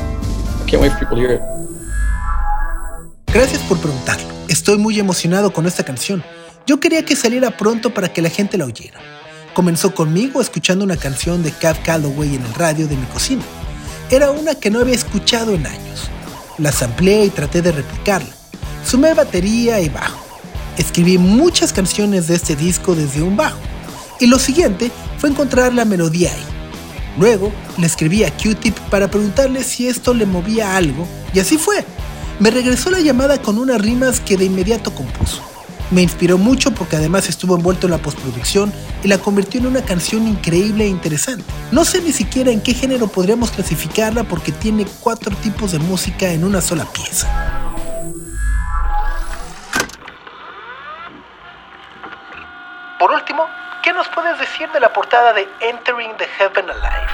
Gracias 3.34 3.62
por 3.64 3.80
preguntarlo. 3.80 4.28
Estoy 4.50 4.78
muy 4.78 5.00
emocionado 5.00 5.54
con 5.54 5.66
esta 5.66 5.86
canción. 5.86 6.24
Yo 6.66 6.82
quería 6.82 7.06
que 7.06 7.16
saliera 7.16 7.56
pronto 7.56 7.94
para 7.94 8.12
que 8.12 8.22
la 8.22 8.30
gente 8.30 8.58
la 8.58 8.66
oyera. 8.66 9.00
Comenzó 9.54 9.96
conmigo 9.96 10.42
escuchando 10.42 10.84
una 10.84 10.98
canción 10.98 11.42
de 11.42 11.52
Cab 11.52 11.82
Calloway 11.84 12.36
en 12.36 12.44
el 12.44 12.54
radio 12.54 12.88
de 12.88 12.98
mi 12.98 13.06
cocina. 13.06 13.44
Era 14.12 14.32
una 14.32 14.56
que 14.56 14.70
no 14.70 14.80
había 14.80 14.96
escuchado 14.96 15.56
en 15.56 15.66
años. 15.66 16.10
La 16.58 16.74
amplié 16.82 17.26
y 17.26 17.30
traté 17.30 17.62
de 17.62 17.72
replicarla. 17.72 18.30
Sumé 18.86 19.14
batería 19.14 19.80
y 19.80 19.88
bajo. 19.88 20.20
Escribí 20.78 21.18
muchas 21.18 21.72
canciones 21.72 22.28
de 22.28 22.36
este 22.36 22.56
disco 22.58 22.94
desde 22.94 23.22
un 23.22 23.38
bajo. 23.38 23.60
Y 24.20 24.28
lo 24.28 24.38
siguiente 24.38 24.92
fue 25.18 25.30
encontrar 25.30 25.74
la 25.74 25.86
melodía 25.86 26.32
ahí. 26.34 26.57
Luego 27.18 27.52
le 27.78 27.88
escribí 27.88 28.24
a 28.24 28.32
Q-Tip 28.32 28.78
para 28.90 29.10
preguntarle 29.10 29.64
si 29.64 29.88
esto 29.88 30.14
le 30.14 30.26
movía 30.26 30.76
algo, 30.76 31.08
y 31.34 31.40
así 31.40 31.58
fue. 31.58 31.84
Me 32.40 32.52
regresó 32.52 32.92
la 32.92 33.00
llamada 33.00 33.42
con 33.42 33.58
unas 33.58 33.82
rimas 33.82 34.20
que 34.20 34.38
de 34.38 34.46
inmediato 34.46 34.94
compuso. 34.94 35.42
Me 35.90 36.02
inspiró 36.02 36.38
mucho 36.38 36.72
porque 36.72 36.98
además 36.98 37.30
estuvo 37.30 37.56
envuelto 37.56 37.88
en 37.88 37.92
la 37.92 37.98
postproducción 37.98 38.74
y 39.04 39.08
la 39.08 39.18
convirtió 39.18 39.60
en 39.62 39.68
una 39.68 39.82
canción 39.82 40.28
increíble 40.28 40.84
e 40.84 40.90
interesante. 40.90 41.46
No 41.72 41.86
sé 41.86 42.02
ni 42.02 42.12
siquiera 42.12 42.52
en 42.52 42.62
qué 42.62 42.74
género 42.74 43.08
podríamos 43.08 43.52
clasificarla 43.52 44.26
porque 44.26 44.52
tiene 44.52 44.86
cuatro 45.00 45.36
tipos 45.38 45.72
de 45.72 45.80
música 45.80 46.30
en 46.32 46.44
una 46.44 46.62
sola 46.62 46.86
pieza. 46.86 47.28
Por 53.00 53.12
último, 53.12 53.44
¿qué 53.88 53.94
nos 53.94 54.10
puedes 54.10 54.38
decir 54.38 54.68
de 54.74 54.82
la 54.82 54.92
portada 54.92 55.32
de 55.32 55.48
Entering 55.62 56.12
the 56.18 56.26
Heaven 56.26 56.70
Alive? 56.70 57.10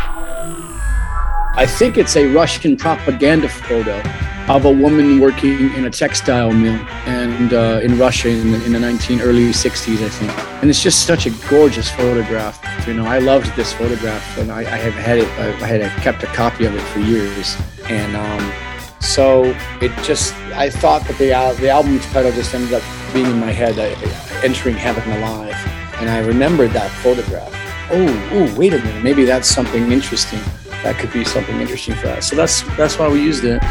I 1.55 1.67
think 1.67 1.99
it's 1.99 2.15
a 2.15 2.26
Russian 2.34 2.76
propaganda 2.76 3.47
photo 3.47 4.01
of 4.47 4.65
a 4.65 4.71
woman 4.71 5.19
working 5.19 5.71
in 5.76 5.86
a 5.86 5.91
textile 5.91 6.51
mill 6.51 6.80
and 7.05 7.53
uh, 7.53 7.80
in 7.84 7.99
Russia 7.99 8.30
in 8.30 8.53
the, 8.53 8.65
in 8.65 8.74
the 8.74 8.80
19 8.80 9.21
early 9.21 9.49
60s, 9.49 10.03
I 10.03 10.09
think. 10.09 10.32
And 10.63 10.69
it's 10.71 10.82
just 10.82 11.05
such 11.05 11.28
a 11.28 11.30
gorgeous 11.47 11.91
photograph. 11.91 12.59
You 12.88 12.95
know, 12.95 13.05
I 13.05 13.19
loved 13.19 13.55
this 13.55 13.71
photograph, 13.71 14.39
and 14.39 14.51
I, 14.51 14.61
I 14.61 14.78
have 14.78 14.95
had 14.95 15.19
it. 15.19 15.28
I, 15.38 15.49
I 15.63 15.67
had 15.67 16.01
kept 16.01 16.24
a 16.24 16.28
copy 16.28 16.65
of 16.65 16.74
it 16.74 16.82
for 16.88 17.01
years, 17.01 17.55
and 17.88 18.17
um, 18.17 18.51
so 18.99 19.55
it 19.80 19.91
just. 20.03 20.34
I 20.55 20.71
thought 20.71 21.05
that 21.05 21.19
the 21.19 21.34
al- 21.34 21.53
the 21.53 21.69
album 21.69 21.99
title 21.99 22.32
just 22.32 22.51
ended 22.55 22.74
up 22.74 22.84
being 23.13 23.28
in 23.28 23.39
my 23.39 23.51
head, 23.51 23.78
uh, 23.78 24.43
"Entering 24.43 24.76
Heaven 24.76 25.03
Alive." 25.19 25.72
And 26.00 26.10
I 26.10 26.20
remembered 26.20 26.72
that 26.74 26.89
photograph. 27.04 27.52
Oh, 27.91 28.08
oh, 28.34 28.54
wait 28.58 28.74
a 28.74 28.78
minute, 28.78 29.04
maybe 29.04 29.26
that's 29.26 29.48
something 29.48 29.91
interesting. 29.91 30.39
That 30.84 30.98
could 31.00 31.14
be 31.14 31.24
something 31.24 31.60
interesting 31.62 31.96
for 31.96 32.10
us. 32.10 32.30
So 32.30 32.36
that's 32.36 32.64
that's 32.78 32.98
why 32.98 33.08
we 33.08 33.22
used 33.22 33.44
it. 33.44 33.62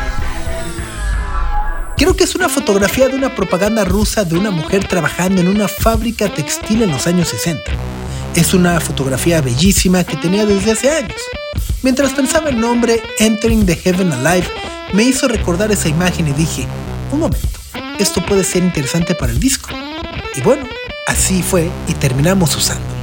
Creo 1.97 2.17
que 2.17 2.25
es 2.25 2.35
una 2.35 2.49
fotografía 2.49 3.09
de 3.09 3.15
una 3.15 3.35
propaganda 3.35 3.85
rusa 3.85 4.25
de 4.25 4.37
una 4.37 4.51
mujer 4.51 4.89
trabajando 4.89 5.41
en 5.41 5.47
una 5.47 5.69
fábrica 5.69 6.29
textil 6.29 6.83
en 6.83 6.91
los 6.91 7.07
años 7.07 7.29
60. 7.29 7.63
Es 8.35 8.55
una 8.55 8.81
fotografía 8.81 9.41
bellísima 9.41 10.03
que 10.03 10.17
tenía 10.17 10.45
desde 10.45 10.73
hace 10.73 10.91
años. 10.91 11.21
Mientras 11.83 12.13
pensaba 12.13 12.49
el 12.49 12.59
nombre 12.59 13.03
Entering 13.19 13.67
the 13.67 13.77
Heaven 13.77 14.13
Alive, 14.13 14.49
me 14.93 15.05
hizo 15.05 15.29
recordar 15.29 15.71
esa 15.71 15.89
imagen 15.89 16.27
y 16.29 16.33
dije, 16.33 16.67
un 17.13 17.21
momento, 17.21 17.49
esto 17.99 18.25
puede 18.25 18.43
ser 18.43 18.65
interesante 18.65 19.15
para 19.15 19.33
el 19.33 19.39
disco. 19.39 19.71
Y 20.35 20.41
bueno, 20.41 20.67
así 21.13 21.43
fue 21.43 21.71
y 21.89 21.95
terminamos 21.95 22.57
usándola. 22.57 23.02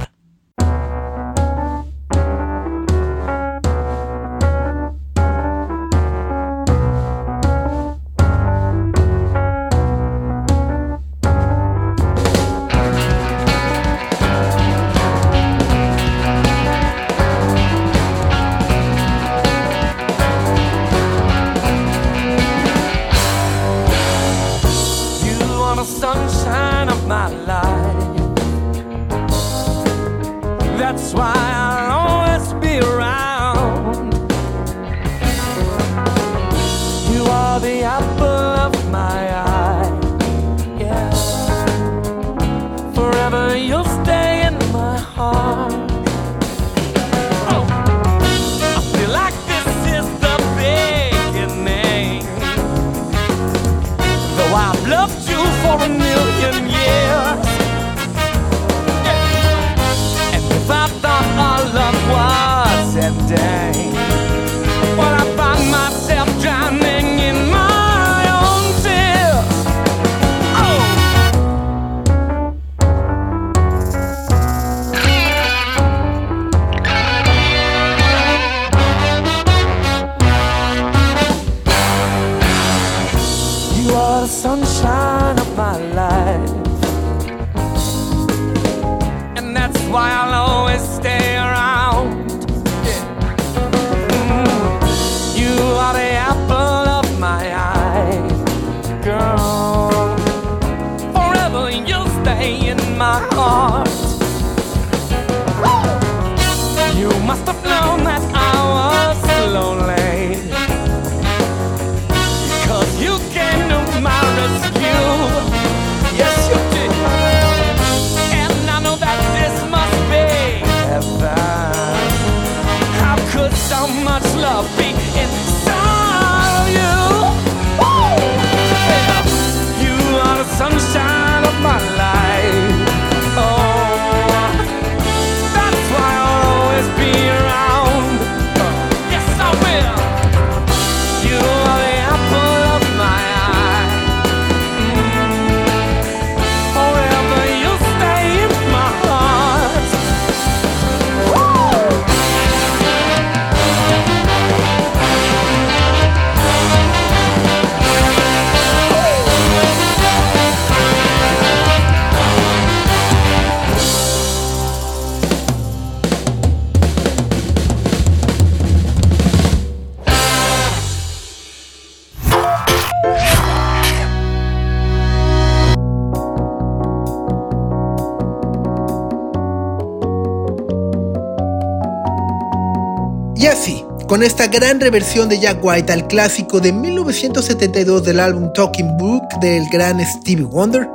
Con 184.09 184.23
esta 184.23 184.47
gran 184.47 184.79
reversión 184.79 185.29
de 185.29 185.39
Jack 185.39 185.63
White 185.63 185.93
al 185.93 186.07
clásico 186.07 186.59
de 186.59 186.73
1972 186.73 188.03
del 188.03 188.19
álbum 188.19 188.51
Talking 188.53 188.97
Book 188.97 189.21
del 189.39 189.63
gran 189.71 190.03
Stevie 190.03 190.45
Wonder, 190.45 190.89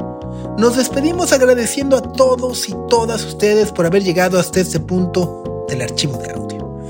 nos 0.59 0.77
despedimos 0.77 1.33
agradeciendo 1.33 1.97
a 1.97 2.03
todos 2.03 2.69
y 2.69 2.75
todas 2.91 3.25
ustedes 3.25 3.71
por 3.71 3.87
haber 3.87 4.03
llegado 4.03 4.37
hasta 4.37 4.59
este 4.59 4.81
punto 4.81 5.65
del 5.69 5.83
archivo 5.83 6.19
de 6.19 6.33
audio. 6.33 6.81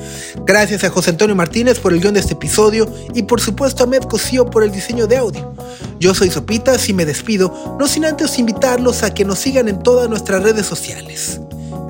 Gracias 0.46 0.82
a 0.84 0.88
José 0.88 1.10
Antonio 1.10 1.36
Martínez 1.36 1.78
por 1.78 1.92
el 1.92 2.00
guion 2.00 2.14
de 2.14 2.20
este 2.20 2.32
episodio 2.32 2.88
y 3.12 3.24
por 3.24 3.42
supuesto 3.42 3.84
a 3.84 3.86
Med 3.86 4.04
Cosío 4.04 4.46
por 4.46 4.62
el 4.64 4.72
diseño 4.72 5.06
de 5.06 5.18
audio. 5.18 5.52
Yo 6.00 6.14
soy 6.14 6.30
Sopitas 6.30 6.88
y 6.88 6.94
me 6.94 7.04
despido, 7.04 7.76
no 7.78 7.86
sin 7.86 8.06
antes 8.06 8.38
invitarlos 8.38 9.02
a 9.02 9.12
que 9.12 9.26
nos 9.26 9.40
sigan 9.40 9.68
en 9.68 9.82
todas 9.82 10.08
nuestras 10.08 10.42
redes 10.42 10.64
sociales. 10.64 11.38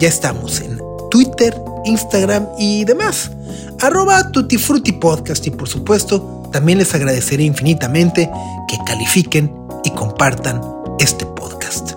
Ya 0.01 0.09
estamos 0.09 0.61
en 0.61 0.81
Twitter, 1.09 1.57
Instagram 1.85 2.49
y 2.59 2.85
demás. 2.85 3.31
Arroba 3.81 4.31
Tutti 4.31 4.59
Frutti 4.59 4.93
Podcast 4.93 5.47
y 5.47 5.51
por 5.51 5.69
supuesto 5.69 6.49
también 6.53 6.79
les 6.79 6.95
agradeceré 6.95 7.45
infinitamente 7.45 8.31
que 8.69 8.79
califiquen 8.87 9.55
y 9.85 9.91
compartan 9.91 10.61
este 10.99 11.27
podcast. 11.27 11.93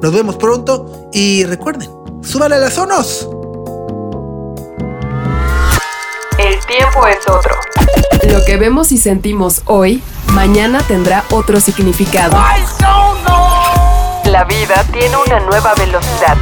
Nos 0.00 0.12
vemos 0.12 0.36
pronto 0.36 1.08
y 1.12 1.44
recuerden, 1.44 1.90
súbale 2.22 2.56
a 2.56 2.58
las 2.58 2.74
zonos. 2.74 3.28
El 6.38 6.58
tiempo 6.66 7.06
es 7.06 7.28
otro. 7.28 7.54
Lo 8.30 8.44
que 8.44 8.56
vemos 8.56 8.92
y 8.92 8.98
sentimos 8.98 9.62
hoy, 9.66 10.02
mañana 10.28 10.82
tendrá 10.86 11.24
otro 11.30 11.60
significado. 11.60 12.36
La 14.24 14.44
vida 14.44 14.84
tiene 14.92 15.16
una 15.26 15.40
nueva 15.40 15.74
velocidad. 15.74 16.36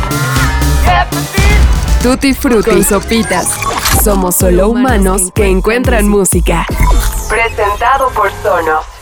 Tutti 2.02 2.32
Frutti 2.34 2.70
con 2.70 2.84
Sopitas. 2.84 3.48
Somos 4.02 4.36
solo 4.36 4.70
humanos 4.70 5.30
que 5.34 5.46
encuentran 5.46 6.08
música. 6.08 6.64
Presentado 7.28 8.08
por 8.14 8.30
Sonos. 8.42 8.99